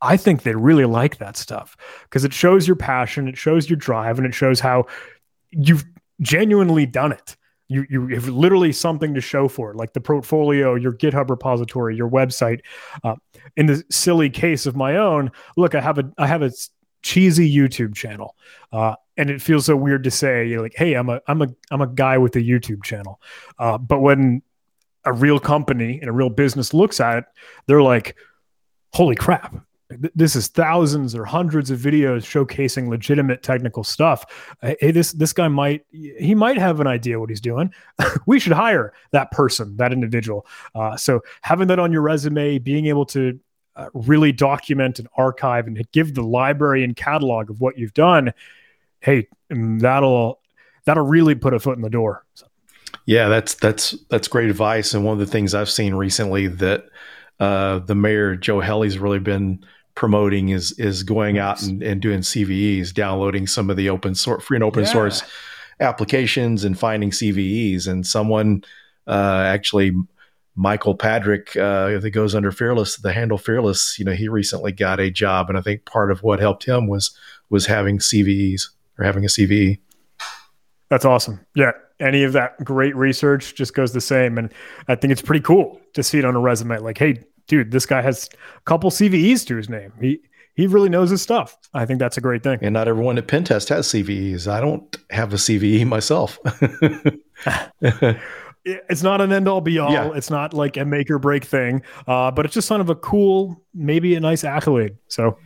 I 0.01 0.17
think 0.17 0.43
they 0.43 0.55
really 0.55 0.85
like 0.85 1.17
that 1.17 1.37
stuff 1.37 1.75
because 2.03 2.25
it 2.25 2.33
shows 2.33 2.67
your 2.67 2.75
passion, 2.75 3.27
it 3.27 3.37
shows 3.37 3.69
your 3.69 3.77
drive, 3.77 4.17
and 4.17 4.27
it 4.27 4.33
shows 4.33 4.59
how 4.59 4.85
you've 5.51 5.85
genuinely 6.21 6.85
done 6.85 7.11
it. 7.11 7.35
You 7.67 7.85
you 7.89 8.07
have 8.09 8.27
literally 8.27 8.71
something 8.71 9.13
to 9.15 9.21
show 9.21 9.47
for 9.47 9.71
it, 9.71 9.75
like 9.75 9.93
the 9.93 10.01
portfolio, 10.01 10.75
your 10.75 10.93
GitHub 10.93 11.29
repository, 11.29 11.95
your 11.95 12.09
website. 12.09 12.59
Uh, 13.03 13.15
in 13.57 13.65
the 13.65 13.83
silly 13.89 14.29
case 14.29 14.65
of 14.65 14.75
my 14.75 14.97
own, 14.97 15.31
look, 15.57 15.73
I 15.73 15.81
have 15.81 15.97
a 15.97 16.11
I 16.17 16.27
have 16.27 16.43
a 16.43 16.51
cheesy 17.01 17.51
YouTube 17.51 17.95
channel, 17.95 18.35
uh, 18.71 18.95
and 19.17 19.29
it 19.29 19.41
feels 19.41 19.65
so 19.65 19.75
weird 19.75 20.03
to 20.03 20.11
say, 20.11 20.47
you're 20.47 20.61
like, 20.61 20.75
hey, 20.75 20.93
I'm 20.93 21.09
a 21.09 21.21
I'm 21.27 21.41
a 21.41 21.47
I'm 21.71 21.81
a 21.81 21.87
guy 21.87 22.17
with 22.19 22.35
a 22.35 22.41
YouTube 22.41 22.83
channel, 22.83 23.19
uh, 23.57 23.77
but 23.77 23.99
when 23.99 24.43
a 25.03 25.13
real 25.13 25.39
company 25.39 25.99
and 25.99 26.09
a 26.09 26.13
real 26.13 26.29
business 26.29 26.73
looks 26.73 26.99
at 26.99 27.19
it, 27.19 27.25
they're 27.67 27.81
like, 27.81 28.15
holy 28.93 29.15
crap, 29.15 29.55
this 29.89 30.35
is 30.35 30.47
thousands 30.47 31.13
or 31.13 31.25
hundreds 31.25 31.69
of 31.69 31.79
videos 31.79 32.23
showcasing 32.23 32.89
legitimate 32.89 33.43
technical 33.43 33.83
stuff. 33.83 34.55
Hey 34.61 34.91
this 34.91 35.11
this 35.11 35.31
guy 35.31 35.47
might 35.47 35.85
he 35.91 36.33
might 36.33 36.57
have 36.57 36.79
an 36.79 36.87
idea 36.87 37.19
what 37.19 37.29
he's 37.29 37.41
doing. 37.41 37.71
We 38.25 38.39
should 38.39 38.53
hire 38.53 38.93
that 39.11 39.31
person 39.31 39.77
that 39.77 39.93
individual. 39.93 40.47
Uh, 40.73 40.97
so 40.97 41.21
having 41.41 41.67
that 41.67 41.77
on 41.77 41.91
your 41.91 42.01
resume 42.01 42.57
being 42.57 42.87
able 42.87 43.05
to 43.07 43.39
uh, 43.75 43.89
really 43.93 44.31
document 44.31 44.99
and 44.99 45.07
archive 45.17 45.67
and 45.67 45.79
give 45.91 46.15
the 46.15 46.23
library 46.23 46.83
and 46.83 46.95
catalog 46.95 47.49
of 47.49 47.61
what 47.61 47.77
you've 47.77 47.93
done 47.93 48.33
hey 49.01 49.27
mm, 49.51 49.79
that'll 49.79 50.39
that'll 50.85 51.05
really 51.05 51.35
put 51.35 51.53
a 51.53 51.59
foot 51.59 51.75
in 51.75 51.83
the 51.83 51.89
door. 51.89 52.25
So. 52.33 52.47
yeah 53.05 53.27
that's 53.27 53.53
that's 53.53 53.91
that's 54.09 54.27
great 54.27 54.49
advice. 54.49 54.95
And 54.95 55.05
one 55.05 55.13
of 55.13 55.19
the 55.19 55.31
things 55.31 55.53
i've 55.53 55.69
seen 55.69 55.93
recently 55.93 56.47
that 56.47 56.85
uh, 57.39 57.79
the 57.79 57.95
mayor 57.95 58.35
Joe 58.35 58.59
Helle's 58.59 58.97
really 58.97 59.19
been 59.19 59.63
promoting 59.95 60.49
is 60.49 60.73
is 60.73 61.03
going 61.03 61.37
out 61.37 61.61
and, 61.63 61.81
and 61.81 62.01
doing 62.01 62.19
CVEs, 62.19 62.93
downloading 62.93 63.47
some 63.47 63.69
of 63.69 63.77
the 63.77 63.89
open 63.89 64.15
source, 64.15 64.43
free 64.43 64.57
and 64.57 64.63
open 64.63 64.83
yeah. 64.83 64.91
source 64.91 65.23
applications, 65.79 66.63
and 66.63 66.77
finding 66.77 67.11
CVEs. 67.11 67.87
And 67.87 68.05
someone 68.05 68.63
uh, 69.07 69.43
actually, 69.47 69.93
Michael 70.55 70.95
Patrick, 70.95 71.55
uh, 71.55 71.99
that 71.99 72.11
goes 72.11 72.35
under 72.35 72.51
Fearless, 72.51 72.97
the 72.97 73.13
handle 73.13 73.37
Fearless. 73.37 73.97
You 73.99 74.05
know, 74.05 74.13
he 74.13 74.27
recently 74.27 74.71
got 74.71 74.99
a 74.99 75.09
job, 75.09 75.49
and 75.49 75.57
I 75.57 75.61
think 75.61 75.85
part 75.85 76.11
of 76.11 76.23
what 76.23 76.39
helped 76.39 76.65
him 76.65 76.87
was 76.87 77.15
was 77.49 77.65
having 77.65 77.99
CVEs 77.99 78.69
or 78.97 79.05
having 79.05 79.23
a 79.25 79.29
CVE. 79.29 79.79
That's 80.95 81.03
awesome. 81.03 81.45
Yeah, 81.55 81.73
any 81.99 82.23
of 82.23 82.31
that 82.31 82.63
great 82.63 82.95
research 82.95 83.53
just 83.53 83.73
goes 83.73 83.91
the 83.91 83.99
same, 83.99 84.37
and 84.37 84.49
I 84.87 84.95
think 84.95 85.11
it's 85.11 85.21
pretty 85.21 85.41
cool 85.41 85.81
to 85.93 86.01
see 86.01 86.19
it 86.19 86.23
on 86.23 86.37
a 86.37 86.39
resume. 86.39 86.77
Like, 86.77 86.97
hey, 86.97 87.19
dude, 87.47 87.71
this 87.71 87.85
guy 87.85 88.01
has 88.01 88.29
a 88.55 88.61
couple 88.61 88.89
CVEs 88.89 89.45
to 89.47 89.57
his 89.57 89.67
name. 89.67 89.91
He 89.99 90.21
he 90.55 90.67
really 90.67 90.87
knows 90.87 91.09
his 91.09 91.21
stuff. 91.21 91.57
I 91.73 91.85
think 91.85 91.99
that's 91.99 92.15
a 92.15 92.21
great 92.21 92.43
thing. 92.43 92.59
And 92.61 92.71
not 92.71 92.87
everyone 92.87 93.17
at 93.17 93.27
Pentest 93.27 93.67
has 93.67 93.89
CVEs. 93.89 94.49
I 94.49 94.61
don't 94.61 94.95
have 95.09 95.33
a 95.33 95.35
CVE 95.35 95.85
myself. 95.85 96.39
it's 98.65 99.03
not 99.03 99.19
an 99.19 99.33
end 99.33 99.49
all 99.49 99.59
be 99.59 99.79
all. 99.79 99.91
Yeah. 99.91 100.13
It's 100.15 100.29
not 100.29 100.53
like 100.53 100.77
a 100.77 100.85
make 100.85 101.11
or 101.11 101.19
break 101.19 101.43
thing, 101.43 101.81
uh, 102.07 102.31
but 102.31 102.45
it's 102.45 102.53
just 102.53 102.69
kind 102.69 102.81
of 102.81 102.89
a 102.89 102.95
cool, 102.95 103.61
maybe 103.73 104.15
a 104.15 104.21
nice 104.21 104.45
accolade. 104.45 104.95
So, 105.09 105.37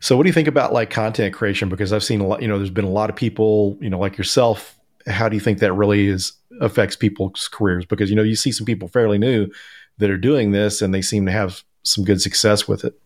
so 0.00 0.16
what 0.16 0.24
do 0.24 0.28
you 0.28 0.32
think 0.32 0.48
about 0.48 0.72
like 0.72 0.90
content 0.90 1.34
creation? 1.34 1.68
Because 1.68 1.92
I've 1.92 2.02
seen 2.02 2.20
a 2.20 2.26
lot. 2.26 2.40
You 2.42 2.48
know, 2.48 2.56
there's 2.56 2.70
been 2.70 2.86
a 2.86 2.90
lot 2.90 3.10
of 3.10 3.16
people, 3.16 3.78
you 3.80 3.90
know, 3.90 3.98
like 3.98 4.16
yourself. 4.16 4.78
How 5.06 5.28
do 5.28 5.36
you 5.36 5.40
think 5.40 5.58
that 5.58 5.72
really 5.74 6.08
is 6.08 6.32
affects 6.60 6.96
people's 6.96 7.48
careers? 7.52 7.84
Because 7.84 8.08
you 8.08 8.16
know, 8.16 8.22
you 8.22 8.34
see 8.34 8.50
some 8.50 8.64
people 8.64 8.88
fairly 8.88 9.18
new 9.18 9.50
that 9.98 10.10
are 10.10 10.16
doing 10.16 10.52
this 10.52 10.80
and 10.80 10.94
they 10.94 11.02
seem 11.02 11.26
to 11.26 11.32
have 11.32 11.62
some 11.82 12.04
good 12.04 12.20
success 12.20 12.66
with 12.66 12.84
it. 12.84 12.98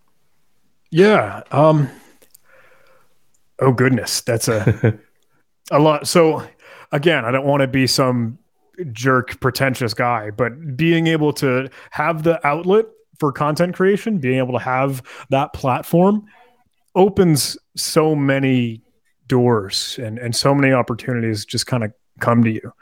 Yeah. 0.91 1.43
Um, 1.51 1.91
oh 3.59 3.73
goodness, 3.73 4.21
that's 4.21 4.47
a 4.47 4.97
a 5.73 5.81
lot. 5.81 6.07
So 6.07 6.47
again, 6.93 7.25
I 7.25 7.33
don't 7.33 7.47
want 7.47 7.63
to 7.63 7.67
be 7.67 7.89
some 7.89 8.39
jerk 8.93 9.41
pretentious 9.41 9.95
guy, 9.95 10.31
but 10.31 10.77
being 10.77 11.09
able 11.09 11.33
to 11.35 11.69
have 11.91 12.23
the 12.23 12.45
outlet 12.47 12.87
for 13.19 13.33
content 13.33 13.75
creation, 13.75 14.19
being 14.19 14.39
able 14.39 14.53
to 14.53 14.65
have 14.65 15.03
that 15.31 15.53
platform 15.53 16.27
opens 16.95 17.57
so 17.77 18.15
many 18.15 18.83
doors 19.27 19.99
and 20.03 20.19
and 20.19 20.37
so 20.37 20.55
many 20.55 20.73
opportunities 20.73 21.45
just 21.45 21.67
kind 21.67 21.83
of 21.85 21.93
come 22.21 22.45
to 22.45 22.51
you. 22.51 22.73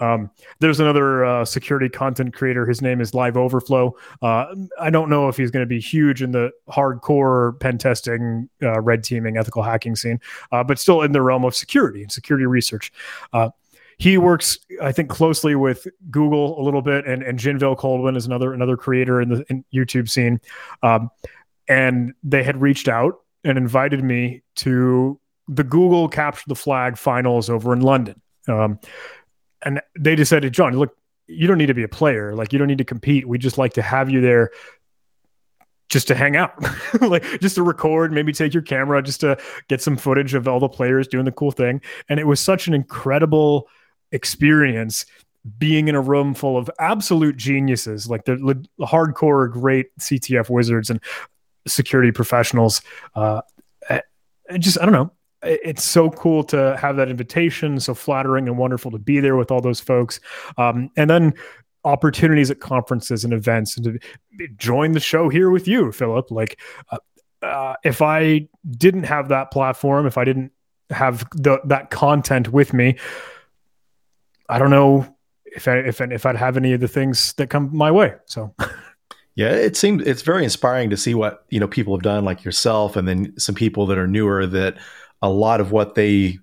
Um, 0.00 0.30
there's 0.60 0.80
another 0.80 1.24
uh, 1.24 1.44
security 1.44 1.88
content 1.88 2.34
creator. 2.34 2.66
His 2.66 2.82
name 2.82 3.00
is 3.00 3.12
LiveOverflow. 3.12 3.92
Uh, 4.22 4.54
I 4.80 4.90
don't 4.90 5.08
know 5.08 5.28
if 5.28 5.36
he's 5.36 5.50
going 5.50 5.62
to 5.62 5.68
be 5.68 5.80
huge 5.80 6.22
in 6.22 6.32
the 6.32 6.50
hardcore 6.68 7.58
pen 7.60 7.78
testing, 7.78 8.48
uh, 8.62 8.80
red 8.80 9.04
teaming, 9.04 9.36
ethical 9.36 9.62
hacking 9.62 9.96
scene, 9.96 10.20
uh, 10.52 10.64
but 10.64 10.78
still 10.78 11.02
in 11.02 11.12
the 11.12 11.22
realm 11.22 11.44
of 11.44 11.54
security 11.54 12.02
and 12.02 12.10
security 12.10 12.46
research. 12.46 12.92
Uh, 13.32 13.50
he 13.96 14.18
works, 14.18 14.58
I 14.82 14.90
think, 14.90 15.08
closely 15.08 15.54
with 15.54 15.86
Google 16.10 16.60
a 16.60 16.62
little 16.62 16.82
bit, 16.82 17.06
and 17.06 17.22
and 17.22 17.38
Gynvael 17.38 17.76
Coldwind 17.76 18.16
is 18.16 18.26
another 18.26 18.52
another 18.52 18.76
creator 18.76 19.20
in 19.20 19.28
the 19.28 19.44
in 19.48 19.64
YouTube 19.72 20.08
scene. 20.08 20.40
Um, 20.82 21.10
and 21.68 22.12
they 22.22 22.42
had 22.42 22.60
reached 22.60 22.88
out 22.88 23.23
and 23.44 23.58
invited 23.58 24.02
me 24.02 24.42
to 24.56 25.20
the 25.48 25.64
Google 25.64 26.08
Capture 26.08 26.44
the 26.46 26.54
Flag 26.54 26.96
finals 26.96 27.50
over 27.50 27.72
in 27.72 27.80
London. 27.80 28.20
Um, 28.48 28.78
and 29.62 29.80
they 29.98 30.16
decided, 30.16 30.52
John, 30.52 30.76
look, 30.76 30.96
you 31.26 31.46
don't 31.46 31.58
need 31.58 31.66
to 31.66 31.74
be 31.74 31.82
a 31.82 31.88
player. 31.88 32.34
Like 32.34 32.52
you 32.52 32.58
don't 32.58 32.68
need 32.68 32.78
to 32.78 32.84
compete. 32.84 33.26
We 33.26 33.38
just 33.38 33.58
like 33.58 33.74
to 33.74 33.82
have 33.82 34.10
you 34.10 34.20
there 34.20 34.50
just 35.88 36.08
to 36.08 36.14
hang 36.14 36.36
out, 36.36 36.52
like 37.00 37.22
just 37.40 37.54
to 37.54 37.62
record, 37.62 38.12
maybe 38.12 38.32
take 38.32 38.52
your 38.52 38.62
camera 38.62 39.02
just 39.02 39.20
to 39.20 39.38
get 39.68 39.80
some 39.80 39.96
footage 39.96 40.34
of 40.34 40.48
all 40.48 40.58
the 40.58 40.68
players 40.68 41.06
doing 41.06 41.24
the 41.24 41.32
cool 41.32 41.50
thing. 41.50 41.80
And 42.08 42.18
it 42.18 42.26
was 42.26 42.40
such 42.40 42.66
an 42.66 42.74
incredible 42.74 43.68
experience 44.10 45.06
being 45.58 45.88
in 45.88 45.94
a 45.94 46.00
room 46.00 46.34
full 46.34 46.56
of 46.56 46.70
absolute 46.78 47.36
geniuses, 47.36 48.08
like 48.08 48.24
the, 48.24 48.36
the 48.36 48.86
hardcore 48.86 49.50
great 49.50 49.94
CTF 49.98 50.48
wizards 50.48 50.88
and 50.88 51.00
security 51.66 52.12
professionals. 52.12 52.82
Uh, 53.14 53.40
just 54.58 54.80
I 54.80 54.84
don't 54.84 54.92
know 54.92 55.10
it's 55.44 55.84
so 55.84 56.10
cool 56.10 56.42
to 56.44 56.76
have 56.80 56.96
that 56.96 57.08
invitation. 57.08 57.78
So 57.80 57.94
flattering 57.94 58.48
and 58.48 58.58
wonderful 58.58 58.90
to 58.90 58.98
be 58.98 59.20
there 59.20 59.36
with 59.36 59.50
all 59.50 59.60
those 59.60 59.80
folks. 59.80 60.20
Um, 60.56 60.90
and 60.96 61.08
then 61.08 61.34
opportunities 61.84 62.50
at 62.50 62.60
conferences 62.60 63.24
and 63.24 63.32
events 63.32 63.76
and 63.76 64.00
to 64.38 64.48
join 64.56 64.92
the 64.92 65.00
show 65.00 65.28
here 65.28 65.50
with 65.50 65.68
you, 65.68 65.92
Philip. 65.92 66.30
Like, 66.30 66.58
uh, 66.90 66.98
uh, 67.42 67.74
if 67.84 68.00
I 68.00 68.48
didn't 68.70 69.04
have 69.04 69.28
that 69.28 69.50
platform, 69.50 70.06
if 70.06 70.16
I 70.16 70.24
didn't 70.24 70.52
have 70.90 71.28
the, 71.32 71.60
that 71.66 71.90
content 71.90 72.50
with 72.52 72.72
me, 72.72 72.96
I 74.48 74.58
don't 74.58 74.70
know 74.70 75.14
if 75.44 75.68
I, 75.68 75.78
if 75.78 76.00
if 76.00 76.26
I'd 76.26 76.36
have 76.36 76.56
any 76.56 76.72
of 76.72 76.80
the 76.80 76.88
things 76.88 77.34
that 77.34 77.50
come 77.50 77.70
my 77.72 77.90
way. 77.90 78.14
So. 78.26 78.54
Yeah, 79.36 79.50
it 79.50 79.76
seems 79.76 80.06
it's 80.06 80.22
very 80.22 80.44
inspiring 80.44 80.90
to 80.90 80.96
see 80.96 81.14
what 81.14 81.44
you 81.50 81.58
know 81.58 81.66
people 81.66 81.94
have 81.96 82.02
done, 82.02 82.24
like 82.24 82.44
yourself, 82.44 82.96
and 82.96 83.08
then 83.08 83.38
some 83.38 83.54
people 83.54 83.86
that 83.86 83.98
are 83.98 84.06
newer 84.06 84.46
that 84.46 84.76
a 85.22 85.28
lot 85.28 85.60
of 85.60 85.72
what 85.72 85.96
they 85.96 86.38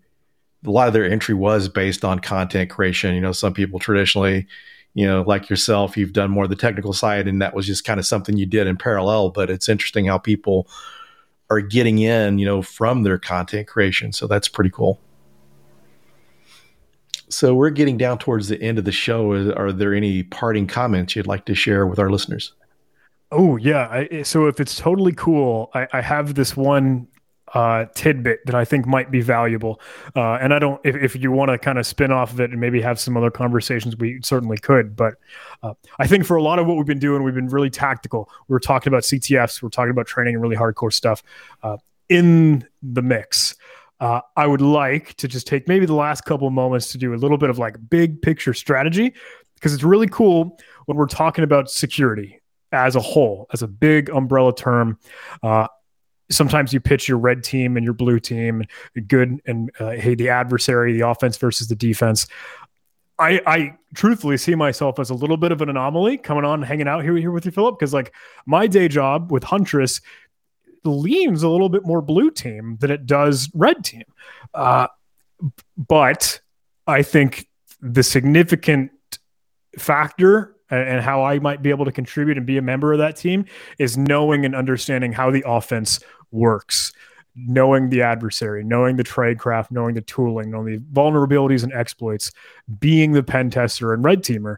a 0.66 0.70
lot 0.70 0.88
of 0.88 0.94
their 0.94 1.06
entry 1.06 1.34
was 1.34 1.70
based 1.70 2.04
on 2.04 2.20
content 2.20 2.70
creation. 2.70 3.16
You 3.16 3.22
know, 3.22 3.32
some 3.32 3.54
people 3.54 3.80
traditionally, 3.80 4.46
you 4.94 5.08
know, 5.08 5.24
like 5.26 5.50
yourself, 5.50 5.96
you've 5.96 6.14
done 6.14 6.30
more 6.32 6.44
of 6.44 6.50
the 6.50 6.56
technical 6.56 6.94
side, 6.94 7.28
and 7.28 7.42
that 7.42 7.54
was 7.54 7.66
just 7.66 7.86
kind 7.86 8.00
of 8.00 8.06
something 8.06 8.38
you 8.38 8.46
did 8.46 8.68
in 8.68 8.78
parallel. 8.78 9.30
But 9.30 9.50
it's 9.50 9.70
interesting 9.70 10.06
how 10.06 10.18
people 10.18 10.68
are 11.50 11.62
getting 11.62 12.00
in, 12.00 12.40
you 12.40 12.46
know, 12.46 12.62
from 12.62 13.04
their 13.04 13.18
content 13.18 13.68
creation. 13.68 14.12
So 14.12 14.28
that's 14.28 14.48
pretty 14.48 14.70
cool. 14.70 15.00
So 17.30 17.56
we're 17.56 17.70
getting 17.70 17.98
down 17.98 18.18
towards 18.18 18.50
the 18.50 18.62
end 18.62 18.78
of 18.78 18.84
the 18.84 18.92
show. 18.92 19.32
Are 19.56 19.72
there 19.72 19.94
any 19.94 20.24
parting 20.24 20.68
comments 20.68 21.16
you'd 21.16 21.28
like 21.28 21.46
to 21.46 21.56
share 21.56 21.88
with 21.88 21.98
our 21.98 22.10
listeners? 22.10 22.54
Oh 23.32 23.56
yeah. 23.56 23.88
I, 24.12 24.24
so 24.24 24.48
if 24.48 24.60
it's 24.60 24.76
totally 24.76 25.14
cool, 25.14 25.70
I, 25.74 25.88
I 25.94 26.02
have 26.02 26.36
this 26.36 26.58
one 26.58 27.08
uh, 27.54 27.86
tidbit 27.96 28.40
that 28.46 28.56
I 28.56 28.66
think 28.66 28.86
might 28.86 29.12
be 29.12 29.22
valuable. 29.22 29.80
Uh, 30.16 30.34
and 30.34 30.54
I 30.54 30.60
don't, 30.60 30.80
if, 30.86 30.96
if 30.96 31.16
you 31.16 31.32
want 31.32 31.50
to 31.52 31.58
kind 31.58 31.78
of 31.78 31.86
spin 31.86 32.12
off 32.12 32.32
of 32.34 32.40
it 32.40 32.52
and 32.52 32.60
maybe 32.60 32.82
have 32.82 33.00
some 33.00 33.16
other 33.18 33.32
conversations, 33.32 33.96
we 33.98 34.20
certainly 34.24 34.58
could. 34.58 34.96
But 34.96 35.16
uh, 35.64 35.74
I 36.00 36.08
think 36.08 36.26
for 36.26 36.36
a 36.36 36.44
lot 36.44 36.60
of 36.60 36.68
what 36.68 36.78
we've 36.78 36.86
been 36.86 37.00
doing, 37.00 37.24
we've 37.24 37.36
been 37.36 37.48
really 37.48 37.70
tactical. 37.70 38.30
We 38.48 38.56
are 38.56 38.60
talking 38.60 38.92
about 38.92 39.04
CTFs, 39.04 39.62
we're 39.62 39.70
talking 39.70 39.92
about 39.92 40.08
training 40.08 40.36
and 40.36 40.42
really 40.42 40.56
hardcore 40.56 40.94
stuff 40.94 41.24
uh, 41.64 41.78
in 42.10 42.68
the 42.82 43.02
mix. 43.02 43.56
uh, 44.02 44.22
I 44.36 44.48
would 44.48 44.62
like 44.62 45.14
to 45.16 45.28
just 45.28 45.48
take 45.48 45.68
maybe 45.68 45.86
the 45.86 45.94
last 45.94 46.26
couple 46.26 46.50
moments 46.50 46.92
to 46.94 46.98
do 46.98 47.14
a 47.14 47.16
little 47.16 47.38
bit 47.38 47.50
of 47.50 47.60
like 47.60 47.78
big 47.90 48.22
picture 48.22 48.54
strategy 48.54 49.14
because 49.56 49.74
it's 49.74 49.84
really 49.84 50.08
cool 50.08 50.58
when 50.86 50.98
we're 50.98 51.06
talking 51.06 51.44
about 51.44 51.70
security 51.70 52.41
as 52.72 52.96
a 52.96 53.00
whole, 53.00 53.48
as 53.54 53.62
a 53.62 53.68
big 53.68 54.10
umbrella 54.10 54.56
term. 54.56 54.98
Uh, 55.44 55.68
sometimes 56.30 56.74
you 56.74 56.80
pitch 56.80 57.08
your 57.08 57.18
red 57.18 57.44
team 57.44 57.78
and 57.78 57.84
your 57.84 57.94
blue 57.94 58.20
team, 58.20 58.64
good 59.08 59.42
and 59.46 59.72
uh, 59.80 59.92
hey, 59.92 60.16
the 60.16 60.30
adversary, 60.30 60.94
the 60.94 61.08
offense 61.08 61.38
versus 61.38 61.68
the 61.68 61.76
defense. 61.76 62.28
I, 63.20 63.42
I 63.46 63.74
truthfully 63.94 64.38
see 64.38 64.56
myself 64.56 64.98
as 65.00 65.12
a 65.12 65.14
little 65.14 65.38
bit 65.38 65.52
of 65.52 65.62
an 65.62 65.70
anomaly 65.70 66.18
coming 66.18 66.44
on, 66.44 66.64
hanging 66.64 66.88
out 66.88 67.04
here, 67.04 67.16
here 67.16 67.32
with 67.32 67.46
you, 67.46 67.52
Philip, 67.52 67.78
because 67.78 67.94
like 67.94 68.14
my 68.48 68.66
day 68.66 68.88
job 68.88 69.32
with 69.32 69.44
Huntress 69.44 70.02
leans 70.84 71.44
a 71.44 71.50
little 71.50 71.70
bit 71.70 71.86
more 71.86 72.02
blue 72.02 72.32
team 72.32 72.78
than 72.80 72.90
it 72.90 73.06
does 73.06 73.52
red 73.54 73.84
team. 73.84 74.06
Uh, 74.56 74.88
but 75.78 76.40
I 76.88 77.04
think 77.04 77.48
the 77.80 78.02
significant 78.02 78.92
factor 79.78 80.56
and 80.72 81.02
how 81.02 81.24
I 81.24 81.40
might 81.40 81.62
be 81.62 81.70
able 81.70 81.86
to 81.86 81.92
contribute 81.92 82.38
and 82.38 82.46
be 82.46 82.58
a 82.58 82.62
member 82.62 82.94
of 82.94 83.00
that 83.00 83.18
team 83.18 83.46
is 83.78 83.98
knowing 83.98 84.46
and 84.46 84.56
understanding 84.56 85.12
how 85.12 85.30
the 85.30 85.44
offense 85.46 86.00
works, 86.32 86.94
knowing 87.36 87.90
the 87.90 88.02
adversary, 88.02 88.64
knowing 88.64 88.96
the 88.96 89.04
tradecraft, 89.04 89.70
knowing 89.70 89.96
the 89.96 90.02
tooling, 90.02 90.50
knowing 90.50 90.66
the 90.66 90.78
vulnerabilities 90.94 91.64
and 91.64 91.74
exploits, 91.74 92.32
being 92.80 93.12
the 93.12 93.24
pen 93.24 93.50
tester 93.50 93.94
and 93.94 94.04
red 94.04 94.24
teamer. 94.24 94.56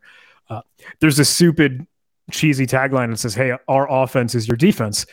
Uh, 0.50 0.62
there's 1.00 1.20
a 1.20 1.26
stupid, 1.26 1.88
cheesy 2.32 2.68
tagline 2.68 3.10
that 3.10 3.18
says, 3.18 3.34
"Hey, 3.34 3.58
our 3.68 3.92
offense 3.92 4.36
is 4.36 4.48
your 4.48 4.58
defense." 4.58 5.06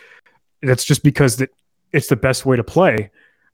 That's 0.63 0.85
just 0.85 1.03
because 1.03 1.37
that 1.39 1.51
it's 1.93 2.09
the 2.09 2.17
best 2.17 2.47
way 2.47 2.57
to 2.57 2.63
play 2.63 3.11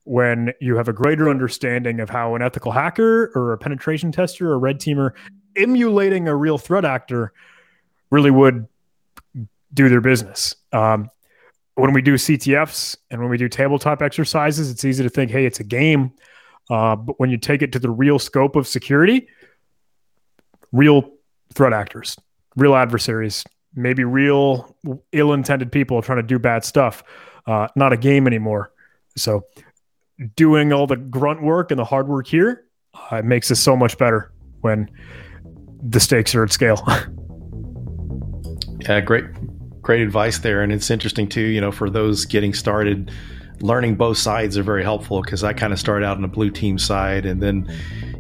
when 0.07 0.53
you 0.61 0.77
have 0.77 0.89
a 0.89 0.93
greater 0.93 1.29
understanding 1.29 2.01
of 2.01 2.09
how 2.09 2.35
an 2.37 2.43
ethical 2.43 2.71
hacker 2.71 3.33
or 3.35 3.53
a 3.53 3.59
penetration 3.59 4.13
tester 4.13 4.51
or 4.51 4.55
a 4.55 4.59
red 4.59 4.79
teamer 4.79 5.11
emulating 5.57 6.29
a 6.29 6.37
real 6.37 6.59
threat 6.59 6.85
actor 6.85 7.33
really 8.11 8.31
would 8.31 8.69
do 9.75 9.89
their 9.89 10.01
business. 10.01 10.55
Um, 10.73 11.11
when 11.75 11.93
we 11.93 12.03
do 12.03 12.15
CTFs 12.15 12.97
and 13.11 13.21
when 13.21 13.29
we 13.29 13.37
do 13.37 13.49
tabletop 13.49 14.01
exercises, 14.01 14.71
it's 14.71 14.85
easy 14.85 15.03
to 15.03 15.11
think, 15.11 15.31
hey, 15.31 15.45
it's 15.45 15.61
a 15.61 15.65
game. 15.65 16.13
Uh, 16.71 16.97
but 16.97 17.19
when 17.19 17.31
you 17.31 17.37
take 17.37 17.63
it 17.63 17.73
to 17.73 17.79
the 17.79 17.91
real 17.91 18.19
scope 18.19 18.57
of 18.57 18.67
security, 18.67 19.29
real 20.73 21.11
threat 21.53 21.73
actors, 21.73 22.17
real 22.55 22.75
adversaries, 22.75 23.45
maybe 23.75 24.05
real 24.05 24.75
ill 25.13 25.33
intended 25.33 25.71
people 25.71 26.01
trying 26.01 26.19
to 26.19 26.23
do 26.23 26.39
bad 26.39 26.65
stuff, 26.65 27.03
uh, 27.47 27.69
not 27.77 27.93
a 27.93 27.97
game 27.97 28.27
anymore. 28.27 28.73
So, 29.17 29.45
doing 30.35 30.73
all 30.73 30.87
the 30.87 30.97
grunt 30.97 31.43
work 31.43 31.71
and 31.71 31.79
the 31.79 31.85
hard 31.85 32.09
work 32.09 32.27
here 32.27 32.65
uh, 33.11 33.23
makes 33.23 33.51
us 33.51 33.61
so 33.61 33.77
much 33.77 33.99
better 33.99 34.33
when 34.61 34.91
the 35.83 36.01
stakes 36.01 36.35
are 36.35 36.45
at 36.45 36.53
scale. 36.53 36.83
yeah, 38.81 39.01
great, 39.01 39.25
great 39.83 40.01
advice 40.01 40.39
there. 40.39 40.63
And 40.63 40.73
it's 40.73 40.91
interesting 40.91 41.29
too, 41.29 41.43
you 41.43 41.61
know, 41.61 41.71
for 41.71 41.91
those 41.91 42.25
getting 42.25 42.55
started, 42.55 43.11
learning 43.61 43.97
both 43.97 44.19
sides 44.19 44.59
are 44.59 44.63
very 44.63 44.83
helpful 44.83 45.23
because 45.23 45.45
I 45.45 45.53
kind 45.53 45.73
of 45.73 45.79
started 45.79 46.05
out 46.07 46.17
on 46.17 46.23
the 46.23 46.29
blue 46.29 46.51
team 46.51 46.79
side. 46.79 47.27
And 47.27 47.43
then, 47.43 47.67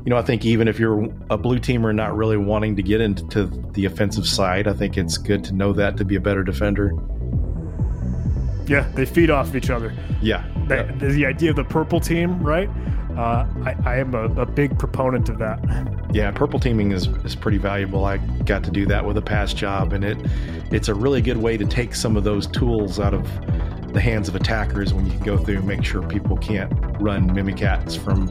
you 0.04 0.10
know, 0.10 0.16
I 0.16 0.22
think 0.22 0.44
even 0.44 0.68
if 0.68 0.78
you're 0.78 1.08
a 1.30 1.38
blue 1.38 1.58
teamer 1.58 1.94
not 1.94 2.16
really 2.16 2.36
wanting 2.36 2.76
to 2.76 2.82
get 2.82 3.00
into 3.00 3.46
the 3.72 3.84
offensive 3.84 4.26
side, 4.26 4.68
I 4.68 4.72
think 4.72 4.96
it's 4.96 5.18
good 5.18 5.44
to 5.44 5.52
know 5.52 5.72
that 5.72 5.96
to 5.96 6.04
be 6.04 6.16
a 6.16 6.20
better 6.20 6.42
defender. 6.42 6.92
Yeah, 8.66 8.88
they 8.94 9.06
feed 9.06 9.30
off 9.30 9.54
each 9.54 9.70
other. 9.70 9.94
Yeah. 10.20 10.44
The, 10.68 10.76
yeah. 10.76 11.08
the 11.08 11.26
idea 11.26 11.50
of 11.50 11.56
the 11.56 11.64
purple 11.64 12.00
team, 12.00 12.42
right? 12.42 12.68
Uh, 13.16 13.46
I, 13.64 13.76
I, 13.86 13.96
am 13.96 14.14
a, 14.14 14.24
a, 14.42 14.44
big 14.44 14.78
proponent 14.78 15.30
of 15.30 15.38
that. 15.38 15.58
Yeah, 16.12 16.30
purple 16.32 16.60
teaming 16.60 16.92
is, 16.92 17.06
is 17.24 17.34
pretty 17.34 17.56
valuable. 17.56 18.04
I 18.04 18.18
got 18.18 18.62
to 18.64 18.70
do 18.70 18.84
that 18.86 19.06
with 19.06 19.16
a 19.16 19.22
past 19.22 19.56
job, 19.56 19.94
and 19.94 20.04
it 20.04 20.18
it's 20.70 20.88
a 20.88 20.94
really 20.94 21.22
good 21.22 21.38
way 21.38 21.56
to 21.56 21.64
take 21.64 21.94
some 21.94 22.18
of 22.18 22.24
those 22.24 22.46
tools 22.46 23.00
out 23.00 23.14
of 23.14 23.24
the 23.94 24.00
hands 24.00 24.28
of 24.28 24.34
attackers 24.34 24.92
when 24.92 25.06
you 25.06 25.12
can 25.12 25.22
go 25.22 25.38
through 25.38 25.56
and 25.58 25.66
make 25.66 25.82
sure 25.82 26.06
people 26.06 26.36
can't 26.36 26.70
run 27.00 27.30
Mimikatz 27.30 27.96
from 27.98 28.26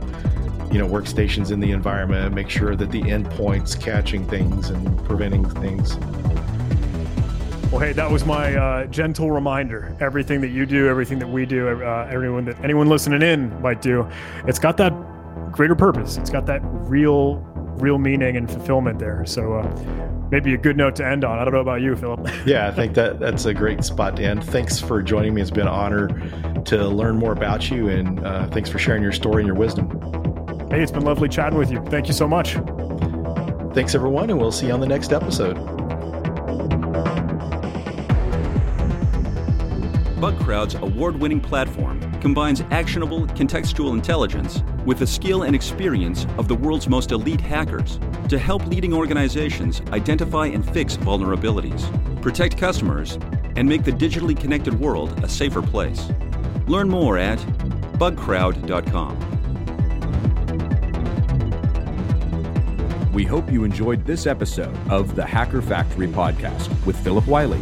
you 0.71 0.77
know 0.77 0.87
workstations 0.87 1.51
in 1.51 1.59
the 1.59 1.71
environment, 1.71 2.35
make 2.35 2.51
sure 2.51 2.75
that 2.75 2.91
the 2.91 3.01
endpoints 3.01 3.79
catching 3.79 4.27
things 4.27 4.69
and 4.69 5.03
preventing 5.05 5.49
things. 5.49 5.97
Well, 7.75 7.83
hey, 7.83 7.91
that 7.91 8.09
was 8.09 8.23
my 8.23 8.55
uh, 8.55 8.85
gentle 8.85 9.31
reminder. 9.31 9.97
Everything 9.99 10.39
that 10.39 10.47
you 10.47 10.65
do, 10.65 10.87
everything 10.87 11.19
that 11.19 11.27
we 11.27 11.45
do, 11.45 11.67
uh, 11.67 12.07
everyone 12.09 12.45
that 12.45 12.57
anyone 12.63 12.87
listening 12.87 13.21
in 13.21 13.61
might 13.61 13.81
do, 13.81 14.07
it's 14.47 14.59
got 14.59 14.77
that 14.77 14.93
greater 15.51 15.75
purpose. 15.75 16.15
It's 16.15 16.29
got 16.29 16.45
that 16.45 16.61
real, 16.63 17.35
real 17.75 17.97
meaning 17.97 18.37
and 18.37 18.49
fulfillment 18.49 18.97
there. 18.97 19.25
So 19.25 19.55
uh, 19.55 20.27
maybe 20.31 20.53
a 20.53 20.57
good 20.57 20.77
note 20.77 20.95
to 20.95 21.05
end 21.05 21.25
on. 21.25 21.37
I 21.37 21.43
don't 21.43 21.53
know 21.53 21.59
about 21.59 21.81
you, 21.81 21.97
Philip. 21.97 22.25
yeah, 22.45 22.69
I 22.69 22.71
think 22.71 22.93
that 22.93 23.19
that's 23.19 23.43
a 23.43 23.53
great 23.53 23.83
spot 23.83 24.15
to 24.15 24.23
end. 24.23 24.45
Thanks 24.45 24.79
for 24.79 25.03
joining 25.03 25.33
me. 25.33 25.41
It's 25.41 25.51
been 25.51 25.63
an 25.63 25.67
honor 25.67 26.07
to 26.63 26.87
learn 26.87 27.17
more 27.17 27.33
about 27.33 27.69
you, 27.69 27.89
and 27.89 28.25
uh, 28.25 28.47
thanks 28.51 28.69
for 28.69 28.79
sharing 28.79 29.03
your 29.03 29.11
story 29.11 29.43
and 29.43 29.47
your 29.47 29.57
wisdom. 29.57 29.89
Hey, 30.69 30.81
it's 30.81 30.93
been 30.93 31.03
lovely 31.03 31.27
chatting 31.27 31.59
with 31.59 31.69
you. 31.69 31.83
Thank 31.87 32.07
you 32.07 32.13
so 32.13 32.25
much. 32.25 32.53
Thanks, 33.73 33.95
everyone, 33.95 34.29
and 34.29 34.39
we'll 34.39 34.53
see 34.53 34.67
you 34.67 34.71
on 34.71 34.79
the 34.79 34.87
next 34.87 35.11
episode. 35.11 35.74
Bugcrowd's 40.25 40.73
award 40.73 41.15
winning 41.19 41.39
platform 41.39 42.01
combines 42.19 42.61
actionable 42.71 43.27
contextual 43.27 43.93
intelligence 43.93 44.63
with 44.83 44.97
the 44.97 45.05
skill 45.05 45.43
and 45.43 45.55
experience 45.55 46.25
of 46.39 46.47
the 46.47 46.55
world's 46.55 46.89
most 46.89 47.11
elite 47.11 47.39
hackers 47.39 47.99
to 48.27 48.39
help 48.39 48.65
leading 48.65 48.91
organizations 48.91 49.81
identify 49.91 50.47
and 50.47 50.67
fix 50.73 50.97
vulnerabilities, 50.97 51.83
protect 52.23 52.57
customers, 52.57 53.19
and 53.55 53.69
make 53.69 53.83
the 53.83 53.91
digitally 53.91 54.35
connected 54.35 54.73
world 54.79 55.23
a 55.23 55.29
safer 55.29 55.61
place. 55.61 56.09
Learn 56.65 56.89
more 56.89 57.19
at 57.19 57.37
bugcrowd.com. 57.99 59.19
We 63.13 63.25
hope 63.25 63.51
you 63.51 63.63
enjoyed 63.63 64.07
this 64.07 64.25
episode 64.25 64.75
of 64.89 65.15
the 65.15 65.23
Hacker 65.23 65.61
Factory 65.61 66.07
podcast 66.07 66.67
with 66.83 66.97
Philip 67.03 67.27
Wylie. 67.27 67.61